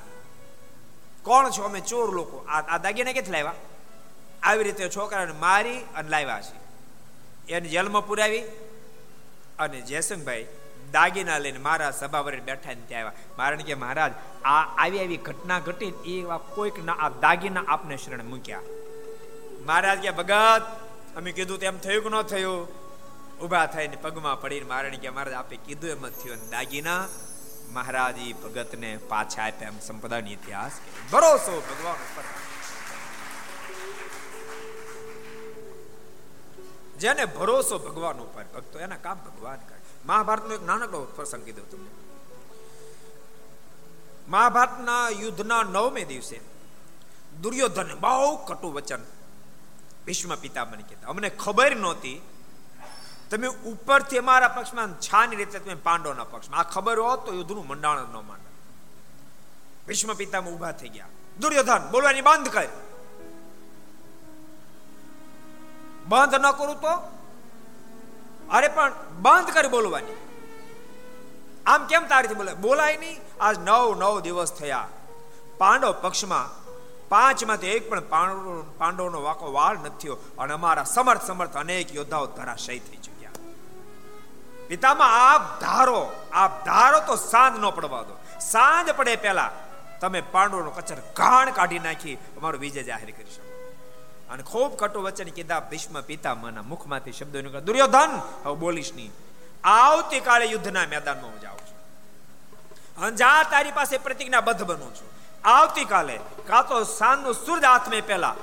કોણ 1.22 1.50
છો 1.50 1.62
અમે? 1.62 1.80
ચોર 1.80 2.14
લોકો. 2.14 2.46
આ 2.48 2.78
દાગીને 2.78 3.12
ક્યાંથી 3.12 3.30
લાવ્યા? 3.30 3.54
આવી 4.42 4.64
રીતે 4.64 4.88
છોકરાને 4.88 5.32
મારી 5.32 5.78
અને 5.78 6.08
લાવ્યા 6.08 6.40
છે. 6.40 6.60
એને 7.52 7.68
જેલમાં 7.68 8.06
પુરાવી? 8.06 8.42
અને 9.58 9.80
જયસંગભાઈ 9.80 10.46
દાગીના 10.92 11.38
લઈને 11.38 11.58
મારા 11.58 11.90
સભા 11.90 12.20
વરે 12.20 12.40
બેઠા 12.40 12.70
ને 12.70 12.82
ત્યાં 12.88 13.06
આવ્યા. 13.06 13.34
મારણ 13.38 13.56
કે 13.56 13.74
મહારાજ, 13.74 14.12
આ 14.44 14.62
આવી 14.62 15.00
આવી 15.00 15.16
ઘટના 15.16 15.58
ઘટી 15.58 15.86
એ 15.86 16.22
કોઈક 16.54 16.84
ના 16.84 16.92
આ 16.92 17.08
દાગીના 17.08 17.64
આપને 17.68 17.96
શરણ 17.96 18.24
મૂક્યા. 18.24 18.60
મહારાજ 19.70 19.98
કે, 19.98 20.10
ભગત, 20.10 20.62
અમે 21.16 21.32
કીધું 21.32 21.58
તેમ 21.58 21.78
થયું 21.78 22.02
કે 22.04 22.08
ન 22.08 22.22
થયું? 22.22 22.68
ઊભા 23.38 23.66
થઈને 23.66 23.96
પગમાં 23.96 24.40
પડીને 24.40 24.66
મારણ 24.66 24.96
કે, 24.96 25.10
મહારાજ, 25.10 25.34
આપે 25.34 25.56
કીધું 25.56 25.90
એમ 25.90 26.08
થયું. 26.08 26.50
દાગીના 26.50 27.08
મહારાજ 27.72 28.14
ભગતને 28.42 28.96
પાછા 28.96 29.42
આપ્યા 29.42 29.68
એમ 29.68 29.78
સંપદાનો 29.78 30.30
ઇતિહાસ. 30.30 30.72
ભરોસો 31.12 31.60
ભગવાન 31.60 31.94
ઉપર. 31.94 32.22
જેને 36.98 37.24
ભરોસો 37.24 37.78
ભગવાન 37.78 38.16
ઉપર, 38.16 38.44
ભક્તો, 38.44 38.78
એના 38.78 38.96
કામ 38.96 39.18
ભગવાન 39.18 39.56
કરે. 39.56 39.78
મહાભારતનો 40.04 40.54
એક 40.54 40.62
નાનકડો 40.62 41.04
પ્રસંગ 41.04 41.44
કીધો 41.44 41.62
તમને. 41.62 41.90
મહાભારતના 44.28 45.08
યુદ્ધના 45.08 45.62
નવમે 45.62 46.04
દિવસે 46.04 46.40
દુર્યોધન 47.40 47.94
બહુ 47.94 48.36
કટુ 48.36 48.72
વચન 48.72 48.98
ભીષ્મ 50.10 50.34
પિતામહને 50.34 50.82
કહેતા 50.82 51.08
અમને 51.08 51.28
ખબર 51.28 51.76
નહોતી. 51.76 52.22
તમે 53.30 53.46
ઉપરથી 53.46 54.18
અમારા 54.18 54.48
પક્ષમાં 54.48 55.00
છાની 55.00 55.36
રીતે 55.36 55.58
તમે 55.58 55.74
પાંડવના 55.74 56.24
પક્ષમાં. 56.24 56.60
આ 56.60 56.62
ખબર 56.62 56.98
હોત 56.98 57.26
તો 57.26 57.34
યુદ્ધનું 57.34 57.66
મંડાણ 57.66 57.98
ન 57.98 58.12
માંડ 58.12 58.46
ભીષ્મ 59.88 60.14
પિતામાં 60.14 60.52
ઊભા 60.52 60.72
થઈ 60.72 60.88
ગયા. 60.88 61.06
દુર્યોધન, 61.40 61.90
બોલવાની 61.90 62.20
બંધ 62.20 62.48
કર. 62.48 62.66
બંધ 66.06 66.34
ન 66.34 66.50
કરું 66.50 66.80
તો? 66.80 66.92
અરે 68.50 68.68
પણ 68.68 68.92
બંધ 69.18 69.50
કરી 69.50 69.68
બોલવાની. 69.68 70.16
આમ 71.66 71.86
કેમ 71.86 72.06
તારીથી 72.06 72.34
બોલે 72.34 72.54
બોલાય 72.54 72.96
નહીં. 72.96 73.20
આજ 73.40 73.58
નવ 73.58 73.94
નવ 73.98 74.20
દિવસ 74.20 74.52
થયા. 74.52 74.88
પાંડવ 75.58 75.92
પક્ષમાં 75.92 76.59
પાંચમાંથી 77.10 77.66
એક 77.66 77.90
પણ 77.90 78.00
પાંડવ 78.00 78.64
પાંડવનો 78.78 79.22
વાકો 79.22 79.52
વાળ 79.52 79.78
નથી 79.78 79.98
થયો. 79.98 80.16
અને 80.38 80.52
અમારા 80.52 80.84
સમર્થ 80.84 81.24
સમર્થ 81.24 81.56
અનેક 81.56 81.94
યોદ્ધાઓ 81.94 82.26
ધરાશય 82.26 82.78
થઈ 82.78 82.96
ચુક્યા. 82.96 83.30
પિતામાં 84.68 85.34
આપ 85.34 85.60
ધારો. 85.60 86.12
આપ 86.32 86.64
ધારો 86.64 87.00
તો 87.00 87.16
સાંજ 87.16 87.58
ન 87.58 87.70
પડવા 87.70 88.02
દો. 88.02 88.18
સાંજ 88.40 88.90
પડે 88.90 89.16
પહેલા 89.16 89.50
તમે 90.00 90.20
પાંડવનો 90.20 90.70
કચર 90.70 90.96
ઘાણ 91.16 91.50
કાઢી 91.50 91.78
નાખી 91.78 92.14
અમારો 92.14 92.58
વિજય 92.58 92.82
જાહેર 92.82 93.10
કરી 93.10 93.30
શકો. 93.30 93.50
અને 94.30 94.42
ખૂબ 94.42 94.76
કટુ 94.76 95.02
વચન 95.02 95.24
કીધા 95.24 95.60
ભીષ્મ 95.60 96.00
પિતામાના 96.00 96.62
મુખમાંથી 96.62 97.12
શબ્દો 97.12 97.40
નીકળ્યા. 97.40 97.60
દુર્યોધન, 97.60 98.10
હવે 98.44 98.54
બોલીશ 98.54 98.94
નહીં. 98.94 99.12
આવતીકાલે 99.64 100.44
યુદ્ધના 100.44 100.86
મેદાનમાં 100.86 101.30
હું 101.30 101.40
જાઉં 101.40 101.58
છું. 101.58 101.78
અને 103.02 103.16
જા 103.16 103.42
તારી 103.42 103.72
પાસે 103.72 103.98
પ્રતિજ્ઞાબદ્ધ 103.98 104.62
બનું 104.62 104.94
છું. 104.94 105.19
આવતીકાલે 105.44 106.20
કાં 106.46 106.68
તો 106.68 106.84
સાંજનો 106.84 107.32
સૂર્ય 107.32 107.66
હાથમે 107.66 108.00
પહેલા 108.00 108.36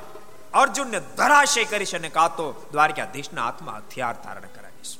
અર્જુનને 0.53 0.99
ધરાશય 0.99 1.65
કરીશ 1.65 1.95
અને 1.95 2.09
કાં 2.09 2.35
તો 2.35 2.69
દ્વારકાધીશના 2.71 3.45
હાથમાં 3.45 3.77
હથિયાર 3.77 4.15
ધારણ 4.23 4.41
કરાવીશ. 4.41 4.97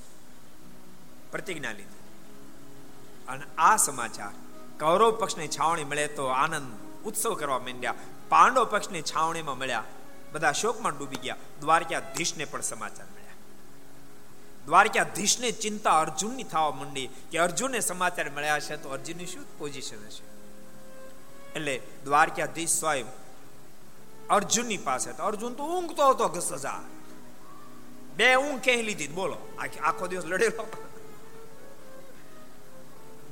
પ્રતિજ્ઞા 1.32 1.72
લીધી. 1.72 1.98
અને 3.28 3.44
આ 3.58 3.76
સમાચાર 3.76 4.30
કૌરવ 4.80 5.12
પક્ષની 5.12 5.48
છાવણી 5.48 5.84
મળે 5.84 6.08
તો 6.08 6.26
આનંદ 6.26 6.78
ઉત્સવ 7.06 7.34
કરવા 7.34 7.60
માંડ્યા. 7.60 7.94
પાંડવ 8.30 8.66
પક્ષની 8.66 9.02
છાવણીમાં 9.02 9.58
મળ્યા. 9.58 9.84
બધા 10.34 10.52
શોકમાં 10.52 10.98
ડૂબી 10.98 11.16
ગયા. 11.16 11.36
દ્વારકાધીશને 11.62 12.46
પણ 12.46 12.62
સમાચાર 12.62 13.08
મળ્યા. 13.08 13.34
દ્વારકાધીશને 14.66 15.52
ચિંતા 15.52 16.00
અર્જુનની 16.00 16.44
થવા 16.44 16.72
માંડી 16.72 17.10
કે 17.32 17.38
અર્જુનને 17.38 17.80
સમાચાર 17.80 18.30
મળ્યા 18.30 18.60
છે 18.60 18.78
તો 18.78 18.90
અર્જુનની 18.90 19.26
શું 19.26 19.60
પોઝિશન 19.60 20.06
હશે? 20.06 20.37
એટલે 21.58 21.82
દ્વારકાધીશ 22.04 22.70
સ્વયં 22.70 23.06
અર્જુનની 24.30 24.78
પાસે 24.78 25.14
તો 25.14 25.24
અર્જુન 25.24 25.54
તો 25.54 25.64
ઊંઘતો 25.64 26.10
હતો 26.10 26.28
ઘસજા 26.28 26.82
બે 28.16 28.36
ઊંઘ 28.36 28.62
કહી 28.62 28.82
લીધી? 28.82 29.08
બોલો. 29.08 29.38
આખો 29.84 30.08
દિવસ 30.08 30.26
લડેલો. 30.26 30.68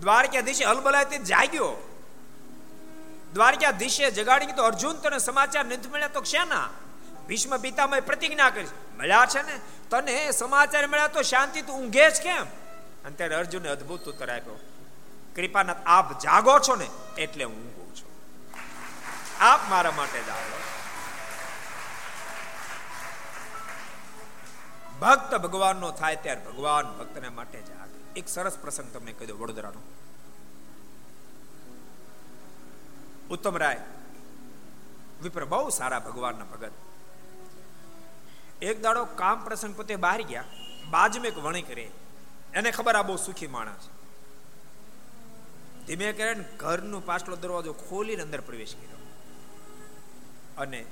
દ્વારકાધીશે 0.01 0.65
હલબલાય 0.65 1.05
તે 1.05 1.17
જાગ્યો. 1.17 1.89
દ્વારકાધીશે 3.33 4.11
જગાડી 4.11 4.45
તો 4.45 4.63
અર્જુન, 4.63 4.93
તને 4.93 5.17
સમાચાર 5.17 5.65
નથી 5.65 5.89
મળ્યા 5.89 6.07
તો 6.07 6.23
શેના? 6.23 6.69
ભીષ્મ 7.27 7.57
પિતામય 7.57 7.99
પ્રતિજ્ઞા 7.99 8.49
કરી. 8.49 8.67
મળ્યા 8.97 9.25
છે 9.25 9.41
ને? 9.41 9.59
તને 9.89 10.31
સમાચાર 10.31 10.87
મળ્યા 10.87 11.07
તો 11.07 11.21
શાંતિ, 11.21 11.61
તું 11.61 11.75
ઊંઘે 11.75 12.09
જ 12.09 12.21
કેમ? 12.21 12.43
અને 13.05 13.15
ત્યારે 13.15 13.35
અર્જુને 13.35 13.69
અદ્ભુત 13.69 14.09
ઉત્તર 14.09 14.29
આપ્યો. 14.29 14.59
કૃપાનાથ, 15.35 15.77
આપ 15.85 16.19
જાગો 16.19 16.59
છો 16.59 16.75
ને? 16.75 16.87
એટલે 17.17 17.43
હું 17.43 17.74
આપ 19.39 19.69
મારા 19.69 19.91
માટે 19.91 20.23
જાઓ 20.23 20.37
ભક્ત 25.01 25.35
ભગવાનનો 25.35 25.91
થાય 25.91 26.15
ત્યારે 26.15 26.41
ભગવાન 26.45 26.97
ભક્તને 26.97 27.29
માટે 27.29 27.61
જાગે 27.61 28.19
એક 28.19 28.27
સરસ 28.27 28.57
પ્રસંગ 28.57 28.93
તમને 28.93 29.13
કહી 29.13 29.27
દો 29.27 29.35
વડોદરાનો. 29.35 29.81
ઉત્તમ 33.29 33.57
રાય. 33.57 33.81
વિપ્ર, 35.21 35.45
બહુ 35.45 35.69
સારા 35.69 35.99
ભગવાનના 35.99 36.43
ભગત. 36.43 36.71
એક 38.61 38.81
દાડો 38.81 39.05
કામ 39.05 39.43
પ્રસંગ 39.43 39.75
પોતે 39.75 39.95
બહાર 39.95 40.21
ગયા. 40.21 40.43
બાજમે 40.89 41.27
એક 41.27 41.37
વણી 41.37 41.61
કરે. 41.61 41.91
એને 42.53 42.71
ખબર 42.71 42.95
આ 42.95 43.01
બહુ 43.01 43.15
સુખી 43.15 43.47
માણસ 43.47 43.89
ધીમે 45.87 46.13
કરે 46.13 46.33
ઘરનું 46.33 47.05
પાછલો 47.05 47.35
દરવાજો 47.35 47.73
ખોલીને 47.73 48.21
અંદર 48.21 48.41
પ્રવેશ 48.41 48.75
કર્યો. 48.75 49.04
અને 50.57 50.85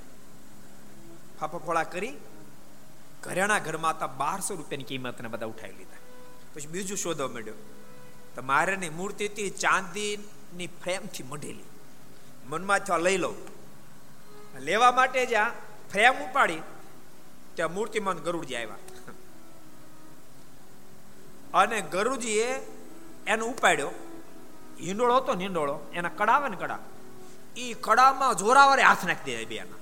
ફાફફોળા 1.40 1.82
કરી 1.84 2.12
ઘરેણા 3.22 3.58
ઘરમાં 3.58 3.90
હતા, 3.90 4.06
બારસો 4.06 4.54
રૂપિયાની 4.54 4.84
કિંમતને 4.84 5.28
બધા 5.28 5.46
ઉઠાવી 5.46 5.72
લીધા. 5.72 6.00
પછી 6.54 6.66
બીજું 6.66 6.96
શોધવા 6.96 7.28
મળ્યો 7.28 7.54
તો 8.34 8.42
મારેની 8.42 8.90
મૂર્તિ 8.90 9.26
હતી 9.26 9.50
ચાંદીની 9.50 10.66
ફ્રેમથી 10.66 11.22
મઢેલી. 11.22 11.64
મનમાં 12.46 12.78
થવા 12.78 12.98
લઈ 12.98 13.16
લઉં. 13.16 13.36
લેવા 14.58 14.92
માટે 14.92 15.26
જ્યાં 15.26 15.52
ફ્રેમ 15.92 16.14
ઉપાડી 16.14 16.60
ત્યાં 17.54 17.74
મૂર્તિમાન 17.74 18.18
ગરુડજી 18.18 18.54
આવ્યા. 18.54 18.76
અને 21.54 21.80
ગરુજીએ 21.80 22.48
એનો 23.26 23.46
ઉપાડ્યો. 23.46 23.90
હિંડોળો 24.80 25.16
હતો 25.16 25.34
ને 25.34 25.44
હિંડોળો, 25.44 25.76
એના 25.92 26.08
કડા 26.08 26.32
આવે 26.32 26.48
ને 26.48 26.56
કડા 26.56 26.78
એ 27.56 27.74
કડામાં 27.86 28.36
જોરાવારે 28.36 28.82
હાથ 28.82 29.04
નાખી 29.10 29.36
દે 29.38 29.46
બેના. 29.52 29.80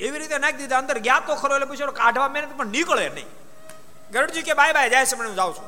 એવી 0.00 0.18
રીતે 0.18 0.38
નાખી 0.38 0.62
દીધા, 0.62 0.82
અંદર 0.82 0.98
ગયા 0.98 1.26
તો 1.26 1.34
ખરો, 1.34 1.54
એટલે 1.56 1.68
પૂછ્યો 1.70 1.94
કાઢવા 2.02 2.28
મહેનત 2.28 2.56
પણ 2.58 2.70
નીકળે 2.76 3.08
નહીં. 3.08 3.30
ગરુડજી 4.12 4.42
કે, 4.42 4.54
બાય 4.54 4.72
બાય, 4.72 4.90
જાય 4.90 5.06
છે, 5.06 5.16
પણ 5.16 5.28
હું 5.28 5.36
જાઉં 5.40 5.54
છું. 5.56 5.66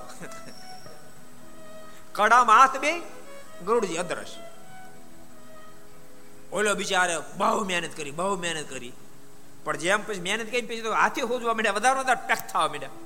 કડામાં 2.13 2.59
હાથ 2.61 2.77
બે, 2.85 2.93
ગરુડજી 3.65 4.01
અદ્રશ 4.05 4.37
ઓલો 6.53 6.75
બિચારે 6.75 7.15
બહુ 7.37 7.65
મહેનત 7.65 7.95
કરી, 7.97 8.11
બહુ 8.11 8.37
મહેનત 8.37 8.69
કરી. 8.69 8.95
પણ 9.65 9.77
જેમ 9.77 10.01
પછી 10.07 10.21
મહેનત 10.21 10.51
કરી, 10.51 10.63
પછી 10.63 10.83
તો 10.83 10.93
હાથે 10.93 11.21
હોજવા 11.23 11.55
માંડ્યા, 11.55 11.79
વધારે 11.79 12.01
વધારે 12.01 12.21
ટક 12.29 12.41
થવા 12.51 12.69
માંડ્યા. 12.69 12.97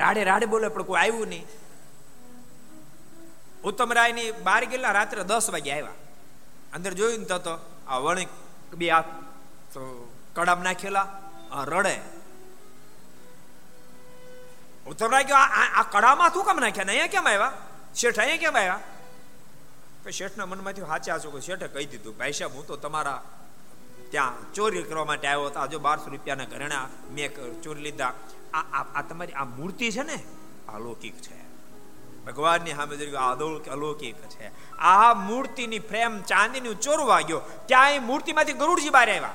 રાડે 0.00 0.22
રાડે 0.30 0.46
બોલે, 0.46 0.68
પણ 0.68 0.82
કોઈ 0.82 1.00
આવ્યું 1.00 1.28
નહીં. 1.28 1.46
ઉત્તમ 3.68 3.92
રાયની 3.98 4.30
બાર 4.46 4.62
ગયેલા 4.70 4.92
રાત્રે 4.98 5.24
દસ 5.24 5.50
વાગે 5.54 5.70
આવ્યા. 5.72 5.98
અંદર 6.76 6.92
જોયું 7.00 7.20
ને 7.20 7.38
તો 7.46 7.54
આ 7.88 7.98
વણિક 8.06 8.30
બે 8.80 8.86
હાથ 8.94 9.10
તો 9.74 9.82
કડામ 10.36 10.60
નાખેલા 10.66 11.08
રડે. 11.70 11.94
ઉત્તમરાય 14.90 15.24
ગયો, 15.24 15.42
આ 15.78 15.84
કડામાં 15.94 16.32
શું 16.34 16.44
કામ 16.46 16.58
નાખ્યા 16.64 16.88
ને? 16.88 16.92
અહીંયા 16.92 17.14
કેમ 17.14 17.26
આવ્યા? 17.26 17.52
શેઠ 18.00 18.18
અહીંયા 18.24 18.42
કેમ 18.44 18.56
આવ્યા? 18.56 18.80
પછી 20.02 20.16
શેઠના 20.18 20.46
મનમાંથી 20.46 20.88
હાચા 20.92 21.14
હાચો 21.14 21.40
શેઠે 21.48 21.68
કહી 21.74 21.86
દીધું, 21.92 22.18
ભાઈ 22.18 22.36
સાહેબ, 22.38 22.56
હું 22.56 22.66
તો 22.66 22.76
તમારા 22.76 23.20
ત્યાં 24.12 24.52
ચોરી 24.56 24.84
કરવા 24.88 25.08
માટે 25.10 25.28
આવ્યો 25.28 25.46
હતો. 25.50 25.60
આજે 25.60 25.78
બારસો 25.86 26.10
રૂપિયાના 26.14 26.50
ઘરેણા 26.52 26.86
મેં 27.14 27.30
ચોરી 27.62 27.84
લીધા. 27.88 28.12
આ 28.58 28.84
આ 28.94 29.02
તમારી 29.10 29.38
આ 29.42 29.48
મૂર્તિ 29.58 29.92
છે 29.96 30.02
ને? 30.10 30.18
અલૌકિક 30.74 31.16
છે. 31.26 31.36
ભગવાનની 32.26 32.74
સામે 32.74 32.96
જોયું 32.96 33.72
અલૌકિક 33.74 34.18
છે. 34.34 34.46
આ 34.78 35.14
મૂર્તિની 35.28 35.82
ફ્રેમ 35.90 36.12
ચાંદીનું 36.22 36.76
ચોર 36.80 37.00
વાગ્યો 37.12 37.40
ત્યાં 37.66 37.92
એ 37.92 37.98
મૂર્તિમાંથી 38.10 38.60
ગરુડજી 38.62 38.94
બહાર 38.96 39.08
આવ્યા. 39.08 39.34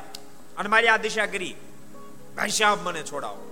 અને 0.58 0.68
મારી 0.70 0.88
આ 0.88 0.98
દિશા 0.98 1.28
કરી. 1.34 1.56
ભાઈ 2.36 2.56
સાહેબ 2.58 2.88
મને 2.88 3.04
છોડાવો. 3.04 3.44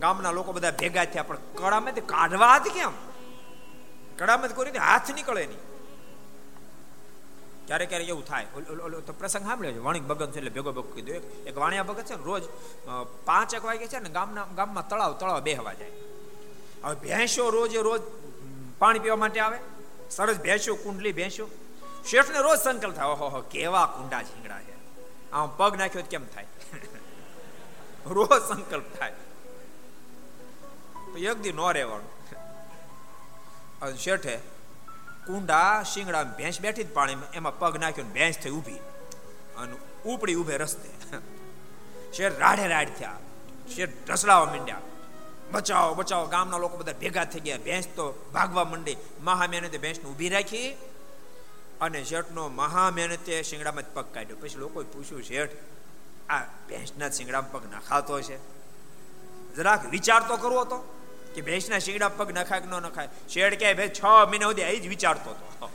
ગામના 0.00 0.32
લોકો 0.32 0.52
બધા 0.52 0.72
ભેગા 0.80 1.04
થયા, 1.04 1.22
પણ 1.22 1.38
કડામાંથી 1.54 2.02
કાઢવા 2.12 2.46
હાથ 2.46 2.68
કેમ? 2.76 2.94
કડામાંથી 4.18 4.54
કરીને 4.54 4.78
હાથ 4.78 5.10
નીકળે 5.10 5.44
નહીં. 5.46 5.62
ક્યારેક 7.66 7.88
ક્યારેક 7.88 8.08
એવું 8.08 8.24
થાય. 8.26 8.46
તો 9.06 9.12
પ્રસંગ 9.18 9.44
સાંભળ્યો 9.46 9.72
છે. 9.72 9.82
વણિક 9.86 10.04
ભગત 10.10 10.30
છે 10.32 10.38
એટલે 10.38 10.50
ભેગો 10.50 10.72
ભેગો 10.72 10.90
કીધું. 10.96 11.46
એક 11.48 11.56
વાણિયા 11.58 11.88
ભગત 11.90 12.04
છે 12.10 12.16
ને 12.16 12.24
રોજ 12.30 12.44
પાંચ 13.24 13.54
એક 13.54 13.64
વાગે 13.64 13.86
છે 13.92 13.98
ને 13.98 14.10
ગામના, 14.10 14.46
ગામમાં 14.56 14.88
તળાવ 14.88 15.12
તળાવ 15.20 15.40
બેહવા 15.40 15.74
જાય. 15.80 15.94
હવે 16.84 16.94
ભેંસો 17.04 17.44
રોજે 17.50 17.80
રોજ 17.88 18.02
પાણી 18.82 18.98
પીવા 18.98 19.16
માટે 19.16 19.40
આવે? 19.40 19.58
સરસ 20.10 20.36
ભેંસો, 20.36 20.74
કુંડલી 20.74 21.12
ભેંસો. 21.12 21.48
શેઠને 22.06 22.38
રોજ 22.38 22.58
સંકલ્પ 22.58 22.94
થાય, 22.94 23.06
ઓહો 23.06 23.40
કેવા 23.40 23.86
કુંડા 23.86 24.22
ઝીંગડા 24.22 24.60
છે. 24.60 24.74
આમ 25.32 25.48
પગ 25.56 25.76
નાખ્યો 25.76 26.02
કેમ 26.10 26.26
થાય? 26.26 26.46
રોજ 28.06 28.42
સંકલ્પ 28.48 28.84
થાય. 28.98 29.12
એક 31.18 31.40
દી 31.40 31.52
નો 31.52 31.70
રહેવાનું. 31.70 32.10
શેઠે 33.96 34.36
કુંડા, 35.26 35.82
શિંગડા, 35.82 36.24
ભેંસ 36.24 36.60
બેઠી 36.60 36.84
જ 36.84 36.92
પાણીમાં, 36.92 37.30
એમાં 37.30 37.58
પગ 37.58 37.78
નાખ્યો 37.78 38.04
ને 38.04 38.10
ભેંસ 38.10 38.38
થઈ 38.38 38.50
ઊભી. 38.50 38.74
અને 39.56 39.76
ઉપડી 40.04 40.34
ઊભે 40.34 40.56
રસ્તે. 40.56 41.16
શેઠ 42.12 42.38
રાડે 42.38 42.66
રાડ 42.66 42.88
થયા. 42.98 43.16
શેઠ 43.74 43.90
ઢસડાવા 44.06 44.44
માંડ્યા. 44.44 44.78
બચાવો 45.52 45.94
બચાવો. 45.94 46.26
ગામના 46.26 46.58
લોકો 46.58 46.76
બધા 46.76 46.92
ભેગા 47.00 47.24
થઈ 47.24 47.40
ગયા. 47.40 47.58
ભેંસ 47.58 47.86
તો 47.96 48.30
ભાગવા 48.34 48.64
માંડી. 48.64 48.96
મહા 49.20 49.46
મહેનતે 49.46 49.78
ભેંસને 49.78 50.04
ઊભી 50.10 50.28
રાખી 50.28 50.70
અને 51.80 52.04
શેઠનો 52.04 52.48
મહા 52.48 52.90
મહેનતે 52.90 53.42
શિંગડામાં 53.42 53.82
જ 53.82 53.86
પગ 53.94 54.06
કાઢ્યો. 54.14 54.36
પછી 54.40 54.58
લોકોએ 54.58 54.84
પૂછ્યું, 54.84 55.22
શેઠ, 55.22 55.50
આ 56.30 56.40
ભેંસના 56.68 57.10
શિંગડામાં 57.10 57.52
પગ 57.52 57.62
નખાતો 57.74 58.20
છે? 58.20 58.36
જરાક 59.56 59.86
વિચાર 59.90 60.22
તો 60.28 60.36
કરવો 60.36 60.60
હતો 60.60 60.78
કે 61.34 61.40
ભેંસના 61.40 61.78
શિંગડા 61.78 62.08
પગ 62.08 62.30
નખાય 62.30 62.60
કે 62.60 62.66
ન 62.66 62.70
નખાય. 62.70 63.08
શેઠ 63.28 63.54
કે 63.54 63.74
ભાઈ 63.74 63.88
છ 63.88 64.04
મહિના 64.30 64.46
સુધી 64.46 64.62
અહીં 64.62 64.82
જ 64.82 64.86
વિચારતો 64.86 65.30
હતો. 65.30 65.70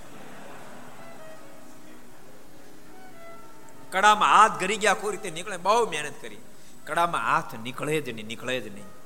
કડામાં 3.91 4.29
હાથ 4.29 4.59
ઘરી 4.59 4.77
ગયા, 4.77 4.93
કોઈ 4.93 5.11
રીતે 5.11 5.29
નીકળે? 5.31 5.57
બહુ 5.57 5.89
મહેનત 5.89 6.21
કરી. 6.21 6.37
કડામાં 6.85 7.21
હાથ 7.21 7.55
નીકળે 7.63 8.01
જ 8.01 8.09
નહીં, 8.09 8.27
નીકળે 8.27 8.59
જ 8.61 8.73
નહીં. 8.73 8.96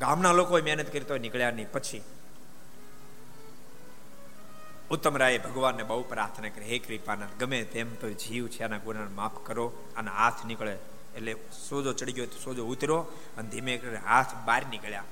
ગામના 0.00 0.32
લોકોએ 0.32 0.62
મહેનત 0.62 0.92
કરી 0.92 1.00
તો 1.00 1.18
નીકળ્યા 1.18 1.50
નહીં. 1.50 1.72
પછી 1.72 2.02
ઉત્તમ 4.90 5.16
રાય 5.16 5.38
ભગવાનને 5.38 5.82
બહુ 5.82 6.02
પ્રાર્થના 6.02 6.48
કરી, 6.48 6.64
હે 6.64 6.78
કૃપાના 6.78 7.26
ગમે 7.38 7.64
તેમ 7.64 7.94
તો 7.94 8.10
જીવ 8.10 8.48
છે, 8.48 8.62
આના 8.64 8.78
ગુના 8.78 9.08
માફ 9.14 9.38
કરો 9.46 9.66
અને 9.96 10.10
હાથ 10.10 10.44
નીકળે. 10.46 10.76
એટલે 11.16 11.32
સોજો 11.68 11.92
ચડી 11.92 12.12
ગયો 12.12 12.26
સોજો 12.44 12.66
ઉતર્યો 12.66 12.98
અને 13.36 13.48
ધીમે 13.48 13.76
હાથ 14.06 14.34
બહાર 14.44 14.66
નીકળ્યા. 14.66 15.04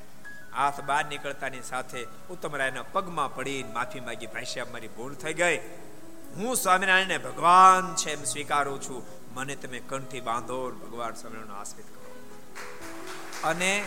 હાથ 0.54 0.80
બહાર 0.80 1.04
નીકળતાની 1.06 1.62
સાથે 1.62 2.06
ઉત્તમ 2.30 2.56
રાયના 2.56 2.82
પગમાં 2.82 3.34
પડી 3.34 3.64
માફી 3.72 4.00
માગી, 4.00 4.26
ભાઈ 4.26 4.44
મારી 4.72 4.88
ભૂલ 4.88 5.14
થઈ 5.14 5.34
ગઈ. 5.34 5.56
હું 6.36 6.56
સ્વામિનારાયણને 6.56 7.18
ભગવાન 7.18 7.94
છે 7.94 8.10
એમ 8.12 8.24
સ્વીકારું 8.24 8.82
છું. 8.82 9.02
મને 9.34 9.56
તમે 9.56 9.78
કંઠી 9.78 10.20
બાંધો 10.20 10.70
ભગવાન 10.70 11.14
સ્વામિનારાયણ 11.14 11.60
આશ્રિત 11.60 11.86
કરો. 11.86 12.02
અને 13.44 13.82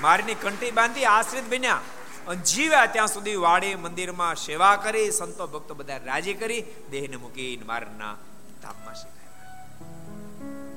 મારીની 0.00 0.34
કંઠી 0.34 0.70
બાંધી 0.70 1.04
આશ્રિત 1.04 1.50
બન્યા. 1.50 1.80
અને 2.26 2.40
જીવ્યા 2.42 2.86
ત્યાં 2.86 3.06
સુધી 3.06 3.34
વાડી 3.36 3.74
મંદિરમાં 3.74 4.34
સેવા 4.34 4.76
કરી, 4.76 5.10
સંતો 5.10 5.46
ભક્તો 5.46 5.74
બધા 5.74 5.96
રાજી 5.96 6.34
કરી, 6.34 6.64
દેહને 6.90 7.16
મૂકીને 7.16 7.64
મારના 7.64 8.16
ધામમાં 8.62 8.94
શીખાય 8.94 9.12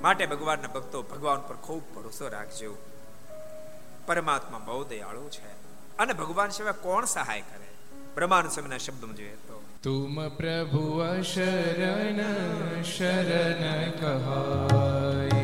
માટે 0.02 0.26
ભગવાનના 0.26 0.68
ભક્તો 0.68 1.02
ભગવાન 1.02 1.42
પર 1.42 1.56
ખૂબ 1.56 1.96
ભરોસો 1.96 2.28
રાખજો. 2.28 2.78
પરમાત્મા 4.06 4.58
બહુ 4.58 4.84
દયાળુ 4.84 5.30
છે. 5.30 5.48
અને 5.98 6.14
ભગવાન 6.14 6.50
સિવાય 6.50 6.74
કોણ 6.74 7.06
સહાય 7.06 7.42
કરે? 7.42 7.66
બ્રહ્માનુ 8.16 8.50
સ્વામીના 8.50 8.78
શબ્દમાં 8.78 9.16
જોઈએ 9.16 9.36
તો 9.36 9.64
તુમ 9.84 10.30
પ્રભુ 10.30 11.02
શરણ 11.22 12.84
શરણ 12.84 13.92
કહાય. 13.92 15.35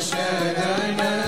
شلنا 0.00 1.25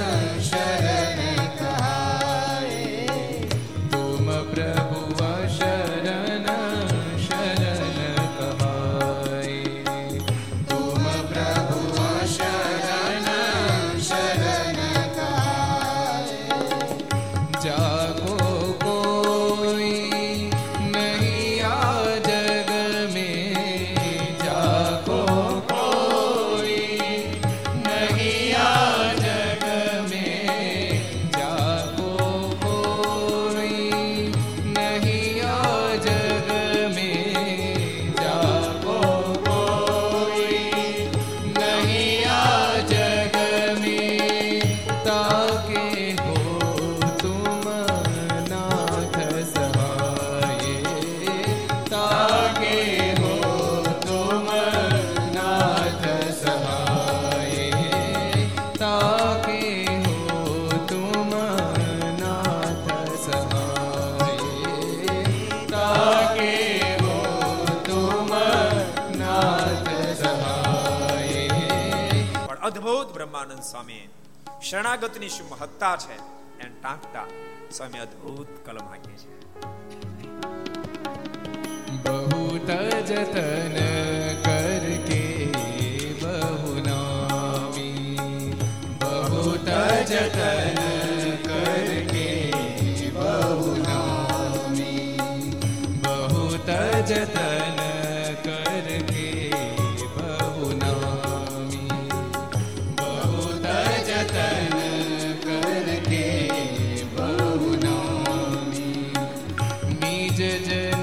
શરણાગતની 74.71 75.29
શું 75.29 75.49
મહત્તા 75.49 75.97
છે? 75.97 76.13
એને 76.61 76.71
ટાંકતા 76.83 77.25
સ્વામી 77.71 77.99
અદ્ભુત 77.99 78.67
કલમ 78.67 78.89
હાકે 78.89 79.13
છે. 79.13 79.61
બહુત 82.03 82.71
જતન 83.01 83.75
કરકે 84.43 85.47
બહુ 86.23 86.83
નામી. 86.87 88.19
બહુત 89.01 89.69
જતન 90.07 91.18
যে 110.69 110.98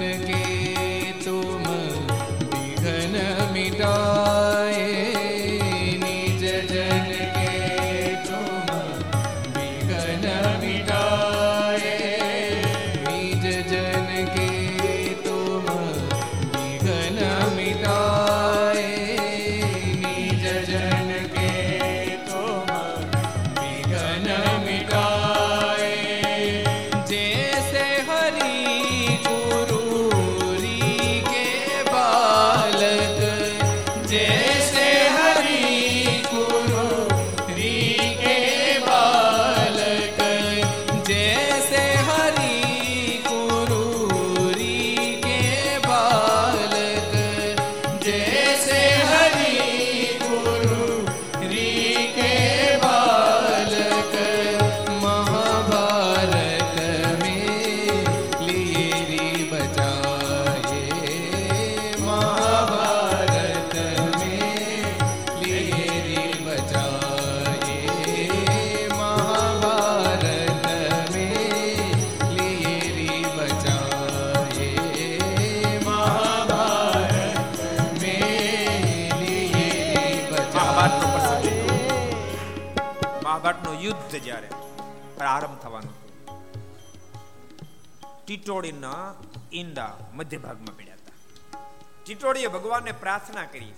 ટીટોડીના 88.46 89.06
ઈંડા 89.54 89.94
મધ્ય 90.14 90.38
ભાગમાં 90.38 90.76
પડ્યા 90.78 90.98
હતા. 90.98 91.62
ટીટોડીએ 92.02 92.48
ભગવાનને 92.48 92.92
પ્રાર્થના 92.92 93.46
કરી 93.46 93.74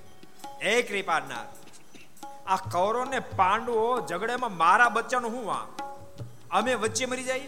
એ 0.61 0.74
કૃપાનાથ, 0.82 1.53
આ 2.47 2.57
કૌરવને 2.72 3.20
પાંડવો 3.20 3.86
ઝઘડામાં 4.01 4.57
મારા 4.57 4.89
બચ્ચાનું 4.89 5.32
હું 5.32 5.45
વા? 5.45 5.65
અમે 6.51 6.74
વચ્ચે 6.74 7.05
મરી 7.05 7.24
જઈએ? 7.24 7.47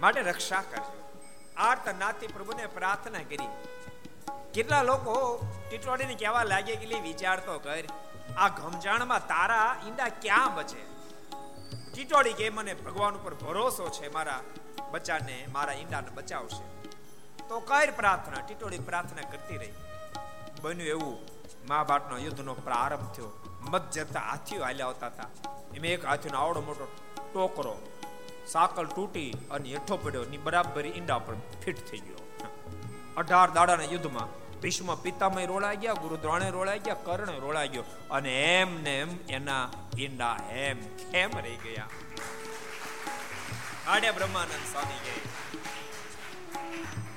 માટે 0.00 0.20
રક્ષા 0.20 0.62
કરજો. 0.62 0.98
આર્ત 1.56 1.86
નાતી 1.98 2.26
પ્રભુને 2.26 2.66
પ્રાર્થના 2.66 3.24
કરી. 3.30 3.50
કેટલા 4.54 4.82
લોકો 4.82 5.16
ટીટોડીને 5.70 6.14
કહેવા 6.14 6.44
લાગે 6.44 6.76
કે 6.76 7.00
વિચાર 7.00 7.38
તો 7.40 7.58
કર, 7.58 7.84
આ 8.38 8.48
ઘમજાણમાં 8.58 9.28
તારા 9.28 9.70
ઈંડા 9.86 10.10
ક્યાં 10.22 10.54
બચે? 10.54 10.82
ટીટોડી 11.98 12.32
કે 12.32 12.50
મને 12.50 12.74
ભગવાન 12.74 13.14
ઉપર 13.14 13.34
ભરોસો 13.34 13.88
છે, 13.88 14.12
મારા 14.12 14.40
બચ્ચાને, 14.90 15.46
મારા 15.52 15.72
ઈંડાને 15.72 16.08
બચાવશે. 16.10 16.88
તો 17.48 17.60
કઈ 17.60 17.90
પ્રાર્થના? 17.90 18.46
ટીટોડી 18.46 18.78
પ્રાર્થના 18.78 19.30
કરતી 19.30 19.56
રહી. 19.56 19.72
બન્યું 20.62 20.88
એવું 20.88 21.18
મહાભારતનો 21.68 22.18
યુદ્ધનો 22.18 22.54
પ્રારંભ 22.54 23.12
થયો. 23.12 23.32
મત 23.60 23.90
જતા 23.90 24.20
હાથીઓ 24.20 24.64
હાલ્યા 24.64 24.86
આવતા 24.86 25.06
હતા. 25.06 25.26
એમાં 25.74 25.86
એક 25.86 26.04
હાથીનો 26.04 26.38
આવડો 26.38 26.60
મોટો 26.60 26.88
ટોકરો 27.34 27.78
સાકલ 28.46 28.86
તૂટી 28.86 29.30
અને 29.50 29.68
હેઠો 29.68 29.96
પડ્યો 29.96 30.24
ની 30.24 30.38
બરાબરી 30.38 30.88
ઈંડા 30.88 31.18
પર 31.18 31.34
ફિટ 31.34 31.90
થઈ 31.90 31.98
ગયો. 31.98 32.46
અઢાર 33.16 33.50
દાડાના 33.50 33.84
યુદ્ધમાં 33.84 34.47
ભીષ્મ 34.62 34.94
પિતામય 34.94 35.46
રોળાઈ 35.46 35.76
ગયા 35.76 35.92
ગુરુ 35.92 36.16
દ્રોણે 36.16 36.50
રોળાઈ 36.50 36.78
ગયા, 36.78 36.94
કર્ણ 36.94 37.40
રોળાઈ 37.40 37.68
ગયો. 37.68 37.84
અને 38.10 38.32
એમ 38.60 38.82
ને 38.82 38.98
એમ 39.00 39.10
એના 39.28 39.64
ઈંડા 39.98 40.36
એમ 40.50 40.78
એમ 41.14 41.30
રહી 41.44 41.58
ગયા. 41.64 41.88
આડે 43.86 44.10
બ્રહ્માનંદ 44.10 44.66
સ્વામી 44.72 45.00
ગયે 45.04 45.20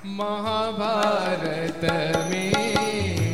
મહાભારત 0.05 1.83
મેં 2.29 3.30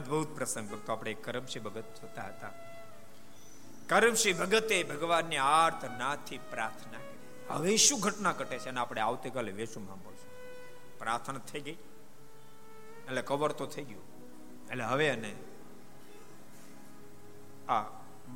અદ્ભુત 0.00 0.36
પ્રસંગ. 0.36 0.70
ભક્તો, 0.70 0.92
આપણે 0.92 1.14
કરમશી 1.14 1.60
ભગત 1.60 1.84
જોતા 2.00 2.22
હતા. 2.22 2.50
કરમશી 3.88 4.32
ભગતે 4.32 4.82
ભગવાનની 4.82 5.36
આર્ત 5.36 5.84
નાથી 5.84 6.38
પ્રાર્થના 6.38 6.98
કરી. 6.98 7.18
હવે 7.48 7.76
શું 7.76 8.00
ઘટના 8.00 8.32
ઘટે 8.32 8.58
છે 8.58 8.68
અને 8.68 8.80
આપણે 8.80 9.00
આવતીકાલે 9.00 9.52
વેચું 9.52 9.86
સાંભળશું. 9.86 10.30
પ્રાર્થના 10.98 11.38
થઈ 11.38 11.60
ગઈ. 11.60 11.76
એટલે 13.06 13.22
કવર 13.22 13.52
તો 13.52 13.66
થઈ 13.66 13.82
ગયું. 13.82 14.02
એટલે 14.70 14.84
હવે 14.84 15.08
અને 15.08 15.36
આ 17.68 17.84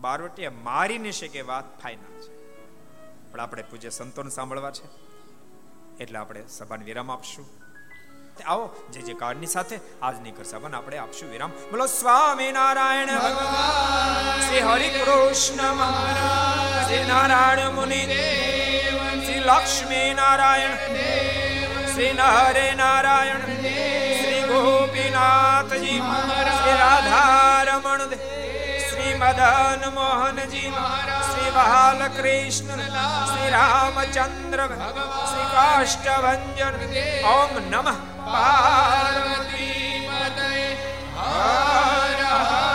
બારવટીએ 0.01 0.49
મારીને 0.49 1.13
છે 1.13 1.29
કે 1.29 1.41
વાત 1.41 1.81
ફાઇનલ 1.81 2.21
છે. 2.21 2.63
પણ 3.33 3.41
આપણે 3.41 3.63
પૂજ્ય 3.63 3.91
સંતોને 3.91 4.31
સાંભળવા 4.31 4.71
છે. 4.71 4.87
એટલે 5.97 6.19
આપણે 6.19 6.47
સભાને 6.47 6.85
વિરામ 6.85 7.11
આપશું. 7.11 7.64
આવો 8.43 8.91
જે 8.93 9.01
જે 9.01 9.15
કાર્ડની 9.15 9.47
સાથે 9.47 9.81
આજની 10.03 10.31
કર 10.31 10.43
સભાને 10.43 10.77
આપણે 10.77 10.99
આપશું 10.99 11.31
વિરામ. 11.31 11.51
બોલો, 11.51 11.87
સ્વામી 11.87 12.53
નારાયણ 12.53 13.07
શ્રી 14.41 14.61
હરિ 14.61 14.89
કૃષ્ણ 14.89 15.73
મહારાજ, 15.73 16.87
શ્રી 16.87 17.05
નારાયણ 17.05 17.71
મુનિ 17.71 18.05
શ્રી 19.25 19.41
લક્ષ્મી 19.41 20.15
નારાયણ 20.15 20.75
શ્રી 21.95 22.13
નરે 22.13 22.73
નારાયણ 22.73 23.39
શ્રી 23.39 24.43
ગોપીનાથજી 24.43 25.99
શ્રી 26.59 26.79
રાધારમણ 26.79 27.99
દેવ. 27.99 28.34
શ્રી 29.15 29.23
મદન 29.23 29.83
મોહનજી 29.93 30.71
શ્રી 31.25 31.51
બાલકૃષ્ણ 31.53 32.81
શ્રી 33.27 33.51
રામચંદ્ર 33.51 34.61
શ્રી 35.23 35.47
કાષ્ટભન 35.53 36.43
ઓમ 37.31 37.53
નમઃ 37.67 37.95
પાર્વતી 38.27 40.07
હર 40.09 40.75
હર 41.19 42.74